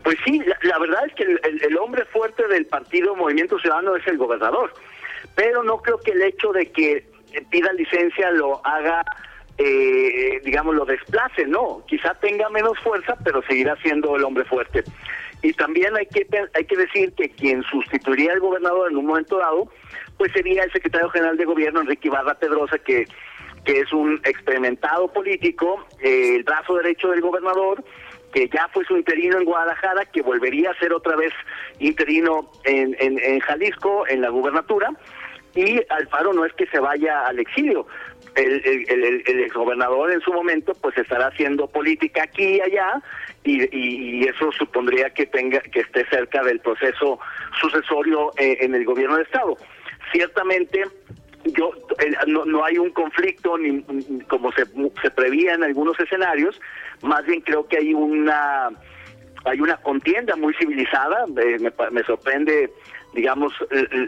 Pues 0.03 0.17
sí, 0.25 0.41
la, 0.63 0.79
verdad 0.79 1.05
es 1.07 1.13
que 1.15 1.23
el, 1.23 1.77
hombre 1.77 2.03
fuerte 2.05 2.45
del 2.47 2.65
partido 2.65 3.15
Movimiento 3.15 3.57
Ciudadano 3.59 3.95
es 3.95 4.05
el 4.07 4.17
gobernador, 4.17 4.73
pero 5.33 5.63
no 5.63 5.77
creo 5.77 5.97
que 5.99 6.11
el 6.11 6.23
hecho 6.23 6.51
de 6.51 6.71
que 6.71 7.12
pida 7.49 7.71
licencia 7.73 8.31
lo 8.31 8.65
haga, 8.65 9.03
eh, 9.57 10.41
digamos, 10.43 10.75
lo 10.75 10.85
desplace, 10.85 11.45
no, 11.45 11.83
quizá 11.87 12.13
tenga 12.15 12.49
menos 12.49 12.77
fuerza, 12.79 13.15
pero 13.23 13.41
seguirá 13.43 13.75
siendo 13.77 14.15
el 14.15 14.23
hombre 14.23 14.45
fuerte. 14.45 14.83
Y 15.41 15.53
también 15.53 15.95
hay 15.97 16.05
que, 16.05 16.25
hay 16.53 16.65
que 16.65 16.77
decir 16.77 17.13
que 17.13 17.29
quien 17.29 17.63
sustituiría 17.63 18.31
al 18.31 18.39
gobernador 18.39 18.89
en 18.89 18.97
un 18.97 19.05
momento 19.05 19.37
dado, 19.37 19.69
pues 20.17 20.31
sería 20.31 20.63
el 20.63 20.71
secretario 20.71 21.09
general 21.09 21.37
de 21.37 21.45
gobierno, 21.45 21.81
Enrique 21.81 22.07
Ibarra 22.07 22.35
Pedrosa, 22.35 22.77
que, 22.79 23.05
que 23.65 23.79
es 23.81 23.91
un 23.91 24.21
experimentado 24.23 25.11
político, 25.11 25.85
eh, 25.99 26.35
el 26.35 26.43
brazo 26.43 26.75
derecho 26.75 27.09
del 27.09 27.21
gobernador, 27.21 27.83
que 28.33 28.49
ya 28.49 28.67
fue 28.73 28.83
su 28.85 28.97
interino 28.97 29.37
en 29.37 29.45
Guadalajara, 29.45 30.05
que 30.05 30.21
volvería 30.21 30.71
a 30.71 30.79
ser 30.79 30.93
otra 30.93 31.15
vez 31.15 31.33
interino 31.79 32.49
en, 32.63 32.95
en, 32.99 33.19
en 33.19 33.39
Jalisco, 33.41 34.07
en 34.07 34.21
la 34.21 34.29
gubernatura, 34.29 34.91
y 35.55 35.81
Alfaro 35.89 36.33
no 36.33 36.45
es 36.45 36.53
que 36.53 36.65
se 36.67 36.79
vaya 36.79 37.27
al 37.27 37.39
exilio, 37.39 37.87
el, 38.35 38.61
el, 38.65 39.23
el, 39.27 39.39
exgobernador 39.41 40.11
en 40.11 40.21
su 40.21 40.33
momento 40.33 40.73
pues 40.81 40.97
estará 40.97 41.27
haciendo 41.27 41.67
política 41.67 42.23
aquí 42.23 42.55
y 42.55 42.61
allá 42.61 43.01
y, 43.43 44.27
eso 44.27 44.51
supondría 44.51 45.09
que 45.11 45.25
tenga 45.25 45.59
que 45.59 45.81
esté 45.81 46.05
cerca 46.05 46.41
del 46.43 46.59
proceso 46.59 47.19
sucesorio 47.61 48.31
eh, 48.37 48.57
en 48.61 48.73
el 48.73 48.85
gobierno 48.85 49.17
de 49.17 49.23
estado. 49.23 49.57
Ciertamente 50.11 50.83
yo 51.45 51.71
no, 52.25 52.45
no, 52.45 52.63
hay 52.63 52.77
un 52.77 52.91
conflicto 52.91 53.57
ni 53.57 53.83
como 54.27 54.51
se, 54.53 54.65
se 55.01 55.11
prevía 55.11 55.53
en 55.53 55.63
algunos 55.63 55.99
escenarios 55.99 56.59
más 57.01 57.25
bien 57.25 57.41
creo 57.41 57.67
que 57.67 57.77
hay 57.77 57.93
una 57.93 58.69
hay 59.45 59.59
una 59.59 59.77
contienda 59.77 60.35
muy 60.35 60.53
civilizada 60.55 61.25
eh, 61.37 61.57
me, 61.59 61.71
me 61.91 62.03
sorprende 62.03 62.71
digamos, 63.13 63.53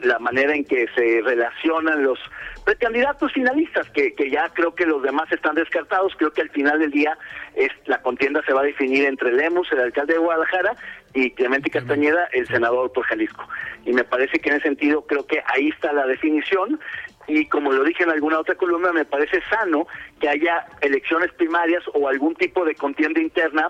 la 0.03 0.19
manera 0.19 0.55
en 0.55 0.65
que 0.65 0.87
se 0.95 1.21
relacionan 1.21 2.03
los 2.03 2.19
precandidatos 2.63 3.31
finalistas, 3.31 3.89
que, 3.91 4.13
que 4.13 4.31
ya 4.31 4.49
creo 4.49 4.73
que 4.73 4.85
los 4.85 5.03
demás 5.03 5.31
están 5.31 5.55
descartados, 5.55 6.13
creo 6.17 6.31
que 6.31 6.41
al 6.41 6.49
final 6.49 6.79
del 6.79 6.91
día 6.91 7.17
es 7.53 7.69
la 7.85 8.01
contienda 8.01 8.41
se 8.45 8.53
va 8.53 8.61
a 8.61 8.65
definir 8.65 9.05
entre 9.05 9.31
Lemus, 9.31 9.71
el 9.71 9.81
alcalde 9.81 10.13
de 10.13 10.19
Guadalajara, 10.19 10.75
y 11.13 11.31
Clemente. 11.31 11.69
Castañeda, 11.69 12.27
el 12.33 12.45
senador 12.47 12.91
por 12.91 13.05
Jalisco. 13.05 13.47
Y 13.85 13.93
me 13.93 14.03
parece 14.03 14.39
que 14.39 14.49
en 14.49 14.55
ese 14.55 14.63
sentido 14.63 15.05
creo 15.05 15.25
que 15.25 15.41
ahí 15.47 15.69
está 15.69 15.93
la 15.93 16.05
definición, 16.07 16.79
y 17.27 17.47
como 17.47 17.71
lo 17.71 17.83
dije 17.83 18.03
en 18.03 18.11
alguna 18.11 18.39
otra 18.39 18.55
columna, 18.55 18.91
me 18.91 19.05
parece 19.05 19.41
sano 19.49 19.87
que 20.19 20.29
haya 20.29 20.65
elecciones 20.81 21.31
primarias 21.33 21.83
o 21.93 22.07
algún 22.07 22.35
tipo 22.35 22.65
de 22.65 22.75
contienda 22.75 23.21
interna 23.21 23.69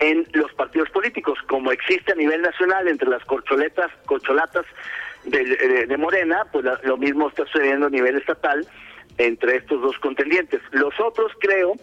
en 0.00 0.26
los 0.32 0.52
partidos 0.54 0.90
políticos, 0.90 1.38
como 1.46 1.70
existe 1.72 2.12
a 2.12 2.16
nivel 2.16 2.42
nacional 2.42 2.88
entre 2.88 3.08
las 3.08 3.24
corcholetas, 3.24 3.90
corcholatas 4.06 4.64
de, 5.24 5.86
de, 5.86 5.96
Morena, 5.98 6.46
pues 6.50 6.64
lo 6.82 6.96
mismo 6.96 7.28
está 7.28 7.44
sucediendo 7.44 7.86
a 7.86 7.90
nivel 7.90 8.16
estatal 8.16 8.66
entre 9.18 9.56
estos 9.56 9.82
dos 9.82 9.98
contendientes. 9.98 10.62
Los 10.70 10.98
otros 10.98 11.32
creo 11.40 11.74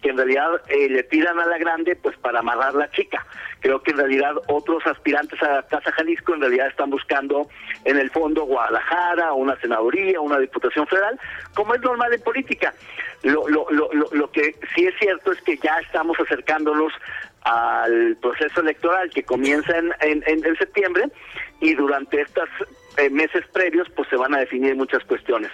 que 0.00 0.10
en 0.10 0.16
realidad 0.16 0.48
eh, 0.68 0.88
le 0.88 1.02
tiran 1.02 1.38
a 1.38 1.46
la 1.46 1.58
grande 1.58 1.96
pues 1.96 2.16
para 2.18 2.38
amarrar 2.38 2.74
la 2.74 2.90
chica. 2.90 3.26
Creo 3.60 3.82
que 3.82 3.90
en 3.90 3.98
realidad 3.98 4.34
otros 4.48 4.86
aspirantes 4.86 5.42
a 5.42 5.62
Casa 5.64 5.92
Jalisco 5.92 6.34
en 6.34 6.40
realidad 6.40 6.68
están 6.68 6.88
buscando 6.88 7.48
en 7.84 7.98
el 7.98 8.10
fondo 8.10 8.44
Guadalajara, 8.44 9.34
una 9.34 9.58
senaduría, 9.60 10.20
una 10.20 10.38
diputación 10.38 10.86
federal, 10.86 11.18
como 11.54 11.74
es 11.74 11.80
normal 11.82 12.12
en 12.14 12.22
política. 12.22 12.72
Lo, 13.22 13.48
lo, 13.48 13.66
lo, 13.70 13.90
lo 13.92 14.30
que 14.30 14.54
sí 14.74 14.86
es 14.86 14.94
cierto 14.98 15.32
es 15.32 15.40
que 15.42 15.56
ya 15.58 15.78
estamos 15.80 16.18
acercándonos 16.20 16.92
al 17.46 18.16
proceso 18.16 18.60
electoral 18.60 19.08
que 19.10 19.22
comienza 19.22 19.72
en, 19.78 19.92
en, 20.26 20.56
septiembre 20.58 21.04
y 21.60 21.74
durante 21.74 22.20
estos 22.20 22.48
eh, 22.98 23.08
meses 23.08 23.44
previos 23.52 23.86
pues 23.94 24.08
se 24.08 24.16
van 24.16 24.34
a 24.34 24.38
definir 24.38 24.74
muchas 24.74 25.04
cuestiones. 25.04 25.52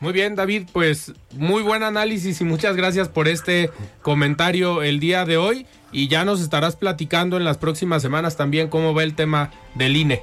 Muy 0.00 0.14
bien, 0.14 0.34
David, 0.36 0.68
pues 0.72 1.12
muy 1.36 1.62
buen 1.62 1.82
análisis 1.82 2.40
y 2.40 2.44
muchas 2.44 2.76
gracias 2.76 3.10
por 3.10 3.28
este 3.28 3.70
comentario 4.00 4.82
el 4.82 5.00
día 5.00 5.26
de 5.26 5.36
hoy 5.36 5.66
y 5.92 6.08
ya 6.08 6.24
nos 6.24 6.40
estarás 6.40 6.76
platicando 6.76 7.36
en 7.36 7.44
las 7.44 7.58
próximas 7.58 8.00
semanas 8.00 8.38
también 8.38 8.68
cómo 8.68 8.94
va 8.94 9.02
el 9.02 9.14
tema 9.14 9.50
del 9.74 9.96
INE. 9.96 10.22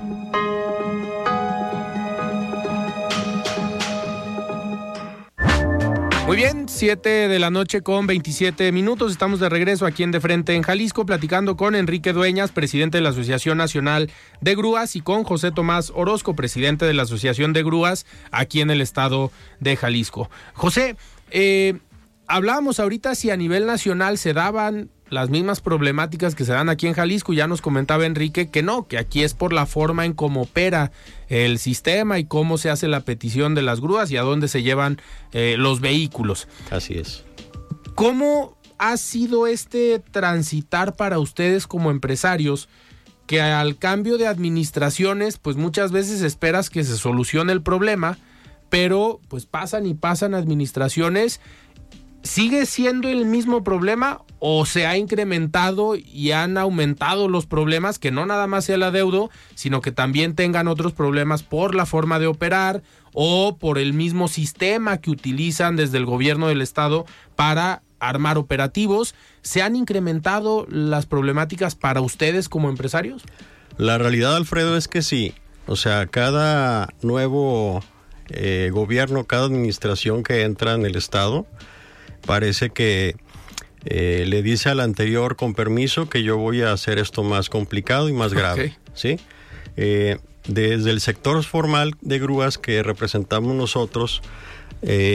Muy 6.31 6.37
bien, 6.37 6.69
7 6.69 7.27
de 7.27 7.39
la 7.39 7.49
noche 7.49 7.81
con 7.81 8.07
27 8.07 8.71
minutos. 8.71 9.11
Estamos 9.11 9.41
de 9.41 9.49
regreso 9.49 9.85
aquí 9.85 10.03
en 10.03 10.11
De 10.11 10.21
Frente 10.21 10.55
en 10.55 10.61
Jalisco, 10.61 11.05
platicando 11.05 11.57
con 11.57 11.75
Enrique 11.75 12.13
Dueñas, 12.13 12.53
presidente 12.53 12.99
de 12.99 13.01
la 13.01 13.09
Asociación 13.09 13.57
Nacional 13.57 14.09
de 14.39 14.55
Grúas, 14.55 14.95
y 14.95 15.01
con 15.01 15.25
José 15.25 15.51
Tomás 15.51 15.91
Orozco, 15.93 16.33
presidente 16.33 16.85
de 16.85 16.93
la 16.93 17.03
Asociación 17.03 17.51
de 17.51 17.63
Grúas 17.63 18.05
aquí 18.31 18.61
en 18.61 18.71
el 18.71 18.79
estado 18.79 19.29
de 19.59 19.75
Jalisco. 19.75 20.29
José, 20.53 20.95
eh, 21.31 21.79
hablábamos 22.27 22.79
ahorita 22.79 23.13
si 23.13 23.29
a 23.29 23.35
nivel 23.35 23.65
nacional 23.65 24.17
se 24.17 24.31
daban 24.31 24.89
las 25.11 25.29
mismas 25.29 25.61
problemáticas 25.61 26.33
que 26.33 26.45
se 26.45 26.53
dan 26.53 26.69
aquí 26.69 26.87
en 26.87 26.93
Jalisco. 26.93 27.33
Ya 27.33 27.47
nos 27.47 27.61
comentaba 27.61 28.05
Enrique 28.05 28.49
que 28.49 28.63
no, 28.63 28.87
que 28.87 28.97
aquí 28.97 29.23
es 29.23 29.35
por 29.35 29.53
la 29.53 29.67
forma 29.67 30.05
en 30.05 30.13
cómo 30.13 30.43
opera 30.43 30.91
el 31.27 31.59
sistema 31.59 32.17
y 32.17 32.25
cómo 32.25 32.57
se 32.57 32.71
hace 32.71 32.87
la 32.87 33.01
petición 33.01 33.53
de 33.53 33.61
las 33.61 33.81
grúas 33.81 34.09
y 34.09 34.17
a 34.17 34.23
dónde 34.23 34.47
se 34.47 34.63
llevan 34.63 34.99
eh, 35.33 35.55
los 35.59 35.81
vehículos. 35.81 36.47
Así 36.71 36.95
es. 36.97 37.23
¿Cómo 37.93 38.57
ha 38.79 38.97
sido 38.97 39.47
este 39.47 39.99
transitar 39.99 40.95
para 40.95 41.19
ustedes 41.19 41.67
como 41.67 41.91
empresarios? 41.91 42.67
que 43.27 43.39
al 43.39 43.77
cambio 43.77 44.17
de 44.17 44.27
administraciones, 44.27 45.37
pues 45.37 45.55
muchas 45.55 45.93
veces 45.93 46.21
esperas 46.21 46.69
que 46.69 46.83
se 46.83 46.97
solucione 46.97 47.53
el 47.53 47.61
problema, 47.61 48.17
pero 48.69 49.21
pues 49.29 49.45
pasan 49.45 49.85
y 49.85 49.93
pasan 49.93 50.33
administraciones. 50.33 51.39
¿Sigue 52.23 52.65
siendo 52.65 53.07
el 53.07 53.25
mismo 53.25 53.63
problema 53.63 54.21
o 54.43 54.65
se 54.65 54.87
ha 54.87 54.97
incrementado 54.97 55.95
y 55.95 56.31
han 56.31 56.57
aumentado 56.57 57.29
los 57.29 57.45
problemas? 57.45 57.99
Que 57.99 58.09
no 58.09 58.25
nada 58.25 58.47
más 58.47 58.65
sea 58.65 58.75
el 58.75 58.83
adeudo, 58.83 59.29
sino 59.53 59.81
que 59.81 59.91
también 59.91 60.33
tengan 60.33 60.67
otros 60.67 60.93
problemas 60.93 61.43
por 61.43 61.75
la 61.75 61.85
forma 61.85 62.17
de 62.17 62.25
operar 62.25 62.81
o 63.13 63.57
por 63.59 63.77
el 63.77 63.93
mismo 63.93 64.27
sistema 64.27 64.97
que 64.97 65.11
utilizan 65.11 65.75
desde 65.75 65.99
el 65.99 66.07
gobierno 66.07 66.47
del 66.47 66.63
estado 66.63 67.05
para 67.35 67.83
armar 67.99 68.39
operativos. 68.39 69.13
¿Se 69.43 69.61
han 69.61 69.75
incrementado 69.75 70.65
las 70.69 71.05
problemáticas 71.05 71.75
para 71.75 72.01
ustedes 72.01 72.49
como 72.49 72.69
empresarios? 72.69 73.21
La 73.77 73.99
realidad, 73.99 74.35
Alfredo, 74.35 74.75
es 74.75 74.87
que 74.87 75.03
sí. 75.03 75.35
O 75.67 75.75
sea, 75.75 76.07
cada 76.07 76.89
nuevo 77.03 77.83
eh, 78.29 78.71
gobierno, 78.73 79.25
cada 79.25 79.45
administración 79.45 80.23
que 80.23 80.41
entra 80.41 80.73
en 80.73 80.83
el 80.87 80.95
Estado, 80.95 81.45
parece 82.25 82.71
que 82.71 83.15
eh, 83.85 84.25
le 84.27 84.41
dice 84.43 84.69
al 84.69 84.79
anterior 84.79 85.35
con 85.35 85.53
permiso 85.53 86.09
que 86.09 86.23
yo 86.23 86.37
voy 86.37 86.61
a 86.61 86.71
hacer 86.71 86.99
esto 86.99 87.23
más 87.23 87.49
complicado 87.49 88.09
y 88.09 88.13
más 88.13 88.33
grave. 88.33 88.77
¿sí? 88.93 89.19
Eh, 89.77 90.17
desde 90.47 90.91
el 90.91 91.01
sector 91.01 91.43
formal 91.43 91.95
de 92.01 92.19
grúas 92.19 92.57
que 92.57 92.83
representamos 92.83 93.55
nosotros, 93.55 94.21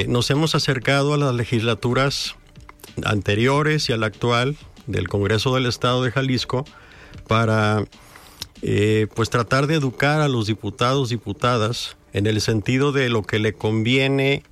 nos 0.07 0.31
hemos 0.31 0.55
acercado 0.55 1.15
a 1.15 1.17
las 1.17 1.35
legislaturas 1.35 2.37
anteriores 3.05 3.89
y 3.89 3.93
a 3.93 3.97
la 3.97 4.07
actual 4.07 4.57
del 4.87 5.09
Congreso 5.09 5.53
del 5.57 5.67
Estado 5.67 6.05
de 6.05 6.13
Jalisco 6.13 6.65
para 7.27 7.85
pues 9.15 9.31
tratar 9.31 9.67
de 9.67 9.75
educar 9.75 10.21
a 10.21 10.29
los 10.29 10.47
diputados, 10.47 11.09
diputadas 11.09 11.97
en 12.13 12.27
el 12.27 12.41
sentido 12.41 12.93
de 12.93 13.09
lo 13.09 13.25
que 13.25 13.41
le 13.41 13.53
conviene 13.53 14.45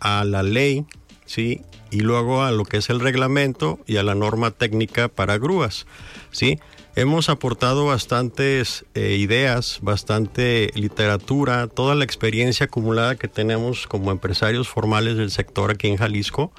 a 0.00 0.24
la 0.24 0.42
ley, 0.42 0.84
¿sí? 1.26 1.60
Y 1.92 2.00
luego 2.00 2.42
a 2.42 2.50
lo 2.50 2.64
que 2.64 2.78
es 2.78 2.88
el 2.88 3.00
reglamento 3.00 3.78
y 3.86 3.98
a 3.98 4.02
la 4.02 4.14
norma 4.14 4.50
técnica 4.50 5.08
para 5.08 5.36
grúas, 5.36 5.86
¿sí? 6.30 6.58
Hemos 6.96 7.28
aportado 7.28 7.86
bastantes 7.86 8.86
eh, 8.94 9.16
ideas, 9.16 9.78
bastante 9.82 10.70
literatura, 10.74 11.66
toda 11.66 11.94
la 11.94 12.04
experiencia 12.04 12.66
acumulada 12.66 13.16
que 13.16 13.28
tenemos 13.28 13.86
como 13.86 14.10
empresarios 14.10 14.68
formales 14.68 15.16
del 15.18 15.30
sector 15.30 15.70
aquí 15.70 15.88
en 15.88 15.96
Jalisco. 15.96 16.50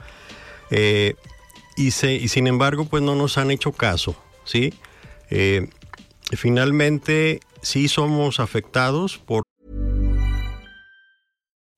Eh, 0.69 1.15
y, 1.76 1.88
y, 1.88 2.28
sin 2.28 2.48
embargo, 2.48 2.86
pues 2.86 3.02
no 3.02 3.15
nos 3.15 3.38
han 3.39 3.50
hecho 3.50 3.72
caso, 3.72 4.15
¿sí? 4.43 4.74
Eh, 5.32 5.67
finalmente, 6.32 7.39
sí 7.63 7.88
somos 7.88 8.39
afectados 8.39 9.17
por 9.17 9.43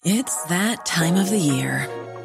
It's 0.04 0.44
that 0.50 0.86
time 0.86 1.20
of 1.20 1.30
the 1.30 1.40
year. 1.40 1.90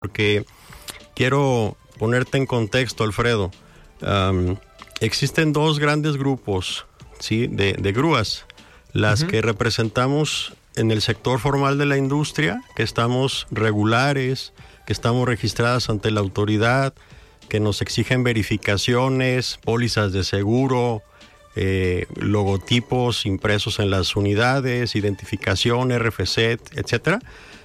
Porque 0.00 0.46
quiero 1.14 1.76
ponerte 1.98 2.38
en 2.38 2.46
contexto, 2.46 3.04
Alfredo. 3.04 3.50
Um, 4.00 4.56
existen 5.00 5.52
dos 5.52 5.78
grandes 5.78 6.16
grupos 6.16 6.86
¿sí? 7.18 7.48
de, 7.48 7.74
de 7.74 7.92
grúas. 7.92 8.46
Las 8.94 9.20
uh 9.20 9.26
-huh. 9.26 9.30
que 9.30 9.42
representamos 9.42 10.54
en 10.76 10.90
el 10.90 11.02
sector 11.02 11.38
formal 11.38 11.76
de 11.76 11.84
la 11.84 11.98
industria, 11.98 12.62
que 12.76 12.82
estamos 12.82 13.46
regulares, 13.50 14.54
que 14.86 14.94
estamos 14.94 15.28
registradas 15.28 15.90
ante 15.90 16.10
la 16.10 16.20
autoridad, 16.20 16.94
que 17.50 17.60
nos 17.60 17.82
exigen 17.82 18.24
verificaciones, 18.24 19.58
pólizas 19.62 20.14
de 20.14 20.24
seguro, 20.24 21.02
eh, 21.56 22.06
logotipos 22.16 23.26
impresos 23.26 23.78
en 23.80 23.90
las 23.90 24.16
unidades, 24.16 24.96
identificación, 24.96 25.90
RFC, 25.90 26.58
etcétera. 26.74 27.18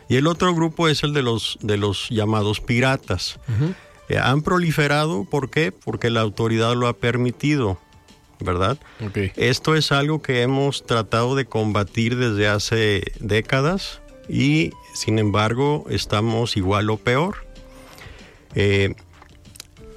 Y 0.07 0.17
el 0.17 0.27
otro 0.27 0.53
grupo 0.53 0.87
es 0.87 1.03
el 1.03 1.13
de 1.13 1.23
los, 1.23 1.57
de 1.61 1.77
los 1.77 2.09
llamados 2.09 2.61
piratas. 2.61 3.39
Uh 3.47 3.51
-huh. 3.51 3.75
eh, 4.09 4.17
han 4.19 4.41
proliferado, 4.41 5.25
¿por 5.25 5.49
qué? 5.49 5.71
Porque 5.71 6.09
la 6.09 6.21
autoridad 6.21 6.75
lo 6.75 6.87
ha 6.87 6.93
permitido, 6.93 7.79
¿verdad? 8.39 8.77
Okay. 9.09 9.31
Esto 9.35 9.75
es 9.75 9.91
algo 9.91 10.21
que 10.21 10.41
hemos 10.41 10.85
tratado 10.85 11.35
de 11.35 11.45
combatir 11.45 12.17
desde 12.17 12.47
hace 12.47 13.03
décadas 13.19 14.01
y, 14.29 14.71
sin 14.93 15.19
embargo, 15.19 15.85
estamos 15.89 16.55
igual 16.57 16.89
o 16.89 16.97
peor. 16.97 17.45
Eh, 18.53 18.93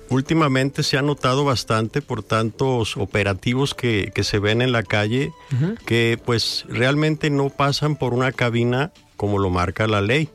últimamente 0.08 0.82
se 0.82 0.96
ha 0.96 1.02
notado 1.02 1.44
bastante 1.44 2.00
por 2.00 2.22
tantos 2.22 2.96
operativos 2.96 3.74
que, 3.74 4.10
que 4.14 4.24
se 4.24 4.38
ven 4.38 4.62
en 4.62 4.72
la 4.72 4.82
calle 4.82 5.32
uh 5.52 5.54
-huh. 5.54 5.78
que 5.84 6.18
pues 6.24 6.64
realmente 6.68 7.28
no 7.28 7.50
pasan 7.50 7.96
por 7.96 8.14
una 8.14 8.32
cabina 8.32 8.90
como 9.18 9.38
lo 9.38 9.50
marca 9.50 9.86
la 9.86 10.00
ley. 10.00 10.30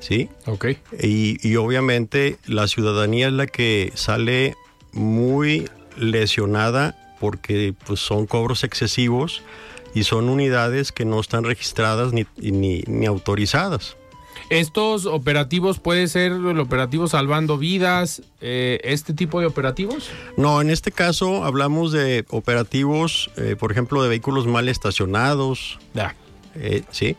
¿Sí? 0.00 0.28
Ok. 0.46 0.66
Y, 1.00 1.38
y 1.48 1.54
obviamente 1.56 2.36
la 2.46 2.66
ciudadanía 2.66 3.28
es 3.28 3.32
la 3.32 3.46
que 3.46 3.92
sale 3.94 4.56
muy 4.92 5.70
lesionada 5.96 7.16
porque 7.20 7.74
pues, 7.86 8.00
son 8.00 8.26
cobros 8.26 8.64
excesivos 8.64 9.42
y 9.94 10.04
son 10.04 10.28
unidades 10.28 10.92
que 10.92 11.04
no 11.04 11.20
están 11.20 11.44
registradas 11.44 12.12
ni, 12.12 12.26
ni, 12.36 12.82
ni 12.86 13.06
autorizadas. 13.06 13.96
¿Estos 14.50 15.06
operativos 15.06 15.78
puede 15.78 16.06
ser 16.06 16.32
el 16.32 16.60
operativo 16.60 17.08
salvando 17.08 17.56
vidas, 17.56 18.22
eh, 18.40 18.78
este 18.84 19.14
tipo 19.14 19.40
de 19.40 19.46
operativos? 19.46 20.10
No, 20.36 20.60
en 20.60 20.68
este 20.68 20.92
caso 20.92 21.44
hablamos 21.44 21.92
de 21.92 22.26
operativos, 22.28 23.30
eh, 23.36 23.56
por 23.58 23.72
ejemplo, 23.72 24.02
de 24.02 24.10
vehículos 24.10 24.46
mal 24.46 24.68
estacionados. 24.68 25.78
Ya. 25.94 26.14
Eh, 26.56 26.82
sí. 26.90 27.16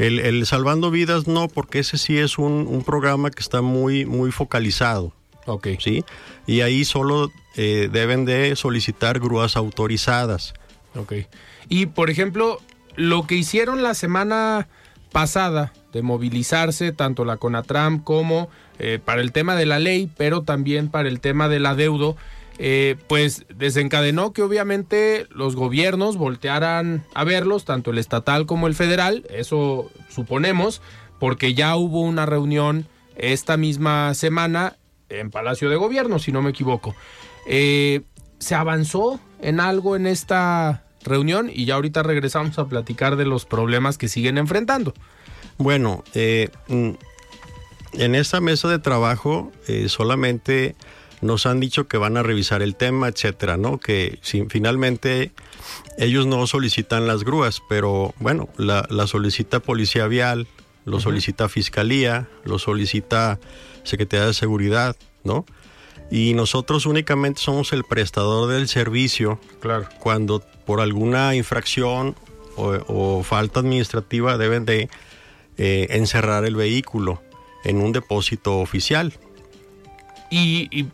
El, 0.00 0.18
el, 0.18 0.46
salvando 0.46 0.90
vidas 0.90 1.26
no, 1.26 1.48
porque 1.48 1.80
ese 1.80 1.98
sí 1.98 2.16
es 2.16 2.38
un, 2.38 2.66
un, 2.66 2.82
programa 2.82 3.30
que 3.30 3.40
está 3.40 3.60
muy, 3.60 4.06
muy 4.06 4.32
focalizado. 4.32 5.12
Ok. 5.44 5.68
Sí. 5.78 6.04
Y 6.46 6.62
ahí 6.62 6.84
solo 6.84 7.30
eh, 7.56 7.90
deben 7.92 8.24
de 8.24 8.56
solicitar 8.56 9.20
grúas 9.20 9.56
autorizadas. 9.56 10.54
Ok. 10.96 11.12
Y 11.68 11.86
por 11.86 12.08
ejemplo, 12.08 12.60
lo 12.96 13.26
que 13.26 13.34
hicieron 13.34 13.82
la 13.82 13.92
semana 13.92 14.68
pasada 15.12 15.72
de 15.92 16.02
movilizarse 16.02 16.92
tanto 16.92 17.24
la 17.24 17.36
CONATRAM 17.36 17.98
como 18.02 18.48
eh, 18.78 18.98
para 19.04 19.20
el 19.20 19.32
tema 19.32 19.54
de 19.54 19.66
la 19.66 19.78
ley, 19.78 20.08
pero 20.16 20.42
también 20.42 20.88
para 20.88 21.08
el 21.08 21.20
tema 21.20 21.48
del 21.48 21.66
adeudo, 21.66 22.16
eh, 22.62 22.96
pues 23.06 23.46
desencadenó 23.48 24.34
que 24.34 24.42
obviamente 24.42 25.26
los 25.30 25.56
gobiernos 25.56 26.18
voltearan 26.18 27.06
a 27.14 27.24
verlos, 27.24 27.64
tanto 27.64 27.90
el 27.90 27.96
estatal 27.96 28.44
como 28.44 28.66
el 28.66 28.74
federal, 28.74 29.24
eso 29.30 29.90
suponemos, 30.10 30.82
porque 31.18 31.54
ya 31.54 31.74
hubo 31.76 32.02
una 32.02 32.26
reunión 32.26 32.86
esta 33.16 33.56
misma 33.56 34.12
semana 34.12 34.76
en 35.08 35.30
Palacio 35.30 35.70
de 35.70 35.76
Gobierno, 35.76 36.18
si 36.18 36.32
no 36.32 36.42
me 36.42 36.50
equivoco. 36.50 36.94
Eh, 37.46 38.02
¿Se 38.40 38.54
avanzó 38.54 39.20
en 39.40 39.58
algo 39.58 39.96
en 39.96 40.06
esta 40.06 40.84
reunión? 41.02 41.50
Y 41.50 41.64
ya 41.64 41.76
ahorita 41.76 42.02
regresamos 42.02 42.58
a 42.58 42.66
platicar 42.66 43.16
de 43.16 43.24
los 43.24 43.46
problemas 43.46 43.96
que 43.96 44.08
siguen 44.08 44.36
enfrentando. 44.36 44.92
Bueno, 45.56 46.04
eh, 46.12 46.50
en 46.68 48.14
esta 48.14 48.42
mesa 48.42 48.68
de 48.68 48.78
trabajo 48.78 49.50
solamente 49.86 50.76
nos 51.20 51.46
han 51.46 51.60
dicho 51.60 51.86
que 51.86 51.98
van 51.98 52.16
a 52.16 52.22
revisar 52.22 52.62
el 52.62 52.76
tema, 52.76 53.08
etcétera, 53.08 53.56
¿no? 53.56 53.78
Que 53.78 54.18
si, 54.22 54.44
finalmente 54.48 55.32
ellos 55.98 56.26
no 56.26 56.46
solicitan 56.46 57.06
las 57.06 57.24
grúas, 57.24 57.62
pero 57.68 58.14
bueno, 58.18 58.48
la, 58.56 58.86
solicita 59.06 59.60
Policía 59.60 60.06
Vial, 60.06 60.46
lo 60.84 60.98
solicita 61.00 61.48
Fiscalía, 61.48 62.28
lo 62.44 62.58
solicita 62.58 63.38
Secretaría 63.84 64.26
de 64.26 64.34
Seguridad, 64.34 64.96
¿no? 65.24 65.44
Y 66.10 66.34
nosotros 66.34 66.86
únicamente 66.86 67.40
somos 67.40 67.72
el 67.72 67.84
prestador 67.84 68.50
del 68.50 68.66
servicio. 68.66 69.38
Claro. 69.60 69.88
Cuando 70.00 70.42
por 70.66 70.80
alguna 70.80 71.36
infracción 71.36 72.16
o, 72.56 73.22
falta 73.22 73.60
administrativa 73.60 74.36
deben 74.36 74.64
de 74.64 74.88
eh, 75.56 75.86
encerrar 75.90 76.44
el 76.44 76.56
vehículo 76.56 77.22
en 77.64 77.80
un 77.80 77.92
depósito 77.92 78.58
oficial. 78.58 79.12
y, 80.30 80.88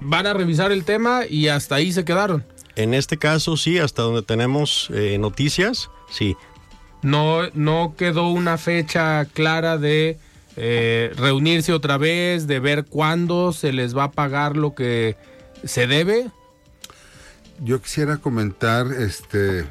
van 0.00 0.26
a 0.26 0.32
revisar 0.32 0.72
el 0.72 0.84
tema 0.84 1.22
y 1.28 1.48
hasta 1.48 1.76
ahí 1.76 1.92
se 1.92 2.04
quedaron. 2.04 2.44
En 2.76 2.94
este 2.94 3.18
caso 3.18 3.56
sí, 3.56 3.78
hasta 3.78 4.02
donde 4.02 4.22
tenemos 4.22 4.88
eh, 4.92 5.16
noticias, 5.18 5.90
sí. 6.10 6.36
No, 7.02 7.48
no 7.52 7.94
quedó 7.96 8.28
una 8.28 8.58
fecha 8.58 9.26
clara 9.26 9.78
de 9.78 10.18
eh, 10.56 11.12
reunirse 11.16 11.72
otra 11.72 11.98
vez, 11.98 12.46
de 12.46 12.60
ver 12.60 12.84
cuándo 12.84 13.52
se 13.52 13.72
les 13.72 13.96
va 13.96 14.04
a 14.04 14.12
pagar 14.12 14.56
lo 14.56 14.74
que 14.74 15.16
se 15.64 15.86
debe. 15.86 16.30
Yo 17.60 17.80
quisiera 17.80 18.16
comentar, 18.16 18.86
este, 18.92 19.64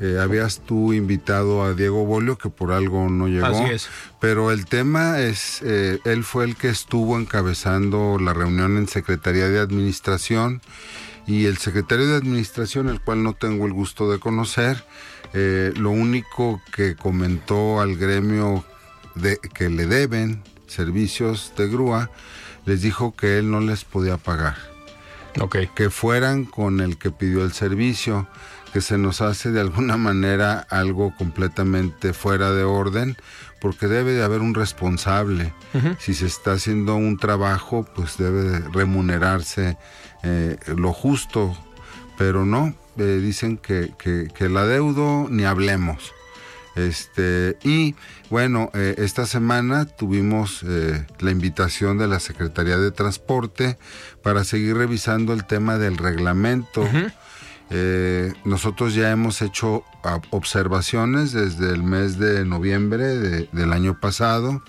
eh, 0.00 0.18
habías 0.20 0.60
tú 0.60 0.92
invitado 0.92 1.64
a 1.64 1.74
Diego 1.74 2.04
Bolio, 2.04 2.38
que 2.38 2.50
por 2.50 2.72
algo 2.72 3.08
no 3.08 3.26
llegó. 3.26 3.46
Así 3.46 3.64
es. 3.64 3.88
Pero 4.20 4.52
el 4.52 4.66
tema 4.66 5.20
es, 5.20 5.60
eh, 5.62 5.98
él 6.04 6.22
fue 6.22 6.44
el 6.44 6.56
que 6.56 6.68
estuvo 6.68 7.18
encabezando 7.18 8.18
la 8.20 8.32
reunión 8.32 8.76
en 8.76 8.86
Secretaría 8.86 9.48
de 9.48 9.58
Administración 9.58 10.62
y 11.26 11.46
el 11.46 11.58
secretario 11.58 12.06
de 12.06 12.16
Administración, 12.16 12.88
el 12.88 13.00
cual 13.00 13.22
no 13.22 13.34
tengo 13.34 13.66
el 13.66 13.72
gusto 13.72 14.10
de 14.10 14.18
conocer, 14.18 14.84
eh, 15.34 15.72
lo 15.76 15.90
único 15.90 16.62
que 16.74 16.96
comentó 16.96 17.80
al 17.80 17.96
gremio 17.96 18.64
de, 19.14 19.38
que 19.38 19.68
le 19.68 19.86
deben 19.86 20.42
servicios 20.66 21.52
de 21.56 21.68
grúa, 21.68 22.10
les 22.64 22.82
dijo 22.82 23.14
que 23.14 23.38
él 23.38 23.50
no 23.50 23.60
les 23.60 23.84
podía 23.84 24.16
pagar. 24.16 24.56
Okay. 25.38 25.68
Que 25.74 25.90
fueran 25.90 26.44
con 26.44 26.80
el 26.80 26.98
que 26.98 27.10
pidió 27.10 27.44
el 27.44 27.52
servicio 27.52 28.26
que 28.78 28.82
se 28.82 28.96
nos 28.96 29.22
hace 29.22 29.50
de 29.50 29.60
alguna 29.60 29.96
manera 29.96 30.64
algo 30.70 31.12
completamente 31.18 32.12
fuera 32.12 32.52
de 32.52 32.62
orden, 32.62 33.16
porque 33.60 33.88
debe 33.88 34.12
de 34.12 34.22
haber 34.22 34.40
un 34.40 34.54
responsable. 34.54 35.52
Si 35.98 36.14
se 36.14 36.26
está 36.26 36.52
haciendo 36.52 36.94
un 36.94 37.18
trabajo, 37.18 37.84
pues 37.96 38.18
debe 38.18 38.60
remunerarse 38.72 39.76
eh, 40.22 40.58
lo 40.76 40.92
justo, 40.92 41.58
pero 42.16 42.44
no, 42.44 42.72
eh, 42.98 43.18
dicen 43.20 43.56
que, 43.56 43.94
que, 43.98 44.28
que, 44.32 44.48
la 44.48 44.64
deudo 44.64 45.26
ni 45.28 45.42
hablemos. 45.42 46.14
Este, 46.76 47.56
y 47.64 47.96
bueno, 48.30 48.70
eh, 48.74 48.94
esta 48.98 49.26
semana 49.26 49.86
tuvimos 49.86 50.64
la 51.18 51.30
invitación 51.32 51.98
de 51.98 52.06
la 52.06 52.20
Secretaría 52.20 52.78
de 52.78 52.92
Transporte 52.92 53.76
para 54.22 54.44
seguir 54.44 54.76
revisando 54.76 55.32
el 55.32 55.46
tema 55.46 55.78
del 55.78 55.96
reglamento. 55.96 56.88
Eh, 57.70 58.32
nosotros 58.44 58.94
ya 58.94 59.10
hemos 59.10 59.42
hecho 59.42 59.84
observaciones 60.30 61.32
desde 61.32 61.70
el 61.72 61.82
mes 61.82 62.18
de 62.18 62.44
noviembre 62.44 63.06
del 63.52 63.72
año 63.72 64.00
pasado 64.00 64.62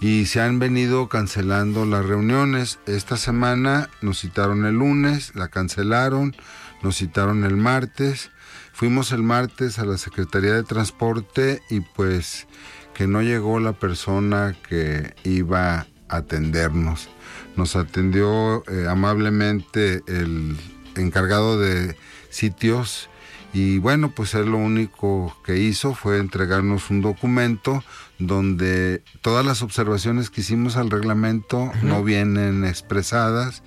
y 0.00 0.24
se 0.24 0.40
han 0.40 0.58
venido 0.58 1.08
cancelando 1.08 1.84
las 1.84 2.06
reuniones. 2.06 2.78
Esta 2.86 3.16
semana 3.18 3.90
nos 4.00 4.20
citaron 4.20 4.64
el 4.64 4.76
lunes, 4.76 5.34
la 5.34 5.48
cancelaron, 5.48 6.34
nos 6.82 6.96
citaron 6.96 7.44
el 7.44 7.56
martes. 7.56 8.30
Fuimos 8.72 9.12
el 9.12 9.22
martes 9.22 9.78
a 9.78 9.84
la 9.84 9.98
Secretaría 9.98 10.54
de 10.54 10.62
Transporte 10.62 11.60
y 11.68 11.80
pues 11.80 12.46
que 12.94 13.06
no 13.06 13.20
llegó 13.20 13.60
la 13.60 13.74
persona 13.74 14.56
que 14.68 15.14
iba 15.24 15.80
a 15.80 15.86
atendernos. 16.08 17.10
Nos 17.56 17.76
atendió 17.76 18.64
eh, 18.68 18.86
amablemente 18.88 20.02
el 20.06 20.56
encargado 20.96 21.58
de 21.58 21.96
sitios. 22.30 23.08
Y 23.52 23.78
bueno, 23.78 24.12
pues 24.14 24.34
él 24.34 24.50
lo 24.50 24.58
único 24.58 25.36
que 25.44 25.58
hizo 25.58 25.92
fue 25.94 26.18
entregarnos 26.18 26.88
un 26.88 27.02
documento 27.02 27.82
donde 28.18 29.02
todas 29.22 29.44
las 29.44 29.62
observaciones 29.62 30.30
que 30.30 30.42
hicimos 30.42 30.76
al 30.76 30.90
reglamento 30.90 31.72
no 31.82 32.04
vienen 32.04 32.64
expresadas 32.64 33.62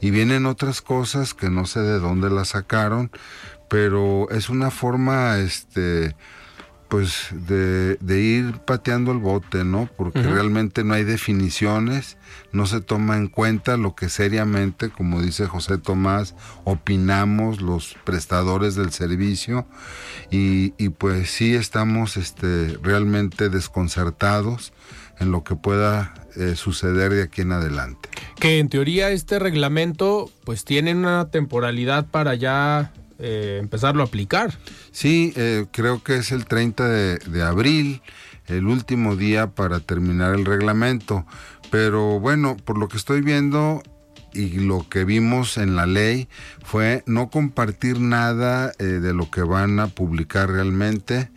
y 0.00 0.10
vienen 0.10 0.46
otras 0.46 0.80
cosas 0.80 1.34
que 1.34 1.50
no 1.50 1.66
sé 1.66 1.80
de 1.80 1.98
dónde 1.98 2.30
las 2.30 2.48
sacaron, 2.48 3.10
pero 3.68 4.30
es 4.30 4.48
una 4.48 4.70
forma 4.70 5.38
este 5.38 6.16
pues 6.88 7.28
de, 7.32 7.98
ir 8.20 8.60
pateando 8.60 9.12
el 9.12 9.18
bote, 9.18 9.64
¿no? 9.64 9.88
Porque 9.96 10.22
realmente 10.22 10.84
no 10.84 10.94
hay 10.94 11.04
definiciones, 11.04 12.16
no 12.52 12.66
se 12.66 12.80
toma 12.80 13.16
en 13.16 13.28
cuenta 13.28 13.76
lo 13.76 13.94
que 13.94 14.08
seriamente, 14.08 14.90
como 14.90 15.20
dice 15.20 15.46
José 15.46 15.78
Tomás, 15.78 16.34
opinamos 16.64 17.60
los 17.60 17.96
prestadores 18.04 18.74
del 18.76 18.92
servicio 18.92 19.66
y, 20.30 20.70
pues 20.90 21.30
sí 21.30 21.54
estamos 21.54 22.16
este, 22.16 22.78
realmente 22.82 23.48
desconcertados 23.48 24.72
en 25.18 25.32
lo 25.32 25.44
que 25.44 25.56
pueda 25.56 26.14
eh, 26.36 26.54
suceder 26.56 27.12
de 27.12 27.22
aquí 27.22 27.42
en 27.42 27.52
adelante. 27.52 28.08
Que 28.38 28.58
en 28.58 28.68
teoría 28.68 29.10
este 29.10 29.38
reglamento 29.38 30.30
pues 30.44 30.64
tiene 30.64 30.94
una 30.94 31.30
temporalidad 31.30 32.06
para 32.06 32.34
ya 32.34 32.92
eh, 33.18 33.58
empezarlo 33.60 34.02
a 34.02 34.06
aplicar. 34.06 34.58
Sí, 34.90 35.32
eh, 35.36 35.66
creo 35.70 36.02
que 36.02 36.16
es 36.16 36.32
el 36.32 36.44
30 36.44 36.88
de, 36.88 37.42
abril, 37.42 38.02
el 38.46 38.66
último 38.66 39.16
día 39.16 39.48
para 39.48 39.80
terminar 39.80 40.34
el 40.34 40.44
reglamento. 40.44 41.26
Pero 41.70 42.20
bueno, 42.20 42.56
por 42.56 42.78
lo 42.78 42.88
que 42.88 42.96
estoy 42.96 43.22
viendo 43.22 43.82
y 44.32 44.58
lo 44.58 44.86
que 44.86 45.04
vimos 45.04 45.56
en 45.56 45.76
la 45.76 45.86
ley 45.86 46.28
fue 46.62 47.02
no 47.06 47.30
compartir 47.30 48.00
nada 48.00 48.70
eh, 48.78 48.84
de 48.84 49.14
lo 49.14 49.30
que 49.30 49.42
van 49.42 49.80
a 49.80 49.86
publicar 49.86 50.50
realmente, 50.50 51.30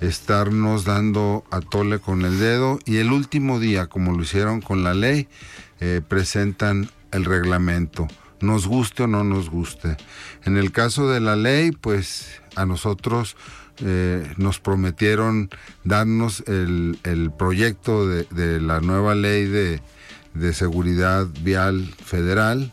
estarnos 0.00 0.84
dando 0.84 1.44
a 1.52 1.60
tole 1.60 2.00
con 2.00 2.22
el 2.22 2.40
dedo 2.40 2.80
y 2.84 2.96
el 2.96 3.12
último 3.12 3.60
día, 3.60 3.86
como 3.86 4.12
lo 4.12 4.22
hicieron 4.22 4.60
con 4.60 4.82
la 4.82 4.94
ley, 4.94 5.28
presentan 6.08 6.90
el 7.12 7.24
reglamento 7.24 8.08
nos 8.40 8.66
guste 8.66 9.04
o 9.04 9.06
no 9.06 9.24
nos 9.24 9.50
guste. 9.50 9.96
En 10.44 10.56
el 10.56 10.72
caso 10.72 11.08
de 11.08 11.20
la 11.20 11.36
ley, 11.36 11.72
pues 11.72 12.40
a 12.56 12.66
nosotros 12.66 13.36
eh, 13.82 14.30
nos 14.36 14.60
prometieron 14.60 15.48
darnos 15.84 16.44
el, 16.46 17.32
proyecto 17.38 18.06
de, 18.06 18.60
la 18.60 18.80
nueva 18.80 19.14
ley 19.14 19.46
de, 19.46 19.80
seguridad 20.52 21.26
vial 21.42 21.92
federal, 22.04 22.72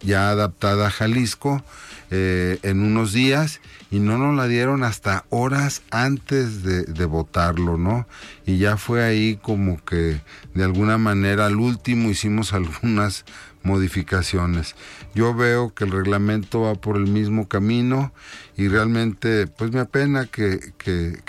ya 0.00 0.30
adaptada 0.30 0.86
a 0.88 0.90
Jalisco, 0.90 1.62
eh, 2.10 2.58
en 2.62 2.82
unos 2.82 3.12
días 3.12 3.60
y 3.90 3.98
no 3.98 4.16
nos 4.16 4.36
la 4.36 4.46
dieron 4.46 4.84
hasta 4.84 5.24
horas 5.28 5.82
antes 5.90 6.62
de, 6.62 6.84
de, 6.84 7.04
votarlo, 7.04 7.76
¿no? 7.78 8.06
Y 8.46 8.58
ya 8.58 8.76
fue 8.76 9.02
ahí 9.02 9.38
como 9.42 9.84
que 9.84 10.20
de 10.54 10.64
alguna 10.64 10.98
manera 10.98 11.46
al 11.46 11.56
último 11.56 12.08
hicimos 12.08 12.52
algunas 12.54 13.24
modificaciones. 13.66 14.76
Yo 15.14 15.34
veo 15.34 15.74
que 15.74 15.84
el 15.84 15.90
reglamento 15.90 16.62
va 16.62 16.74
por 16.76 16.96
el 16.96 17.06
mismo 17.08 17.48
camino 17.48 18.12
y 18.56 18.68
realmente 18.68 19.46
pues 19.46 19.72
me 19.72 19.80
apena 19.80 20.26
que, 20.26 20.60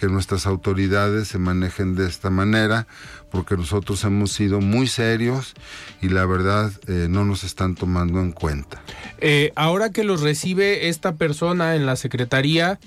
nuestras 0.08 0.46
autoridades 0.46 1.28
se 1.28 1.40
manejen 1.40 1.96
de 1.96 2.08
esta 2.08 2.30
manera 2.30 2.88
porque 3.32 3.58
nosotros 3.58 4.04
hemos 4.06 4.32
sido 4.32 4.62
muy 4.62 4.88
serios 4.88 5.54
y 6.02 6.10
la 6.10 6.26
verdad 6.26 6.72
eh, 6.88 7.08
no 7.10 7.26
nos 7.26 7.44
están 7.44 7.76
tomando 7.76 8.22
en 8.22 8.32
cuenta. 8.32 8.82
Eh, 9.20 9.52
ahora 9.56 9.92
que 9.92 10.04
los 10.04 10.22
recibe 10.22 10.88
esta 10.88 11.16
persona 11.16 11.76
en 11.76 11.86
la 11.86 11.98
Secretaría, 11.98 12.80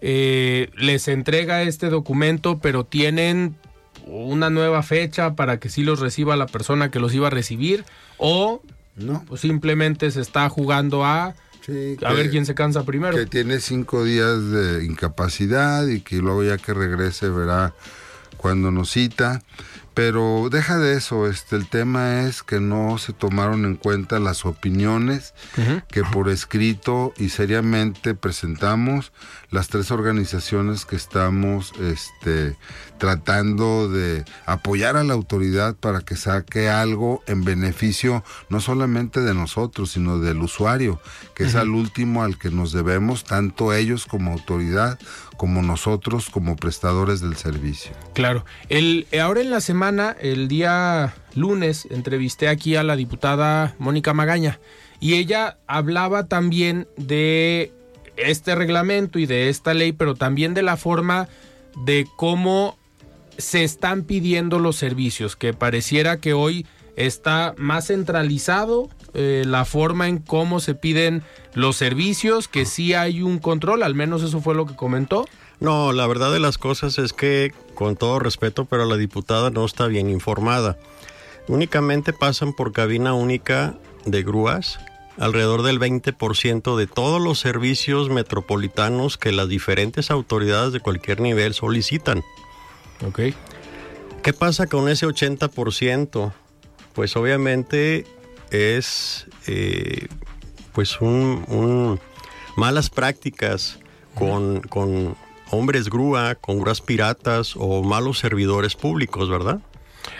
eh, 0.00 0.70
les 0.76 1.08
entrega 1.08 1.62
este 1.62 1.88
documento, 1.88 2.58
pero 2.60 2.84
tienen 2.84 3.56
una 4.06 4.50
nueva 4.50 4.82
fecha 4.82 5.34
para 5.34 5.58
que 5.58 5.68
sí 5.68 5.82
los 5.82 6.00
reciba 6.00 6.36
la 6.36 6.46
persona 6.46 6.90
que 6.90 7.00
los 7.00 7.14
iba 7.14 7.26
a 7.26 7.30
recibir 7.30 7.84
o 8.16 8.62
no. 8.98 9.24
Pues 9.26 9.40
simplemente 9.40 10.10
se 10.10 10.20
está 10.20 10.48
jugando 10.48 11.04
a 11.04 11.34
a 12.04 12.12
ver 12.12 12.30
quién 12.30 12.46
se 12.46 12.54
cansa 12.54 12.84
primero. 12.84 13.16
Que 13.16 13.26
tiene 13.26 13.60
cinco 13.60 14.04
días 14.04 14.50
de 14.50 14.84
incapacidad 14.84 15.86
y 15.86 16.00
que 16.00 16.16
luego 16.16 16.42
ya 16.42 16.56
que 16.56 16.72
regrese 16.72 17.28
verá 17.28 17.74
cuando 18.36 18.70
nos 18.70 18.90
cita. 18.90 19.42
Pero 19.98 20.48
deja 20.48 20.78
de 20.78 20.96
eso, 20.96 21.26
este, 21.26 21.56
el 21.56 21.68
tema 21.68 22.20
es 22.20 22.44
que 22.44 22.60
no 22.60 22.98
se 22.98 23.12
tomaron 23.12 23.64
en 23.64 23.74
cuenta 23.74 24.20
las 24.20 24.46
opiniones 24.46 25.34
que 25.88 26.04
por 26.04 26.28
escrito 26.28 27.12
y 27.16 27.30
seriamente 27.30 28.14
presentamos 28.14 29.12
las 29.50 29.66
tres 29.66 29.90
organizaciones 29.90 30.84
que 30.84 30.94
estamos 30.94 31.72
este, 31.80 32.56
tratando 32.98 33.88
de 33.88 34.24
apoyar 34.46 34.96
a 34.96 35.02
la 35.02 35.14
autoridad 35.14 35.74
para 35.74 36.02
que 36.02 36.14
saque 36.14 36.68
algo 36.70 37.24
en 37.26 37.42
beneficio 37.42 38.22
no 38.50 38.60
solamente 38.60 39.20
de 39.20 39.34
nosotros, 39.34 39.90
sino 39.90 40.20
del 40.20 40.38
usuario, 40.42 41.00
que 41.34 41.42
es 41.42 41.56
al 41.56 41.70
último 41.70 42.22
al 42.22 42.38
que 42.38 42.50
nos 42.50 42.70
debemos, 42.70 43.24
tanto 43.24 43.72
ellos 43.72 44.06
como 44.06 44.30
autoridad, 44.30 44.96
como 45.38 45.62
nosotros 45.62 46.28
como 46.28 46.56
prestadores 46.56 47.22
del 47.22 47.36
servicio. 47.36 47.92
Claro. 48.12 48.44
El, 48.68 49.06
ahora 49.22 49.40
en 49.40 49.50
la 49.50 49.62
semana, 49.62 50.14
el 50.20 50.48
día 50.48 51.14
lunes, 51.34 51.88
entrevisté 51.90 52.48
aquí 52.48 52.76
a 52.76 52.82
la 52.82 52.96
diputada 52.96 53.74
Mónica 53.78 54.12
Magaña 54.12 54.60
y 55.00 55.14
ella 55.14 55.56
hablaba 55.66 56.26
también 56.26 56.88
de 56.98 57.72
este 58.16 58.54
reglamento 58.54 59.18
y 59.18 59.26
de 59.26 59.48
esta 59.48 59.72
ley, 59.72 59.92
pero 59.92 60.14
también 60.16 60.52
de 60.52 60.62
la 60.62 60.76
forma 60.76 61.28
de 61.86 62.06
cómo 62.16 62.76
se 63.38 63.62
están 63.62 64.02
pidiendo 64.02 64.58
los 64.58 64.74
servicios, 64.74 65.36
que 65.36 65.54
pareciera 65.54 66.18
que 66.18 66.32
hoy 66.32 66.66
está 66.98 67.54
más 67.56 67.86
centralizado 67.86 68.90
eh, 69.14 69.44
la 69.46 69.64
forma 69.64 70.08
en 70.08 70.18
cómo 70.18 70.60
se 70.60 70.74
piden 70.74 71.22
los 71.54 71.76
servicios, 71.76 72.48
que 72.48 72.66
sí 72.66 72.92
hay 72.92 73.22
un 73.22 73.38
control, 73.38 73.82
al 73.82 73.94
menos 73.94 74.22
eso 74.22 74.40
fue 74.40 74.54
lo 74.54 74.66
que 74.66 74.74
comentó. 74.74 75.24
No, 75.60 75.92
la 75.92 76.06
verdad 76.06 76.32
de 76.32 76.40
las 76.40 76.58
cosas 76.58 76.98
es 76.98 77.12
que, 77.12 77.52
con 77.74 77.96
todo 77.96 78.18
respeto, 78.18 78.64
pero 78.64 78.84
la 78.84 78.96
diputada 78.96 79.50
no 79.50 79.64
está 79.64 79.86
bien 79.86 80.10
informada. 80.10 80.76
Únicamente 81.46 82.12
pasan 82.12 82.52
por 82.52 82.72
cabina 82.72 83.14
única 83.14 83.74
de 84.04 84.22
grúas 84.22 84.78
alrededor 85.18 85.62
del 85.62 85.80
20% 85.80 86.76
de 86.76 86.86
todos 86.86 87.20
los 87.20 87.40
servicios 87.40 88.08
metropolitanos 88.08 89.18
que 89.18 89.32
las 89.32 89.48
diferentes 89.48 90.10
autoridades 90.10 90.72
de 90.72 90.80
cualquier 90.80 91.20
nivel 91.20 91.54
solicitan. 91.54 92.22
Ok. 93.06 93.20
¿Qué 94.22 94.32
pasa 94.32 94.66
con 94.66 94.88
ese 94.88 95.06
80%? 95.06 96.32
Pues 96.98 97.14
obviamente 97.14 98.06
es 98.50 99.28
eh, 99.46 100.08
pues 100.72 101.00
un, 101.00 102.00
malas 102.56 102.90
prácticas 102.90 103.78
con, 104.16 104.62
con 104.62 105.14
hombres 105.52 105.90
grúa, 105.90 106.34
con 106.34 106.58
grúas 106.58 106.80
piratas 106.80 107.54
o 107.56 107.84
malos 107.84 108.18
servidores 108.18 108.74
públicos, 108.74 109.30
¿verdad? 109.30 109.60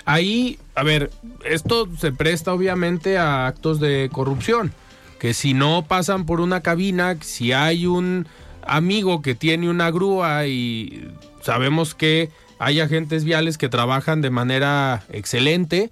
Ahí, 0.05 0.61
a 0.77 0.85
ver, 0.85 1.11
esto 1.45 1.89
se 1.99 2.13
presta 2.13 2.53
obviamente 2.53 3.19
a 3.19 3.49
actos 3.49 3.81
de 3.81 4.09
corrupción, 4.13 4.73
que 5.19 5.35
si 5.35 5.55
no 5.55 5.85
pasan 5.89 6.27
por 6.27 6.41
una 6.41 6.61
cabina, 6.61 7.17
si 7.23 7.51
hay 7.51 7.87
un 7.87 8.29
amigo 8.63 9.21
que 9.21 9.35
tiene 9.35 9.69
una 9.69 9.91
grúa 9.91 10.47
y 10.47 11.11
sabemos 11.43 11.97
que 11.97 12.31
hay 12.61 12.79
agentes 12.79 13.25
viales 13.25 13.59
que 13.59 13.69
trabajan 13.69 14.21
de 14.21 14.31
manera 14.31 15.03
excelente, 15.11 15.91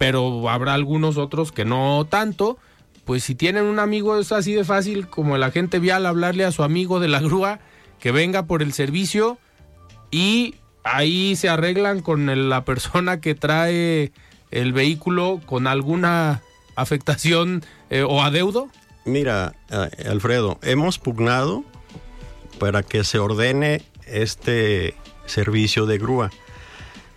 pero 0.00 0.48
habrá 0.48 0.72
algunos 0.72 1.18
otros 1.18 1.52
que 1.52 1.66
no 1.66 2.06
tanto. 2.08 2.56
Pues 3.04 3.22
si 3.22 3.34
tienen 3.34 3.64
un 3.64 3.78
amigo 3.78 4.18
es 4.18 4.32
así 4.32 4.54
de 4.54 4.64
fácil 4.64 5.08
como 5.08 5.36
el 5.36 5.42
agente 5.42 5.78
vial 5.78 6.06
hablarle 6.06 6.46
a 6.46 6.52
su 6.52 6.62
amigo 6.62 7.00
de 7.00 7.08
la 7.08 7.20
grúa 7.20 7.60
que 7.98 8.10
venga 8.10 8.46
por 8.46 8.62
el 8.62 8.72
servicio 8.72 9.36
y 10.10 10.54
ahí 10.84 11.36
se 11.36 11.50
arreglan 11.50 12.00
con 12.00 12.48
la 12.48 12.64
persona 12.64 13.20
que 13.20 13.34
trae 13.34 14.12
el 14.50 14.72
vehículo 14.72 15.42
con 15.44 15.66
alguna 15.66 16.40
afectación 16.76 17.62
eh, 17.90 18.02
o 18.02 18.22
adeudo. 18.22 18.70
Mira, 19.04 19.52
eh, 19.68 20.08
Alfredo, 20.08 20.58
hemos 20.62 20.98
pugnado 20.98 21.62
para 22.58 22.82
que 22.82 23.04
se 23.04 23.18
ordene 23.18 23.82
este 24.06 24.94
servicio 25.26 25.84
de 25.84 25.98
grúa. 25.98 26.30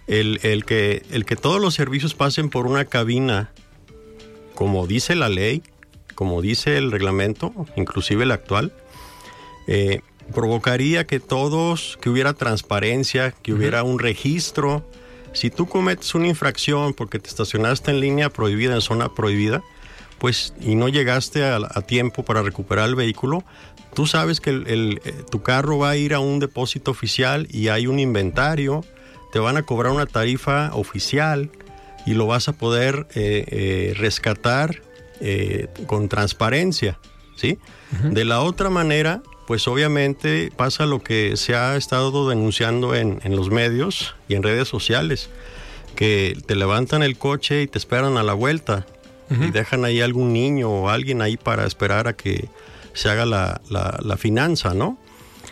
El, 0.08 0.66
que, 0.66 1.04
el 1.12 1.26
que 1.26 1.36
todos 1.36 1.62
los 1.62 1.74
servicios 1.74 2.14
pasen 2.14 2.50
por 2.50 2.68
una 2.68 2.86
cabina, 2.86 3.52
como 4.54 4.86
dice 4.86 5.16
la 5.16 5.30
ley, 5.30 5.64
como 6.14 6.42
dice 6.42 6.78
el 6.78 6.92
reglamento, 6.92 7.54
inclusive 7.76 8.24
el 8.24 8.32
actual, 8.32 8.74
eh, 9.68 10.02
provocaría 10.34 11.06
que 11.06 11.20
todos, 11.20 11.98
que 12.02 12.10
hubiera 12.10 12.34
transparencia, 12.34 13.32
que 13.32 13.54
hubiera 13.54 13.84
un 13.84 14.00
registro. 14.00 14.88
Si 15.34 15.50
tú 15.50 15.68
cometes 15.68 16.16
una 16.16 16.28
infracción 16.28 16.94
porque 16.94 17.20
te 17.20 17.30
estacionaste 17.30 17.92
en 17.92 18.00
línea 18.00 18.30
prohibida, 18.30 18.76
en 18.76 18.82
zona 18.82 19.14
prohibida, 19.14 19.64
pues 20.20 20.54
y 20.62 20.76
no 20.76 20.88
llegaste 20.88 21.44
a, 21.44 21.60
tiempo 21.82 22.24
para 22.24 22.42
recuperar 22.42 22.88
el 22.88 22.96
vehículo, 22.96 23.44
tú 23.94 24.06
sabes 24.08 24.40
que 24.40 24.52
el, 24.52 25.02
eh, 25.04 25.24
tu 25.30 25.42
carro 25.42 25.78
va 25.80 25.92
a 25.92 25.98
ir 25.98 26.14
a 26.14 26.20
un 26.20 26.40
depósito 26.40 26.92
oficial 26.92 27.48
y 27.52 27.68
hay 27.68 27.88
un 27.88 28.00
inventario, 28.00 28.86
te 29.34 29.40
van 29.40 29.58
a 29.58 29.64
cobrar 29.64 29.92
una 29.92 30.06
tarifa 30.06 30.70
oficial 30.74 31.50
y 32.06 32.14
lo 32.14 32.28
vas 32.28 32.48
a 32.50 32.54
poder 32.54 33.08
eh, 33.16 33.44
eh, 33.48 33.94
rescatar 33.98 34.82
con 35.88 36.10
transparencia, 36.10 37.00
¿sí? 37.38 37.58
De 38.12 38.26
la 38.26 38.42
otra 38.42 38.70
manera, 38.70 39.24
pues 39.48 39.68
obviamente 39.70 40.52
pasa 40.56 40.86
lo 40.86 41.02
que 41.02 41.38
se 41.38 41.56
ha 41.56 41.78
estado 41.78 42.30
denunciando 42.30 42.94
en, 42.94 43.22
los 43.36 43.50
medios 43.50 44.16
y 44.28 44.36
en 44.36 44.44
redes 44.44 44.68
sociales, 44.68 45.30
que 45.96 46.38
te 46.46 46.56
levantan 46.56 47.04
el 47.04 47.18
coche 47.18 47.62
y 47.62 47.68
te 47.68 47.78
esperan 47.78 48.18
a 48.18 48.24
la 48.24 48.34
vuelta 48.34 48.86
y 49.30 49.50
dejan 49.50 49.86
ahí 49.86 50.02
algún 50.02 50.32
niño 50.32 50.70
o 50.70 50.90
alguien 50.90 51.22
ahí 51.22 51.38
para 51.38 51.66
esperar 51.66 52.08
a 52.08 52.14
que 52.14 52.50
se 52.94 53.10
haga 53.10 53.26
la, 53.26 53.62
la, 53.70 54.18
finanza, 54.18 54.76
¿no? 54.76 55.00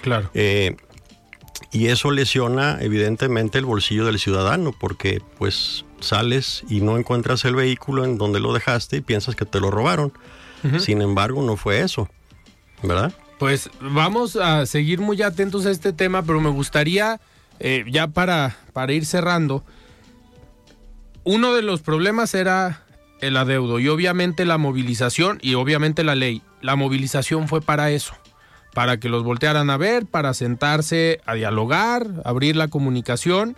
Claro. 0.02 0.30
Eh, 0.36 0.76
y 1.72 1.88
eso 1.88 2.12
lesiona 2.12 2.78
evidentemente 2.82 3.58
el 3.58 3.66
bolsillo 3.66 4.06
del 4.06 4.20
ciudadano 4.20 4.74
porque 4.78 5.22
pues 5.38 5.86
sales 6.00 6.64
y 6.70 6.82
no 6.82 6.98
encuentras 6.98 7.46
el 7.46 7.56
vehículo 7.56 8.04
en 8.04 8.18
donde 8.18 8.40
lo 8.40 8.54
dejaste 8.54 8.98
y 8.98 9.02
piensas 9.02 9.36
que 9.36 9.46
te 9.46 9.60
lo 9.60 9.72
robaron. 9.72 10.14
Sin 10.78 11.02
embargo, 11.02 11.42
no 11.42 11.58
fue 11.58 11.82
eso, 11.82 12.08
¿verdad? 12.84 13.12
Pues 13.40 13.72
vamos 13.82 14.36
a 14.36 14.68
seguir 14.68 15.00
muy 15.00 15.20
atentos 15.24 15.66
a 15.66 15.72
este 15.72 15.92
tema, 15.92 16.22
pero 16.22 16.40
me 16.40 16.52
gustaría, 16.52 17.20
eh, 17.60 17.84
ya 17.90 18.10
para, 18.10 18.58
para 18.72 18.94
ir 18.94 19.08
cerrando, 19.08 19.64
uno 21.24 21.56
de 21.56 21.64
los 21.64 21.82
problemas 21.82 22.36
era 22.36 22.84
el 23.22 23.38
adeudo 23.38 23.80
y 23.80 23.88
obviamente 23.88 24.46
la 24.46 24.60
movilización 24.60 25.40
y 25.42 25.56
obviamente 25.56 26.04
la 26.04 26.14
ley. 26.14 26.44
La 26.62 26.76
movilización 26.76 27.48
fue 27.48 27.62
para 27.62 27.90
eso, 27.90 28.14
para 28.74 28.98
que 28.98 29.10
los 29.10 29.24
voltearan 29.24 29.70
a 29.70 29.78
ver, 29.78 30.06
para 30.06 30.34
sentarse 30.34 31.22
a 31.26 31.34
dialogar, 31.34 32.08
abrir 32.24 32.56
la 32.56 32.68
comunicación, 32.68 33.58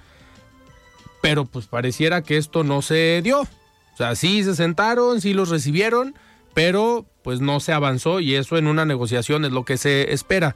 pero 1.21 1.45
pues 1.45 1.67
pareciera 1.67 2.21
que 2.21 2.37
esto 2.37 2.63
no 2.63 2.81
se 2.81 3.21
dio. 3.23 3.41
O 3.41 3.97
sea, 3.97 4.15
sí 4.15 4.43
se 4.43 4.55
sentaron, 4.55 5.21
sí 5.21 5.33
los 5.33 5.49
recibieron, 5.49 6.15
pero 6.53 7.05
pues 7.23 7.41
no 7.41 7.59
se 7.59 7.73
avanzó 7.73 8.19
y 8.19 8.35
eso 8.35 8.57
en 8.57 8.67
una 8.67 8.85
negociación 8.85 9.45
es 9.45 9.51
lo 9.51 9.65
que 9.65 9.77
se 9.77 10.13
espera. 10.13 10.55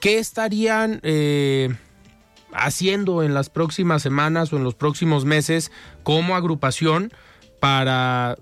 ¿Qué 0.00 0.18
estarían 0.18 1.00
eh, 1.02 1.74
haciendo 2.52 3.22
en 3.22 3.34
las 3.34 3.50
próximas 3.50 4.02
semanas 4.02 4.52
o 4.52 4.56
en 4.56 4.64
los 4.64 4.74
próximos 4.74 5.24
meses 5.24 5.72
como 6.02 6.36
agrupación 6.36 7.12
para 7.60 8.36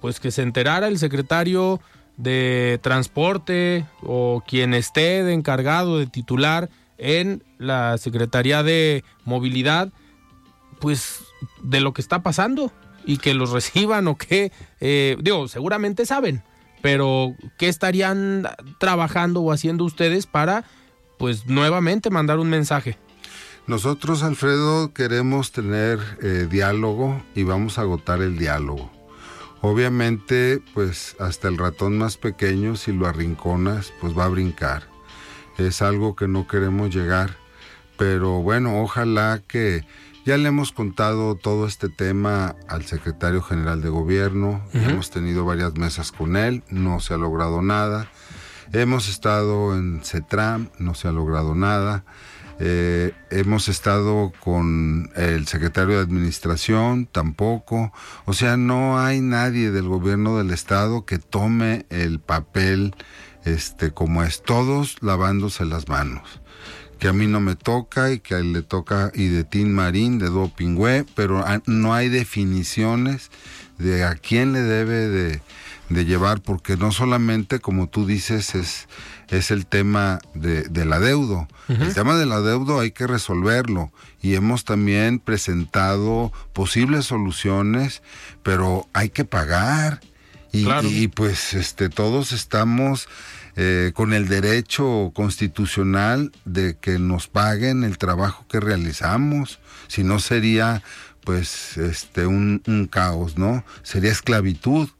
pues 0.00 0.20
que 0.20 0.30
se 0.30 0.42
enterara 0.42 0.88
el 0.88 0.98
secretario 0.98 1.80
de 2.16 2.78
transporte 2.82 3.86
o 4.02 4.42
quien 4.46 4.74
esté 4.74 5.24
de 5.24 5.32
encargado 5.32 5.98
de 5.98 6.06
titular 6.06 6.70
en 6.98 7.42
la 7.58 7.98
Secretaría 7.98 8.62
de 8.62 9.04
Movilidad, 9.24 9.92
pues 10.80 11.20
de 11.62 11.80
lo 11.80 11.92
que 11.92 12.02
está 12.02 12.22
pasando 12.22 12.72
y 13.04 13.18
que 13.18 13.34
los 13.34 13.50
reciban 13.52 14.06
o 14.08 14.16
qué, 14.16 14.52
eh, 14.80 15.16
digo, 15.20 15.48
seguramente 15.48 16.06
saben, 16.06 16.42
pero 16.80 17.34
¿qué 17.58 17.68
estarían 17.68 18.48
trabajando 18.78 19.40
o 19.40 19.52
haciendo 19.52 19.84
ustedes 19.84 20.26
para, 20.26 20.64
pues, 21.18 21.46
nuevamente 21.46 22.10
mandar 22.10 22.38
un 22.38 22.50
mensaje? 22.50 22.98
Nosotros, 23.66 24.24
Alfredo, 24.24 24.92
queremos 24.92 25.52
tener 25.52 26.00
eh, 26.20 26.48
diálogo 26.50 27.22
y 27.36 27.44
vamos 27.44 27.78
a 27.78 27.82
agotar 27.82 28.20
el 28.20 28.36
diálogo. 28.36 28.90
Obviamente, 29.62 30.60
pues 30.74 31.14
hasta 31.20 31.46
el 31.46 31.56
ratón 31.56 31.96
más 31.96 32.16
pequeño, 32.16 32.74
si 32.74 32.92
lo 32.92 33.06
arrinconas, 33.06 33.92
pues 34.00 34.16
va 34.18 34.24
a 34.24 34.28
brincar. 34.28 34.88
Es 35.56 35.82
algo 35.82 36.16
que 36.16 36.26
no 36.26 36.48
queremos 36.48 36.92
llegar. 36.92 37.36
Pero 37.96 38.42
bueno, 38.42 38.82
ojalá 38.82 39.40
que 39.46 39.86
ya 40.24 40.36
le 40.36 40.48
hemos 40.48 40.72
contado 40.72 41.36
todo 41.36 41.66
este 41.68 41.88
tema 41.88 42.56
al 42.68 42.84
secretario 42.84 43.40
general 43.40 43.82
de 43.82 43.88
gobierno, 43.88 44.62
hemos 44.72 45.10
tenido 45.10 45.44
varias 45.44 45.74
mesas 45.76 46.10
con 46.10 46.36
él, 46.36 46.64
no 46.68 46.98
se 46.98 47.14
ha 47.14 47.16
logrado 47.16 47.62
nada. 47.62 48.08
Hemos 48.72 49.08
estado 49.08 49.76
en 49.76 50.00
CETRAM, 50.02 50.70
no 50.78 50.94
se 50.94 51.06
ha 51.06 51.12
logrado 51.12 51.54
nada. 51.54 52.04
Eh, 52.58 53.12
hemos 53.30 53.68
estado 53.68 54.32
con 54.40 55.10
el 55.16 55.46
secretario 55.46 55.96
de 55.96 56.02
Administración, 56.02 57.06
tampoco. 57.06 57.92
O 58.24 58.34
sea, 58.34 58.56
no 58.56 59.00
hay 59.00 59.20
nadie 59.20 59.70
del 59.70 59.88
gobierno 59.88 60.38
del 60.38 60.50
Estado 60.50 61.04
que 61.04 61.18
tome 61.18 61.86
el 61.90 62.20
papel 62.20 62.94
este, 63.44 63.92
como 63.92 64.22
es, 64.22 64.42
todos 64.42 64.96
lavándose 65.02 65.64
las 65.64 65.88
manos. 65.88 66.40
Que 66.98 67.08
a 67.08 67.12
mí 67.12 67.26
no 67.26 67.40
me 67.40 67.56
toca 67.56 68.12
y 68.12 68.20
que 68.20 68.36
a 68.36 68.38
él 68.38 68.52
le 68.52 68.62
toca 68.62 69.10
y 69.12 69.26
de 69.26 69.42
Tim 69.42 69.70
Marín, 69.70 70.18
de 70.18 70.30
Do 70.30 70.52
Pingüe, 70.54 71.04
pero 71.16 71.44
no 71.66 71.94
hay 71.94 72.08
definiciones 72.08 73.30
de 73.78 74.04
a 74.04 74.14
quién 74.14 74.52
le 74.52 74.60
debe 74.60 75.08
de, 75.08 75.42
de 75.94 76.04
llevar, 76.04 76.40
porque 76.42 76.76
no 76.76 76.92
solamente, 76.92 77.60
como 77.60 77.88
tú 77.88 78.06
dices, 78.06 78.54
es 78.54 78.88
es 79.32 79.50
el 79.50 79.66
tema 79.66 80.20
de, 80.34 80.62
del 80.64 80.92
adeudo. 80.92 81.48
El 81.68 81.94
tema 81.94 82.16
del 82.16 82.32
adeudo 82.32 82.80
hay 82.80 82.90
que 82.90 83.06
resolverlo 83.06 83.90
y 84.20 84.34
hemos 84.34 84.66
también 84.66 85.20
presentado 85.20 86.32
posibles 86.52 87.06
soluciones, 87.06 88.02
pero 88.42 88.86
hay 88.92 89.08
que 89.08 89.24
pagar. 89.24 90.00
Y, 90.52 91.08
pues 91.08 91.54
este 91.54 91.88
todos 91.88 92.32
estamos 92.32 93.08
eh, 93.56 93.92
con 93.94 94.12
el 94.12 94.28
derecho 94.28 95.12
constitucional 95.14 96.30
de 96.44 96.76
que 96.78 96.98
nos 96.98 97.26
paguen 97.26 97.84
el 97.84 97.96
trabajo 97.96 98.44
que 98.50 98.60
realizamos. 98.60 99.60
Si 99.88 100.04
no 100.04 100.20
sería 100.20 100.82
pues 101.24 101.78
este 101.78 102.26
un, 102.26 102.62
un 102.66 102.86
caos, 102.86 103.38
¿no? 103.38 103.64
Sería 103.82 104.12
esclavitud 104.12 104.90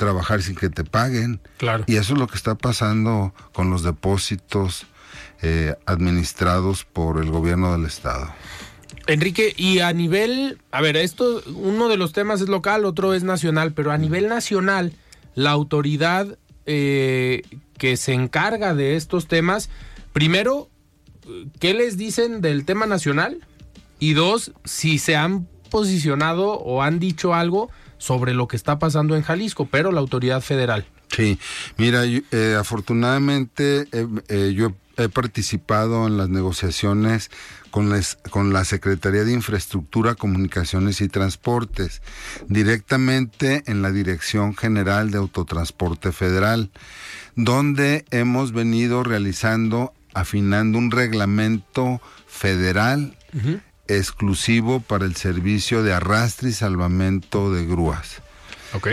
trabajar 0.00 0.40
sin 0.40 0.56
que 0.56 0.70
te 0.70 0.82
paguen. 0.82 1.40
Claro. 1.58 1.84
Y 1.86 1.96
eso 1.96 2.14
es 2.14 2.18
lo 2.18 2.26
que 2.26 2.36
está 2.36 2.54
pasando 2.54 3.34
con 3.52 3.68
los 3.68 3.82
depósitos 3.82 4.86
eh, 5.42 5.74
administrados 5.84 6.86
por 6.86 7.22
el 7.22 7.30
gobierno 7.30 7.72
del 7.72 7.84
estado. 7.84 8.32
Enrique, 9.06 9.52
y 9.58 9.80
a 9.80 9.92
nivel, 9.92 10.58
a 10.72 10.80
ver, 10.80 10.96
esto, 10.96 11.42
uno 11.54 11.88
de 11.88 11.98
los 11.98 12.12
temas 12.12 12.40
es 12.40 12.48
local, 12.48 12.86
otro 12.86 13.12
es 13.12 13.24
nacional, 13.24 13.72
pero 13.72 13.92
a 13.92 13.98
nivel 13.98 14.28
nacional, 14.28 14.94
la 15.34 15.50
autoridad 15.50 16.38
eh, 16.64 17.42
que 17.76 17.98
se 17.98 18.14
encarga 18.14 18.74
de 18.74 18.96
estos 18.96 19.26
temas, 19.26 19.68
primero, 20.14 20.70
¿qué 21.58 21.74
les 21.74 21.98
dicen 21.98 22.40
del 22.40 22.64
tema 22.64 22.86
nacional? 22.86 23.46
Y 23.98 24.14
dos, 24.14 24.52
si 24.64 24.98
se 24.98 25.14
han 25.14 25.46
posicionado 25.68 26.52
o 26.52 26.82
han 26.82 26.98
dicho 26.98 27.34
algo 27.34 27.70
sobre 28.00 28.34
lo 28.34 28.48
que 28.48 28.56
está 28.56 28.80
pasando 28.80 29.14
en 29.14 29.22
Jalisco, 29.22 29.68
pero 29.70 29.92
la 29.92 30.00
autoridad 30.00 30.40
federal. 30.40 30.86
Sí, 31.14 31.38
mira, 31.76 32.04
eh, 32.06 32.56
afortunadamente 32.58 33.86
eh, 33.92 34.52
yo 34.54 34.72
he 34.96 35.08
participado 35.08 36.06
en 36.06 36.16
las 36.16 36.28
negociaciones 36.28 37.30
con, 37.70 37.92
con 38.30 38.52
la 38.52 38.64
Secretaría 38.64 39.24
de 39.24 39.32
Infraestructura, 39.32 40.14
Comunicaciones 40.14 41.00
y 41.00 41.08
Transportes, 41.08 42.00
directamente 42.48 43.62
en 43.66 43.82
la 43.82 43.92
Dirección 43.92 44.56
General 44.56 45.10
de 45.10 45.18
Autotransporte 45.18 46.10
Federal, 46.10 46.70
donde 47.36 48.04
hemos 48.10 48.52
venido 48.52 49.02
realizando, 49.04 49.92
afinando 50.14 50.78
un 50.78 50.90
reglamento 50.90 52.00
federal 52.26 53.16
exclusivo 53.96 54.80
para 54.80 55.04
el 55.04 55.16
servicio 55.16 55.82
de 55.82 55.92
arrastre 55.92 56.50
y 56.50 56.52
salvamento 56.52 57.52
de 57.52 57.66
grúas. 57.66 58.22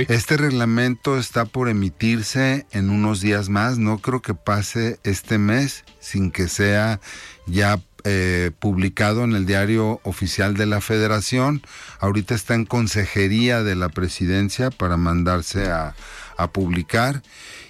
Este 0.07 0.37
reglamento 0.37 1.19
está 1.19 1.45
por 1.45 1.69
emitirse 1.69 2.65
en 2.71 2.89
unos 2.89 3.21
días 3.21 3.49
más. 3.49 3.77
No 3.77 3.99
creo 3.99 4.21
que 4.21 4.33
pase 4.33 4.99
este 5.03 5.37
mes 5.37 5.83
sin 5.99 6.31
que 6.31 6.47
sea 6.47 6.99
ya 7.45 7.79
eh, 8.03 8.51
publicado 8.57 9.23
en 9.23 9.33
el 9.33 9.45
diario 9.45 9.99
oficial 10.03 10.55
de 10.55 10.65
la 10.65 10.81
Federación. 10.81 11.61
Ahorita 11.99 12.33
está 12.33 12.55
en 12.55 12.65
consejería 12.65 13.61
de 13.61 13.75
la 13.75 13.89
presidencia 13.89 14.71
para 14.71 14.97
mandarse 14.97 15.69
a, 15.69 15.93
a 16.37 16.51
publicar 16.51 17.21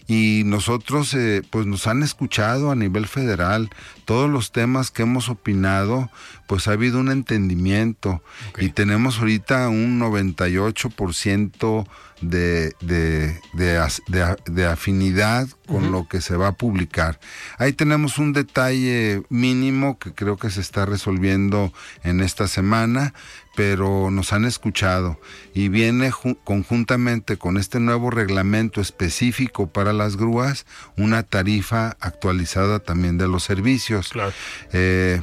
y 0.07 0.43
nosotros 0.45 1.13
eh, 1.13 1.41
pues 1.49 1.65
nos 1.65 1.85
han 1.87 2.01
escuchado 2.01 2.71
a 2.71 2.75
nivel 2.75 3.07
federal 3.07 3.69
todos 4.05 4.29
los 4.29 4.53
temas 4.53 4.89
que 4.89 5.03
hemos 5.03 5.27
opinado 5.27 6.09
pues 6.47 6.67
ha 6.67 6.71
habido 6.71 6.99
un 6.99 7.11
entendimiento. 7.11 8.23
Y 8.57 8.69
tenemos 8.69 9.19
ahorita 9.19 9.67
un 9.69 9.99
98% 9.99 11.85
de, 12.21 12.73
de, 12.79 13.39
de, 13.53 14.35
de, 14.47 14.65
afinidad 14.65 15.47
con 15.67 15.91
lo 15.91 16.07
que 16.07 16.21
se 16.21 16.35
va 16.35 16.47
a 16.47 16.51
publicar. 16.53 17.19
Ahí 17.57 17.73
tenemos 17.73 18.17
un 18.17 18.33
detalle 18.33 19.21
mínimo 19.29 19.99
que 19.99 20.13
creo 20.13 20.37
que 20.37 20.49
se 20.49 20.61
está 20.61 20.85
resolviendo 20.85 21.73
en 22.03 22.21
esta 22.21 22.47
semana, 22.47 23.13
pero 23.57 24.11
nos 24.11 24.33
han 24.33 24.45
escuchado 24.45 25.19
y 25.51 25.69
viene 25.69 26.11
conjuntamente 26.43 27.37
con 27.37 27.57
este 27.57 27.79
nuevo 27.79 28.11
reglamento 28.11 28.81
específico 28.81 29.65
para 29.65 29.93
las 29.93 30.15
grúas 30.15 30.67
una 30.95 31.23
tarifa 31.23 31.97
actualizada 31.99 32.77
también 32.77 33.17
de 33.17 33.27
los 33.27 33.41
servicios. 33.41 34.09
Claro. 34.09 34.31
Eh, 34.73 35.21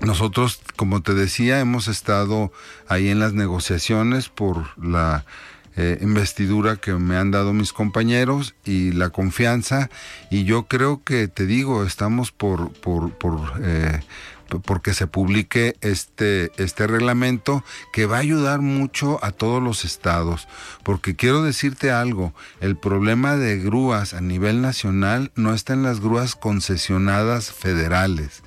nosotros, 0.00 0.62
como 0.76 1.02
te 1.02 1.12
decía, 1.12 1.60
hemos 1.60 1.88
estado 1.88 2.54
ahí 2.88 3.10
en 3.10 3.20
las 3.20 3.34
negociaciones 3.34 4.30
por 4.30 4.78
la 4.82 5.26
eh, 5.76 5.98
investidura 6.00 6.76
que 6.76 6.94
me 6.94 7.16
han 7.18 7.32
dado 7.32 7.52
mis 7.52 7.74
compañeros 7.74 8.54
y 8.64 8.92
la 8.92 9.10
confianza 9.10 9.90
y 10.30 10.44
yo 10.44 10.64
creo 10.64 11.02
que 11.04 11.28
te 11.28 11.46
digo 11.46 11.84
estamos 11.84 12.30
por 12.30 12.72
por, 12.72 13.12
por 13.12 13.40
eh, 13.62 14.00
porque 14.60 14.94
se 14.94 15.06
publique 15.06 15.76
este, 15.80 16.50
este 16.56 16.86
reglamento 16.86 17.64
que 17.92 18.06
va 18.06 18.16
a 18.16 18.20
ayudar 18.20 18.60
mucho 18.60 19.18
a 19.24 19.30
todos 19.30 19.62
los 19.62 19.84
estados. 19.84 20.48
Porque 20.82 21.16
quiero 21.16 21.42
decirte 21.42 21.90
algo, 21.90 22.34
el 22.60 22.76
problema 22.76 23.36
de 23.36 23.58
grúas 23.58 24.14
a 24.14 24.20
nivel 24.20 24.60
nacional 24.60 25.32
no 25.34 25.54
está 25.54 25.72
en 25.72 25.82
las 25.82 26.00
grúas 26.00 26.34
concesionadas 26.34 27.52
federales 27.52 28.42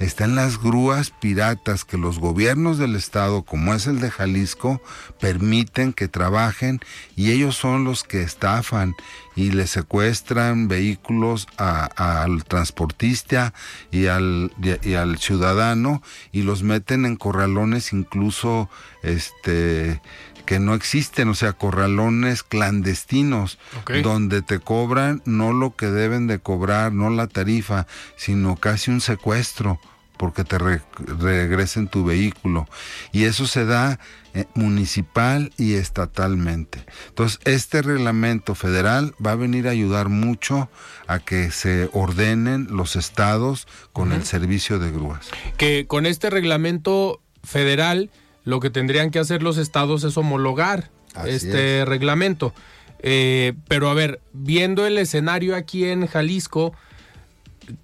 están 0.00 0.34
las 0.34 0.58
grúas 0.58 1.10
piratas 1.10 1.84
que 1.84 1.98
los 1.98 2.18
gobiernos 2.18 2.78
del 2.78 2.96
estado, 2.96 3.42
como 3.42 3.74
es 3.74 3.86
el 3.86 4.00
de 4.00 4.10
Jalisco, 4.10 4.80
permiten 5.20 5.92
que 5.92 6.08
trabajen 6.08 6.80
y 7.16 7.32
ellos 7.32 7.54
son 7.54 7.84
los 7.84 8.02
que 8.02 8.22
estafan 8.22 8.94
y 9.36 9.52
le 9.52 9.66
secuestran 9.66 10.68
vehículos 10.68 11.46
al 11.56 12.44
transportista 12.44 13.52
y 13.90 14.06
al, 14.06 14.52
y 14.82 14.94
al 14.94 15.18
ciudadano 15.18 16.02
y 16.32 16.42
los 16.42 16.62
meten 16.62 17.04
en 17.04 17.16
corralones 17.16 17.92
incluso 17.92 18.70
este 19.02 20.00
que 20.46 20.58
no 20.58 20.74
existen, 20.74 21.28
o 21.28 21.34
sea, 21.34 21.52
corralones 21.52 22.42
clandestinos, 22.42 23.60
donde 24.02 24.42
te 24.42 24.58
cobran 24.58 25.22
no 25.24 25.52
lo 25.52 25.76
que 25.76 25.86
deben 25.86 26.26
de 26.26 26.40
cobrar, 26.40 26.92
no 26.92 27.08
la 27.08 27.28
tarifa, 27.28 27.86
sino 28.16 28.56
casi 28.56 28.90
un 28.90 29.00
secuestro 29.00 29.78
porque 30.20 30.44
te 30.44 30.58
regresen 30.58 31.88
tu 31.88 32.04
vehículo. 32.04 32.68
Y 33.10 33.24
eso 33.24 33.46
se 33.46 33.64
da 33.64 33.98
eh, 34.34 34.44
municipal 34.52 35.50
y 35.56 35.76
estatalmente. 35.76 36.84
Entonces, 37.08 37.40
este 37.46 37.80
reglamento 37.80 38.54
federal 38.54 39.14
va 39.24 39.32
a 39.32 39.36
venir 39.36 39.66
a 39.66 39.70
ayudar 39.70 40.10
mucho 40.10 40.68
a 41.06 41.20
que 41.20 41.50
se 41.50 41.88
ordenen 41.94 42.66
los 42.68 42.96
estados 42.96 43.66
con 43.94 44.12
el 44.12 44.26
servicio 44.26 44.78
de 44.78 44.92
grúas. 44.92 45.30
Que 45.56 45.86
con 45.86 46.04
este 46.04 46.28
reglamento 46.28 47.22
federal, 47.42 48.10
lo 48.44 48.60
que 48.60 48.68
tendrían 48.68 49.10
que 49.10 49.20
hacer 49.20 49.42
los 49.42 49.56
estados 49.56 50.04
es 50.04 50.18
homologar 50.18 50.90
este 51.24 51.86
reglamento. 51.86 52.52
Eh, 52.98 53.54
pero 53.68 53.88
a 53.88 53.94
ver, 53.94 54.20
viendo 54.34 54.86
el 54.86 54.98
escenario 54.98 55.56
aquí 55.56 55.86
en 55.86 56.06
Jalisco, 56.06 56.74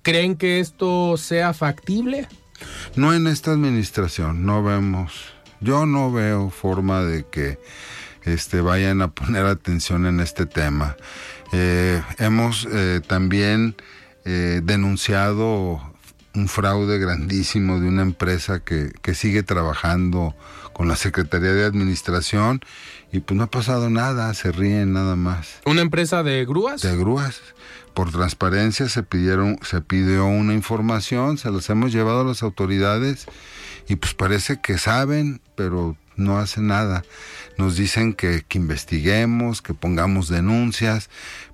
¿Creen 0.02 0.36
que 0.36 0.60
esto 0.60 1.16
sea 1.16 1.52
factible? 1.54 2.28
No 2.94 3.12
en 3.12 3.26
esta 3.26 3.52
administración, 3.52 4.46
no 4.46 4.62
vemos. 4.62 5.12
Yo 5.60 5.86
no 5.86 6.12
veo 6.12 6.50
forma 6.50 7.02
de 7.02 7.26
que 7.26 7.58
este, 8.24 8.60
vayan 8.60 9.02
a 9.02 9.08
poner 9.08 9.46
atención 9.46 10.06
en 10.06 10.20
este 10.20 10.46
tema. 10.46 10.96
Eh, 11.52 12.02
hemos 12.18 12.66
eh, 12.70 13.00
también 13.06 13.76
eh, 14.24 14.60
denunciado 14.62 15.80
un 16.34 16.48
fraude 16.48 16.98
grandísimo 16.98 17.80
de 17.80 17.88
una 17.88 18.02
empresa 18.02 18.60
que, 18.60 18.92
que 19.00 19.14
sigue 19.14 19.42
trabajando 19.42 20.34
con 20.72 20.88
la 20.88 20.96
Secretaría 20.96 21.52
de 21.52 21.64
Administración 21.64 22.60
y 23.12 23.20
pues 23.20 23.36
no 23.36 23.44
ha 23.44 23.50
pasado 23.50 23.90
nada, 23.90 24.32
se 24.34 24.52
ríen 24.52 24.92
nada 24.92 25.16
más. 25.16 25.60
¿Una 25.64 25.82
empresa 25.82 26.22
de 26.22 26.44
grúas? 26.44 26.82
De 26.82 26.96
grúas 26.96 27.40
por 27.96 28.12
transparencia 28.12 28.90
se 28.90 29.02
pidieron, 29.02 29.58
se 29.62 29.80
pidió 29.80 30.26
una 30.26 30.52
información, 30.52 31.38
se 31.38 31.50
las 31.50 31.70
hemos 31.70 31.92
llevado 31.92 32.20
a 32.20 32.24
las 32.24 32.42
autoridades 32.42 33.24
y 33.88 33.96
pues 33.96 34.12
parece 34.12 34.60
que 34.60 34.76
saben, 34.76 35.40
pero 35.54 35.96
no 36.14 36.38
hacen 36.38 36.66
nada. 36.66 37.04
nos 37.56 37.76
dicen 37.76 38.12
que, 38.12 38.44
que 38.46 38.58
investiguemos, 38.58 39.62
que 39.62 39.72
pongamos 39.72 40.28
denuncias, 40.28 41.08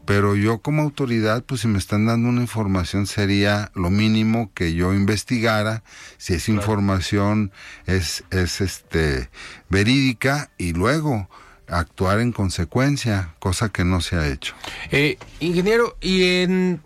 pero 0.05 0.35
yo 0.35 0.59
como 0.59 0.83
autoridad, 0.83 1.45
pues 1.45 1.61
si 1.61 1.69
me 1.69 1.79
están 1.79 2.07
dando 2.07 2.29
una 2.29 2.41
información 2.41 3.07
sería 3.07 3.71
lo 3.77 3.91
mínimo 3.91 4.51
que 4.53 4.75
yo 4.75 4.95
investigara, 4.95 5.85
si 6.19 6.35
esa 6.35 6.51
información 6.51 7.53
es, 7.87 8.25
es 8.31 8.61
este 8.61 9.31
verídica 9.69 10.51
y 10.59 10.73
luego 10.73 11.29
actuar 11.69 12.21
en 12.21 12.33
consecuencia, 12.33 13.35
cosa 13.39 13.71
que 13.71 13.85
no 13.85 14.01
se 14.01 14.17
ha 14.17 14.29
hecho. 14.29 14.55
Eh, 14.91 15.19
ingeniero, 15.41 15.97
y 16.01 16.25
en, 16.43 16.83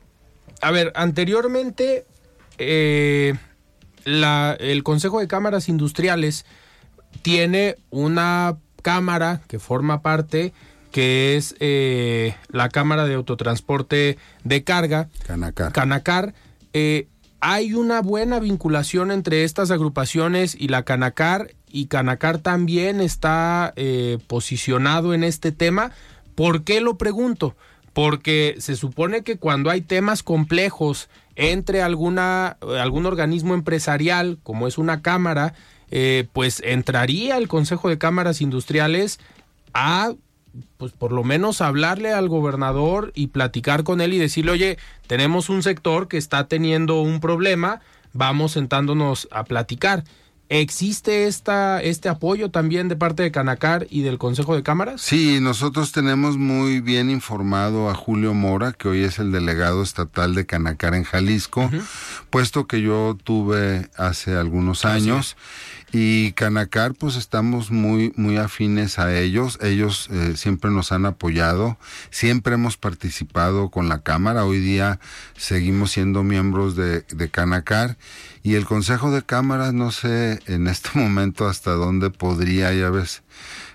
a 0.61 0.70
ver, 0.70 0.93
anteriormente 0.95 2.07
eh, 2.59 3.35
la, 4.05 4.57
el 4.59 4.83
Consejo 4.83 5.20
de 5.20 5.29
Cámaras 5.29 5.68
Industriales 5.68 6.47
tiene 7.22 7.77
una 7.91 8.57
cámara 8.83 9.43
que 9.49 9.59
forma 9.59 10.03
parte 10.03 10.53
que 10.93 11.37
es 11.37 11.55
eh, 11.61 12.37
la 12.49 12.70
Cámara 12.70 13.05
de 13.05 13.14
Autotransporte 13.14 14.16
de 14.45 14.64
Carga, 14.64 15.11
Canacar. 15.27 15.72
Canacar. 15.72 16.35
Eh, 16.72 17.09
hay 17.41 17.74
una 17.74 18.01
buena 18.01 18.39
vinculación 18.39 19.11
entre 19.11 19.45
estas 19.45 19.70
agrupaciones 19.70 20.57
y 20.59 20.68
la 20.68 20.85
Canacar, 20.85 21.55
y 21.77 21.87
Canacar 21.87 22.39
también 22.39 23.01
está 23.01 23.72
eh, 23.77 24.18
posicionado 24.27 25.12
en 25.12 25.24
este 25.24 25.53
tema. 25.53 25.93
¿Por 26.35 26.64
qué 26.64 26.81
lo 26.81 26.97
pregunto? 26.97 27.55
Porque 27.93 28.57
se 28.59 28.77
supone 28.77 29.22
que 29.22 29.37
cuando 29.37 29.70
hay 29.70 29.83
temas 29.83 30.22
complejos 30.22 31.09
entre 31.35 31.83
alguna, 31.83 32.57
algún 32.79 33.05
organismo 33.05 33.55
empresarial, 33.55 34.39
como 34.43 34.66
es 34.66 34.79
una 34.79 35.03
cámara, 35.03 35.55
pues 36.33 36.62
entraría 36.64 37.37
el 37.37 37.47
Consejo 37.47 37.89
de 37.89 37.99
Cámaras 37.99 38.41
Industriales 38.41 39.18
a 39.72 40.14
pues 40.77 40.93
por 40.93 41.12
lo 41.12 41.24
menos 41.24 41.61
hablarle 41.61 42.12
al 42.12 42.29
gobernador 42.29 43.12
y 43.14 43.29
platicar 43.29 43.85
con 43.85 44.01
él 44.01 44.14
y 44.14 44.18
decirle, 44.18 44.53
oye, 44.53 44.79
tenemos 45.07 45.49
un 45.49 45.62
sector 45.62 46.09
que 46.09 46.16
está 46.16 46.49
teniendo 46.49 47.01
un 47.01 47.20
problema, 47.20 47.81
vamos 48.12 48.53
sentándonos 48.53 49.29
a 49.31 49.45
platicar. 49.45 50.05
¿Existe 50.49 51.26
esta, 51.26 51.82
este 51.82 52.09
apoyo 52.09 52.51
también 52.51 52.86
de 52.86 52.94
parte 52.94 53.24
de 53.24 53.32
Canacar 53.32 53.88
y 53.90 54.03
del 54.03 54.16
Consejo 54.16 54.55
de 54.55 54.62
Cámaras? 54.62 55.01
Sí, 55.01 55.40
nosotros 55.40 55.90
tenemos 55.90 56.36
muy 56.36 56.80
bien 56.80 57.11
informado 57.11 57.90
a 57.90 57.94
Julio 57.94 58.32
Mora, 58.32 58.72
que 58.72 58.88
hoy 58.88 59.03
es 59.03 59.18
el 59.18 59.32
delegado 59.32 59.82
estatal 59.82 60.36
de 60.36 60.47
Canacar 60.47 60.94
en 60.94 61.03
Jalisco, 61.03 61.68
puesto 62.30 62.68
que 62.68 62.80
yo 62.80 63.16
tuve 63.22 63.88
hace 63.97 64.36
algunos 64.36 64.84
años. 64.84 65.36
Y 65.99 66.32
Canacar, 66.32 66.92
pues 66.92 67.16
estamos 67.16 67.70
muy, 67.70 68.12
muy 68.16 68.36
afines 68.36 68.99
a 68.99 69.18
ellos. 69.18 69.59
Ellos 69.62 70.11
eh, 70.12 70.34
siempre 70.36 70.70
nos 70.70 70.92
han 70.92 71.07
apoyado, 71.07 71.78
siempre 72.11 72.53
hemos 72.53 72.76
participado 72.76 73.70
con 73.70 73.88
la 73.88 74.03
Cámara. 74.03 74.44
Hoy 74.44 74.61
día 74.61 75.01
seguimos 75.38 75.92
siendo 75.92 76.22
miembros 76.22 76.76
de, 76.76 77.01
de 77.01 77.30
Canacar. 77.30 77.97
Y 78.42 78.57
el 78.57 78.66
Consejo 78.66 79.11
de 79.11 79.22
Cámaras, 79.22 79.72
no 79.72 79.90
sé 79.90 80.40
en 80.44 80.66
este 80.66 80.90
momento 80.99 81.49
hasta 81.49 81.70
dónde 81.70 82.11
podría, 82.11 82.74
ya 82.74 82.90
ves, 82.90 83.22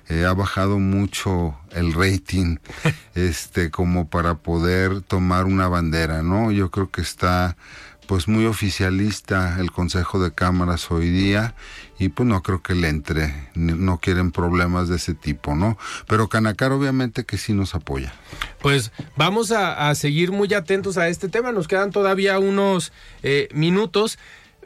eh, 0.07 0.23
ha 0.23 0.33
bajado 0.33 0.77
mucho 0.77 1.57
el 1.71 1.91
rating, 1.91 2.57
este, 3.15 3.71
como 3.71 4.09
para 4.09 4.35
poder 4.35 5.01
tomar 5.01 5.45
una 5.45 5.67
bandera, 5.67 6.21
¿no? 6.21 6.51
Yo 6.51 6.69
creo 6.69 6.91
que 6.91 7.01
está 7.01 7.57
pues 8.05 8.27
muy 8.27 8.45
oficialista 8.45 9.57
el 9.59 9.71
Consejo 9.71 10.21
de 10.21 10.33
Cámaras 10.33 10.91
hoy 10.91 11.09
día 11.09 11.55
y 12.01 12.09
pues 12.09 12.27
no 12.27 12.41
creo 12.41 12.63
que 12.63 12.73
le 12.73 12.89
entre, 12.89 13.31
no 13.53 13.99
quieren 13.99 14.31
problemas 14.31 14.89
de 14.89 14.95
ese 14.95 15.13
tipo, 15.13 15.55
¿no? 15.55 15.77
Pero 16.07 16.29
Canacar 16.29 16.71
obviamente 16.71 17.25
que 17.25 17.37
sí 17.37 17.53
nos 17.53 17.75
apoya. 17.75 18.11
Pues 18.59 18.91
vamos 19.15 19.51
a, 19.51 19.93
seguir 19.93 20.31
muy 20.31 20.51
atentos 20.55 20.97
a 20.97 21.09
este 21.09 21.29
tema, 21.29 21.51
nos 21.51 21.67
quedan 21.67 21.91
todavía 21.91 22.39
unos 22.39 22.91
eh, 23.21 23.49
minutos. 23.53 24.17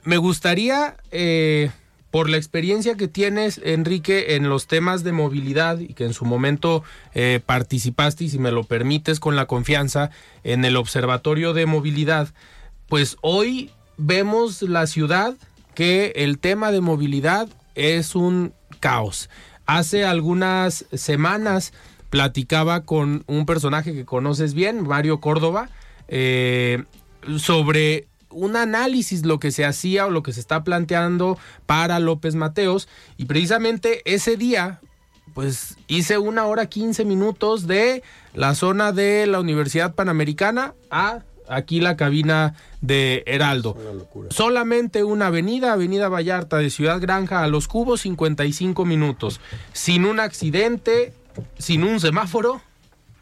Me 0.05 0.15
gustaría, 0.15 0.95
eh, 1.11 1.71
por 2.09 2.29
la 2.29 2.37
experiencia 2.37 2.95
que 2.95 3.09
tienes, 3.09 3.59
Enrique, 3.65 4.35
en 4.35 4.47
los 4.47 4.67
temas 4.67 5.03
de 5.03 5.11
movilidad 5.11 5.79
y 5.79 5.93
que 5.93 6.05
en 6.05 6.13
su 6.13 6.23
momento 6.23 6.85
eh, 7.13 7.41
participaste, 7.45 8.23
y 8.23 8.29
si 8.29 8.39
me 8.39 8.51
lo 8.53 8.63
permites, 8.63 9.19
con 9.19 9.35
la 9.35 9.45
confianza, 9.45 10.09
en 10.45 10.63
el 10.63 10.77
Observatorio 10.77 11.51
de 11.51 11.65
Movilidad, 11.65 12.29
pues 12.87 13.17
hoy 13.19 13.71
vemos 13.97 14.61
la 14.61 14.87
ciudad 14.87 15.35
que 15.75 16.13
el 16.15 16.39
tema 16.39 16.71
de 16.71 16.81
movilidad 16.81 17.47
es 17.75 18.15
un 18.15 18.53
caos. 18.79 19.29
Hace 19.65 20.05
algunas 20.05 20.85
semanas 20.93 21.73
platicaba 22.09 22.85
con 22.85 23.23
un 23.27 23.45
personaje 23.45 23.93
que 23.93 24.05
conoces 24.05 24.53
bien, 24.53 24.87
Mario 24.87 25.19
Córdoba, 25.19 25.69
eh, 26.07 26.83
sobre 27.37 28.07
un 28.29 28.55
análisis 28.55 29.25
lo 29.25 29.39
que 29.39 29.51
se 29.51 29.65
hacía 29.65 30.05
o 30.05 30.09
lo 30.09 30.23
que 30.23 30.33
se 30.33 30.39
está 30.39 30.63
planteando 30.63 31.37
para 31.65 31.99
López 31.99 32.35
Mateos 32.35 32.87
y 33.17 33.25
precisamente 33.25 34.01
ese 34.05 34.35
día 34.35 34.81
pues 35.33 35.77
hice 35.87 36.17
una 36.17 36.45
hora 36.45 36.67
quince 36.67 37.03
minutos 37.05 37.67
de 37.67 38.03
la 38.33 38.55
zona 38.55 38.91
de 38.91 39.25
la 39.27 39.39
Universidad 39.39 39.95
Panamericana 39.95 40.75
a 40.89 41.23
aquí 41.49 41.79
la 41.79 41.95
cabina 41.95 42.55
de 42.81 43.23
Heraldo. 43.25 43.77
Solamente 44.29 45.03
una 45.03 45.27
avenida, 45.27 45.73
Avenida 45.73 46.09
Vallarta 46.09 46.57
de 46.57 46.69
Ciudad 46.69 46.99
Granja 46.99 47.43
a 47.43 47.47
Los 47.47 47.67
Cubos, 47.67 48.01
55 48.01 48.85
minutos. 48.85 49.39
Sin 49.73 50.05
un 50.05 50.19
accidente, 50.19 51.13
sin 51.57 51.83
un 51.83 51.99
semáforo, 51.99 52.61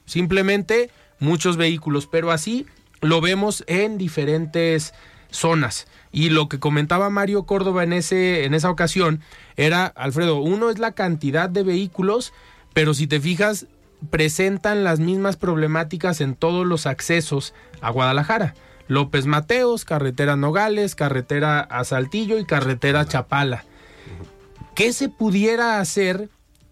simplemente 0.06 0.90
muchos 1.20 1.58
vehículos, 1.58 2.08
pero 2.08 2.32
así 2.32 2.66
lo 3.02 3.22
vemos 3.22 3.64
en 3.68 3.98
diferentes 3.98 4.94
zonas. 5.30 5.88
Y 6.12 6.30
lo 6.30 6.48
que 6.48 6.60
comentaba 6.60 7.10
Mario 7.10 7.44
Córdoba 7.44 7.84
en, 7.84 7.94
ese, 7.94 8.46
en 8.46 8.54
esa 8.54 8.70
ocasión 8.70 9.22
era, 9.56 9.86
Alfredo, 9.86 10.38
uno 10.38 10.70
es 10.70 10.80
la 10.80 10.92
cantidad 10.92 11.50
de 11.50 11.64
vehículos, 11.64 12.34
pero 12.74 12.94
si 12.94 13.08
te 13.08 13.20
fijas, 13.20 13.66
presentan 14.10 14.84
las 14.84 15.00
mismas 15.00 15.38
problemáticas 15.38 16.22
en 16.22 16.36
todos 16.36 16.66
los 16.66 16.86
accesos 16.86 17.54
a 17.82 17.90
Guadalajara. 17.90 18.54
López 18.88 19.26
Mateos, 19.26 19.86
carretera 19.86 20.36
Nogales, 20.36 20.96
carretera 20.96 21.62
a 21.62 21.84
Saltillo 21.84 22.38
y 22.38 22.46
carretera 22.46 23.06
Chapala. 23.06 23.64
¿Qué 24.76 24.92
se 24.92 25.10
pudiera 25.10 25.80
hacer 25.80 26.30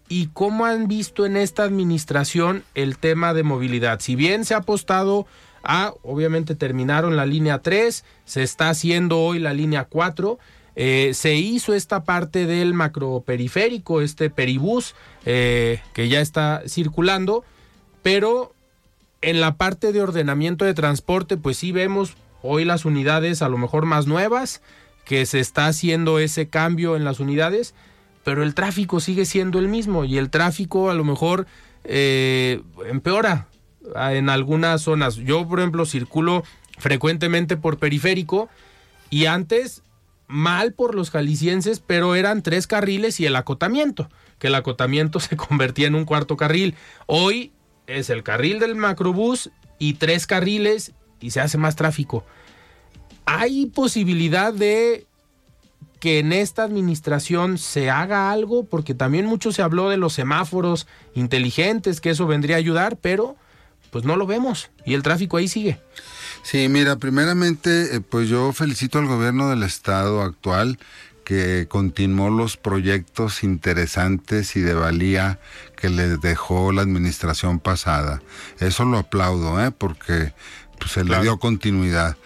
y 0.08 0.26
cómo 0.28 0.66
han 0.66 0.88
visto 0.88 1.24
en 1.24 1.36
esta 1.36 1.62
administración 1.62 2.64
el 2.74 2.98
tema 2.98 3.32
de 3.32 3.44
movilidad? 3.44 4.00
Si 4.00 4.16
bien 4.16 4.44
se 4.44 4.54
ha 4.54 4.58
apostado 4.58 5.26
a, 5.62 5.94
obviamente 6.02 6.54
terminaron 6.54 7.16
la 7.16 7.26
línea 7.26 7.60
3, 7.60 8.04
se 8.24 8.42
está 8.42 8.70
haciendo 8.70 9.20
hoy 9.20 9.38
la 9.38 9.54
línea 9.54 9.84
4, 9.84 10.38
eh, 10.74 11.12
se 11.14 11.34
hizo 11.34 11.74
esta 11.74 12.04
parte 12.04 12.46
del 12.46 12.74
macroperiférico, 12.74 14.00
este 14.00 14.30
peribús 14.30 14.94
eh, 15.26 15.80
que 15.92 16.08
ya 16.08 16.20
está 16.20 16.62
circulando, 16.66 17.44
pero 18.02 18.54
en 19.20 19.40
la 19.40 19.56
parte 19.56 19.92
de 19.92 20.02
ordenamiento 20.02 20.64
de 20.64 20.74
transporte, 20.74 21.36
pues 21.36 21.58
sí 21.58 21.72
vemos 21.72 22.14
hoy 22.42 22.64
las 22.64 22.84
unidades 22.84 23.42
a 23.42 23.48
lo 23.48 23.58
mejor 23.58 23.86
más 23.86 24.06
nuevas, 24.06 24.62
que 25.04 25.26
se 25.26 25.40
está 25.40 25.66
haciendo 25.66 26.18
ese 26.18 26.48
cambio 26.48 26.96
en 26.96 27.04
las 27.04 27.20
unidades, 27.20 27.74
pero 28.24 28.42
el 28.42 28.54
tráfico 28.54 29.00
sigue 29.00 29.24
siendo 29.24 29.58
el 29.58 29.68
mismo 29.68 30.04
y 30.04 30.16
el 30.16 30.30
tráfico 30.30 30.90
a 30.90 30.94
lo 30.94 31.04
mejor 31.04 31.46
eh, 31.84 32.62
empeora 32.88 33.48
en 33.94 34.28
algunas 34.28 34.82
zonas. 34.82 35.16
Yo, 35.16 35.46
por 35.46 35.58
ejemplo, 35.58 35.86
circulo 35.86 36.44
frecuentemente 36.78 37.56
por 37.56 37.78
periférico 37.78 38.48
y 39.10 39.26
antes 39.26 39.82
mal 40.32 40.72
por 40.72 40.94
los 40.94 41.10
jaliscienses, 41.10 41.80
pero 41.80 42.14
eran 42.14 42.42
tres 42.42 42.66
carriles 42.66 43.20
y 43.20 43.26
el 43.26 43.36
acotamiento, 43.36 44.08
que 44.38 44.48
el 44.48 44.54
acotamiento 44.54 45.20
se 45.20 45.36
convertía 45.36 45.86
en 45.86 45.94
un 45.94 46.04
cuarto 46.04 46.36
carril. 46.36 46.74
Hoy 47.06 47.52
es 47.86 48.10
el 48.10 48.22
carril 48.22 48.58
del 48.58 48.74
macrobús 48.74 49.50
y 49.78 49.94
tres 49.94 50.26
carriles 50.26 50.92
y 51.20 51.30
se 51.30 51.40
hace 51.40 51.58
más 51.58 51.76
tráfico. 51.76 52.24
¿Hay 53.26 53.66
posibilidad 53.66 54.52
de 54.52 55.06
que 56.00 56.18
en 56.18 56.32
esta 56.32 56.64
administración 56.64 57.58
se 57.58 57.90
haga 57.90 58.32
algo? 58.32 58.64
Porque 58.64 58.94
también 58.94 59.26
mucho 59.26 59.52
se 59.52 59.62
habló 59.62 59.90
de 59.90 59.96
los 59.96 60.14
semáforos 60.14 60.88
inteligentes, 61.14 62.00
que 62.00 62.10
eso 62.10 62.26
vendría 62.26 62.56
a 62.56 62.58
ayudar, 62.58 62.96
pero 62.96 63.36
pues 63.90 64.04
no 64.04 64.16
lo 64.16 64.26
vemos 64.26 64.70
y 64.86 64.94
el 64.94 65.02
tráfico 65.02 65.36
ahí 65.36 65.46
sigue. 65.46 65.78
Sí, 66.42 66.68
mira, 66.68 66.96
primeramente, 66.96 67.96
eh, 67.96 68.00
pues 68.00 68.28
yo 68.28 68.52
felicito 68.52 68.98
al 68.98 69.06
gobierno 69.06 69.48
del 69.48 69.62
estado 69.62 70.22
actual 70.22 70.78
que 71.24 71.66
continuó 71.68 72.30
los 72.30 72.56
proyectos 72.56 73.44
interesantes 73.44 74.56
y 74.56 74.60
de 74.60 74.74
valía 74.74 75.38
que 75.76 75.88
les 75.88 76.20
dejó 76.20 76.72
la 76.72 76.82
administración 76.82 77.60
pasada. 77.60 78.20
Eso 78.58 78.84
lo 78.84 78.98
aplaudo, 78.98 79.64
¿eh? 79.64 79.70
porque 79.70 80.32
pues, 80.78 80.92
se 80.92 81.04
le 81.04 81.20
dio 81.20 81.38
continuidad 81.38 82.16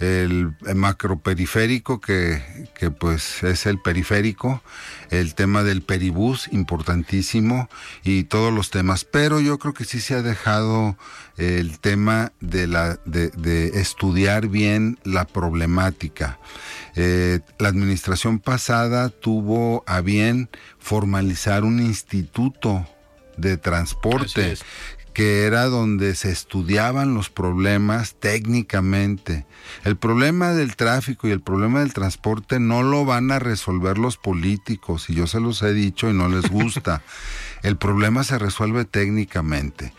el, 0.00 0.54
macroperiférico 0.74 2.00
que, 2.00 2.42
que 2.74 2.90
pues 2.90 3.42
es 3.42 3.66
el 3.66 3.80
periférico, 3.80 4.62
el 5.10 5.34
tema 5.34 5.62
del 5.62 5.82
peribús 5.82 6.48
importantísimo 6.52 7.68
y 8.04 8.24
todos 8.24 8.52
los 8.52 8.70
temas, 8.70 9.04
pero 9.04 9.40
yo 9.40 9.58
creo 9.58 9.74
que 9.74 9.84
sí 9.84 10.00
se 10.00 10.14
ha 10.14 10.22
dejado 10.22 10.96
el 11.36 11.78
tema 11.78 12.32
de, 12.40 12.66
la, 12.66 12.98
de, 13.04 13.68
estudiar 13.80 14.48
bien 14.48 14.98
la 15.04 15.26
problemática. 15.26 16.38
Eh, 16.94 17.40
la 17.58 17.68
administración 17.68 18.38
pasada 18.38 19.10
tuvo 19.10 19.84
a 19.86 20.00
bien 20.00 20.48
formalizar 20.78 21.64
un 21.64 21.80
instituto 21.80 22.86
de 23.36 23.58
transporte 23.58 24.56
que 25.16 25.44
era 25.44 25.64
donde 25.64 26.14
se 26.14 26.30
estudiaban 26.30 27.14
los 27.14 27.30
problemas 27.30 28.16
técnicamente. 28.20 29.46
El 29.82 29.96
problema 29.96 30.52
del 30.52 30.76
tráfico 30.76 31.26
y 31.26 31.30
el 31.30 31.40
problema 31.40 31.80
del 31.80 31.94
transporte 31.94 32.60
no 32.60 32.82
lo 32.82 33.06
van 33.06 33.32
a 33.32 33.38
resolver 33.38 33.96
los 33.96 34.18
políticos, 34.18 35.08
y 35.08 35.14
yo 35.14 35.26
se 35.26 35.40
los 35.40 35.62
he 35.62 35.72
dicho 35.72 36.10
y 36.10 36.12
no 36.12 36.28
les 36.28 36.50
gusta. 36.50 37.00
el 37.62 37.78
problema 37.78 38.24
se 38.24 38.38
resuelve 38.38 38.84
técnicamente. 38.84 39.94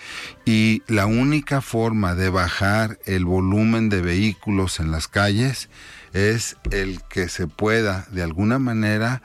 Y 0.46 0.84
la 0.86 1.08
única 1.08 1.62
forma 1.62 2.14
de 2.14 2.30
bajar 2.30 3.00
el 3.06 3.26
volumen 3.26 3.90
de 3.90 4.02
vehículos 4.02 4.80
en 4.80 4.92
las 4.92 5.08
calles 5.08 5.68
es 6.14 6.58
el 6.70 7.02
que 7.10 7.28
se 7.28 7.48
pueda, 7.48 8.06
de 8.12 8.22
alguna 8.22 8.60
manera, 8.60 9.24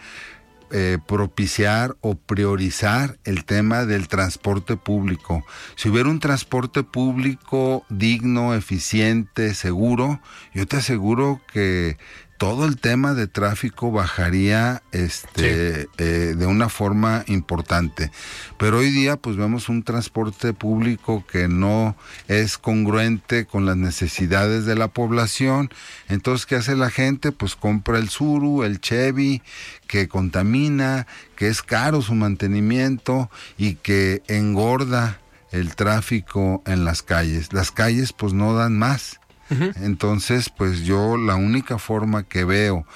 eh, 0.73 0.99
propiciar 1.07 1.97
o 2.01 2.15
priorizar 2.15 3.19
el 3.25 3.45
tema 3.45 3.85
del 3.85 4.09
transporte 4.09 4.77
público. 4.77 5.45
Si 5.77 5.91
hubiera 5.91 6.09
un 6.09 6.19
transporte 6.19 6.83
público 6.83 7.85
digno, 7.91 8.55
eficiente, 8.55 9.55
seguro, 9.55 10.21
yo 10.55 10.67
te 10.67 10.79
aseguro 10.79 11.41
que 11.53 11.99
todo 12.43 12.65
el 12.65 12.77
tema 12.77 13.15
de 13.15 13.29
tráfico 13.29 13.93
bajaría 13.93 14.83
este 14.91 15.89
eh, 15.99 16.35
de 16.37 16.47
una 16.47 16.69
forma 16.69 17.23
importante. 17.29 18.11
Pero 18.59 18.79
hoy 18.79 18.91
día 18.91 19.17
pues 19.17 19.37
vemos 19.37 19.69
un 19.69 19.85
transporte 19.85 20.53
público 20.53 21.25
que 21.31 21.47
no 21.47 21.95
es 22.27 22.59
congruente 22.59 23.47
con 23.47 23.65
las 23.65 23.77
necesidades 23.77 24.67
de 24.67 24.75
la 24.75 24.89
población. 24.89 25.71
Entonces, 26.09 26.45
¿qué 26.45 26.57
hace 26.57 26.75
la 26.75 26.91
gente? 26.91 27.31
Pues 27.31 27.55
compra 27.55 27.99
el 27.99 28.09
Suru, 28.09 28.65
el 28.65 28.81
Chevy, 28.81 29.41
que 29.87 30.09
contamina, 30.09 31.07
que 31.37 31.47
es 31.47 31.63
caro 31.63 32.03
su 32.03 32.17
mantenimiento 32.17 33.31
y 33.57 33.77
que 33.77 34.21
engorda 34.27 35.21
el 35.53 35.77
tráfico 35.77 36.61
en 36.67 36.85
las 36.85 37.03
calles. 37.03 37.53
Las 37.53 37.71
calles 37.71 38.13
pues 38.13 38.33
no 38.33 38.53
dan 38.57 38.77
más. 38.77 39.21
Entonces, 39.51 40.49
pues 40.49 40.81
yo 40.81 41.17
la 41.17 41.37
única 41.37 41.79
forma 41.79 42.23
que 42.23 42.45
veo 42.45 42.87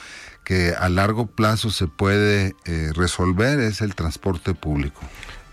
que 0.45 0.73
a 0.79 0.89
largo 0.89 1.27
plazo 1.27 1.71
se 1.71 1.87
puede 1.87 2.55
eh, 2.65 2.91
resolver 2.95 3.59
es 3.61 3.81
el 3.81 3.95
transporte 3.95 4.55
público. 4.55 5.01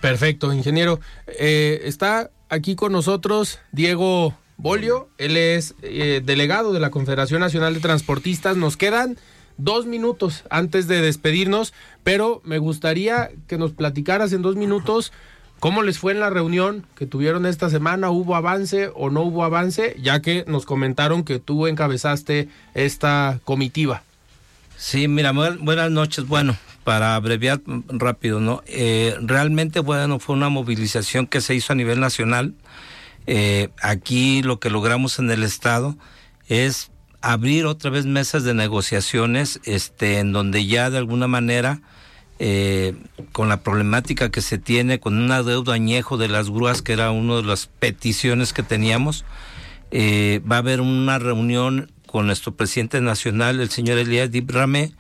Perfecto, 0.02 0.54
ingeniero. 0.54 1.00
Eh, 1.28 1.82
está 1.86 2.30
aquí 2.48 2.76
con 2.76 2.92
nosotros 2.92 3.60
Diego 3.72 4.38
Bolio, 4.58 5.10
él 5.18 5.36
es 5.36 5.76
eh, 5.82 6.22
delegado 6.24 6.74
de 6.74 6.80
la 6.80 6.92
Confederación 6.92 7.42
Nacional 7.42 7.74
de 7.74 7.80
Transportistas. 7.80 8.56
Nos 8.56 8.78
quedan 8.78 9.18
dos 9.58 9.86
minutos 9.86 10.44
antes 10.50 10.88
de 10.88 11.02
despedirnos, 11.02 11.74
pero 12.04 12.42
me 12.46 12.60
gustaría 12.60 13.32
que 13.48 13.58
nos 13.58 13.72
platicaras 13.74 14.32
en 14.34 14.42
dos 14.42 14.56
minutos 14.56 15.12
¿Cómo 15.64 15.82
les 15.82 15.98
fue 15.98 16.12
en 16.12 16.20
la 16.20 16.30
reunión 16.30 16.86
que 16.94 17.06
tuvieron 17.06 17.46
esta 17.46 17.70
semana? 17.70 18.10
¿Hubo 18.10 18.36
avance 18.36 18.92
o 18.96 19.10
no 19.10 19.22
hubo 19.22 19.46
avance? 19.46 19.96
Ya 19.98 20.22
que 20.22 20.44
nos 20.46 20.66
comentaron 20.66 21.24
que 21.24 21.40
tú 21.40 21.68
encabezaste 21.68 22.50
esta 22.74 23.40
comitiva. 23.46 24.04
Sí, 24.76 25.08
mira, 25.08 25.32
buenas 25.32 25.90
noches. 25.90 26.28
Bueno, 26.28 26.58
para 26.84 27.16
abreviar 27.16 27.62
rápido, 27.88 28.42
¿no? 28.42 28.62
Eh, 28.68 29.16
realmente, 29.22 29.80
bueno, 29.80 30.20
fue 30.20 30.36
una 30.36 30.50
movilización 30.50 31.28
que 31.28 31.40
se 31.40 31.56
hizo 31.56 31.72
a 31.72 31.78
nivel 31.78 32.02
nacional. 32.02 32.56
Eh, 33.26 33.70
aquí 33.82 34.44
lo 34.44 34.60
que 34.60 34.70
logramos 34.70 35.18
en 35.18 35.32
el 35.32 35.44
Estado 35.44 35.96
es 36.50 36.92
abrir 37.22 37.68
otra 37.68 37.90
vez 37.90 38.06
mesas 38.06 38.44
de 38.44 38.54
negociaciones, 38.54 39.62
este, 39.64 40.20
en 40.20 40.34
donde 40.34 40.66
ya 40.66 40.90
de 40.90 40.98
alguna 40.98 41.30
manera 41.30 41.80
eh, 42.40 42.96
con 43.32 43.50
la 43.50 43.62
problemática 43.62 44.32
que 44.32 44.42
se 44.42 44.58
tiene 44.58 45.00
con 45.00 45.18
un 45.18 45.32
adeudo 45.32 45.72
añejo 45.72 46.18
de 46.18 46.28
las 46.28 46.50
grúas, 46.50 46.82
que 46.82 46.94
era 46.94 47.12
una 47.12 47.38
de 47.38 47.44
las 47.44 47.68
peticiones 47.68 48.54
que 48.54 48.64
teníamos. 48.64 49.26
Eh, 49.92 50.42
va 50.50 50.58
a 50.58 50.60
haber 50.60 50.82
una 50.82 51.20
reunión 51.20 51.92
con 52.08 52.26
nuestro 52.26 52.56
presidente 52.56 53.02
nacional, 53.02 53.60
el 53.60 53.70
señor 53.70 53.98
Elías 53.98 54.32
Dibrame, 54.32 54.94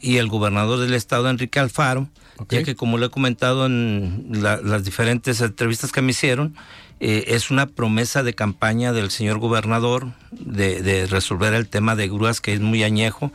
y 0.00 0.18
el 0.18 0.28
gobernador 0.28 0.78
del 0.78 0.94
estado, 0.94 1.28
Enrique 1.30 1.58
Alfaro, 1.58 2.08
ya 2.50 2.62
que 2.62 2.76
como 2.76 2.98
le 2.98 3.06
he 3.06 3.10
comentado 3.10 3.66
en 3.66 4.28
las 4.40 4.84
diferentes 4.84 5.40
entrevistas 5.40 5.90
que 5.90 6.02
me 6.02 6.10
hicieron, 6.10 6.54
eh, 6.98 7.24
es 7.28 7.50
una 7.50 7.66
promesa 7.66 8.22
de 8.22 8.34
campaña 8.34 8.94
del 8.94 9.10
señor 9.10 9.38
gobernador 9.38 10.12
de, 10.30 11.06
resolver 11.10 11.52
el 11.52 11.68
tema 11.68 11.94
de 11.94 12.08
grúas 12.08 12.40
que 12.40 12.54
es 12.54 12.60
muy 12.60 12.84
añejo 12.84 13.32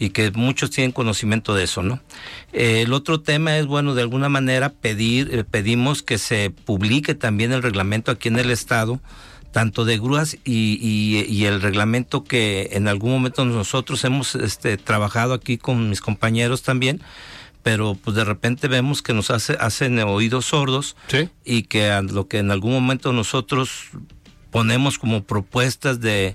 y 0.00 0.10
que 0.10 0.32
muchos 0.32 0.70
tienen 0.70 0.90
conocimiento 0.90 1.54
de 1.54 1.64
eso, 1.64 1.82
¿no? 1.82 2.00
Eh, 2.52 2.82
el 2.82 2.92
otro 2.92 3.20
tema 3.20 3.58
es, 3.58 3.66
bueno, 3.66 3.94
de 3.94 4.02
alguna 4.02 4.28
manera 4.28 4.70
pedir, 4.70 5.30
eh, 5.32 5.44
pedimos 5.44 6.02
que 6.02 6.18
se 6.18 6.50
publique 6.50 7.14
también 7.14 7.52
el 7.52 7.62
reglamento 7.62 8.10
aquí 8.10 8.26
en 8.28 8.38
el 8.38 8.50
estado 8.50 9.00
tanto 9.52 9.84
de 9.86 9.98
grúas 9.98 10.36
y, 10.44 10.78
y, 11.30 11.44
el 11.46 11.62
reglamento 11.62 12.24
que 12.24 12.70
en 12.72 12.88
algún 12.88 13.12
momento 13.12 13.42
nosotros 13.46 14.04
hemos 14.04 14.34
este, 14.34 14.76
trabajado 14.76 15.32
aquí 15.32 15.56
con 15.56 15.88
mis 15.88 16.02
compañeros 16.02 16.62
también, 16.62 17.00
pero 17.66 17.96
pues 17.96 18.14
de 18.14 18.22
repente 18.22 18.68
vemos 18.68 19.02
que 19.02 19.12
nos 19.12 19.32
hace, 19.32 19.56
hacen 19.58 19.98
oídos 19.98 20.44
sordos 20.44 20.94
y 21.44 21.64
que 21.64 22.00
lo 22.12 22.28
que 22.28 22.38
en 22.38 22.52
algún 22.52 22.72
momento 22.72 23.12
nosotros 23.12 23.88
ponemos 24.52 25.00
como 25.00 25.24
propuestas 25.24 26.00
de 26.00 26.32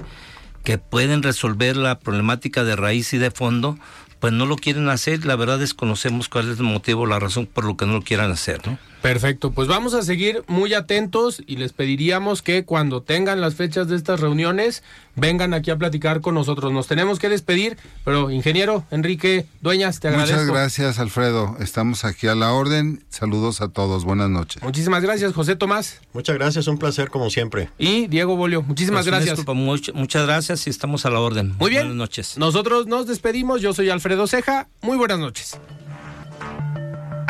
que 0.65 0.77
pueden 0.77 1.23
resolver 1.23 1.77
la 1.77 1.99
problemática 1.99 2.65
de 2.65 2.75
raíz 2.75 3.13
y 3.13 3.17
de 3.17 3.31
fondo, 3.31 3.79
pues 4.19 4.33
no 4.33 4.45
lo 4.45 4.57
quieren 4.57 4.89
hacer. 4.89 5.25
La 5.25 5.37
verdad 5.37 5.57
desconocemos 5.57 6.27
cuál 6.27 6.51
es 6.51 6.57
el 6.57 6.65
motivo, 6.65 7.05
la 7.05 7.17
razón 7.17 7.45
por 7.45 7.63
lo 7.63 7.77
que 7.77 7.85
no 7.85 7.93
lo 7.93 8.01
quieran 8.01 8.29
hacer, 8.29 8.67
¿no? 8.67 8.77
Perfecto, 9.01 9.51
pues 9.51 9.67
vamos 9.67 9.93
a 9.95 10.03
seguir 10.03 10.43
muy 10.47 10.73
atentos 10.73 11.41
y 11.47 11.55
les 11.55 11.73
pediríamos 11.73 12.41
que 12.41 12.65
cuando 12.65 13.01
tengan 13.01 13.41
las 13.41 13.55
fechas 13.55 13.87
de 13.87 13.95
estas 13.95 14.19
reuniones 14.19 14.83
vengan 15.15 15.53
aquí 15.53 15.71
a 15.71 15.77
platicar 15.77 16.21
con 16.21 16.35
nosotros. 16.35 16.71
Nos 16.71 16.87
tenemos 16.87 17.17
que 17.17 17.27
despedir, 17.27 17.77
pero 18.05 18.29
ingeniero 18.29 18.85
Enrique 18.91 19.47
Dueñas, 19.61 19.99
te 19.99 20.09
agradezco. 20.09 20.37
Muchas 20.37 20.53
gracias, 20.53 20.99
Alfredo. 20.99 21.57
Estamos 21.59 22.05
aquí 22.05 22.27
a 22.27 22.35
la 22.35 22.53
orden. 22.53 23.03
Saludos 23.09 23.61
a 23.61 23.69
todos. 23.69 24.05
Buenas 24.05 24.29
noches. 24.29 24.61
Muchísimas 24.61 25.01
gracias, 25.01 25.33
José 25.33 25.55
Tomás. 25.55 25.99
Muchas 26.13 26.35
gracias, 26.35 26.67
un 26.67 26.77
placer 26.77 27.09
como 27.09 27.29
siempre. 27.29 27.69
Y 27.79 28.07
Diego 28.07 28.35
Bolio, 28.35 28.61
muchísimas 28.61 29.07
pues, 29.07 29.25
gracias. 29.25 29.45
muchas 29.93 30.25
gracias 30.25 30.67
y 30.67 30.69
estamos 30.69 31.05
a 31.05 31.09
la 31.09 31.19
orden. 31.19 31.55
Muy 31.57 31.71
bien. 31.71 31.83
Buenas 31.83 31.97
noches. 31.97 32.37
Nosotros 32.37 32.87
nos 32.87 33.07
despedimos. 33.07 33.61
Yo 33.61 33.73
soy 33.73 33.89
Alfredo 33.89 34.27
Ceja. 34.27 34.67
Muy 34.81 34.97
buenas 34.97 35.19
noches. 35.19 35.57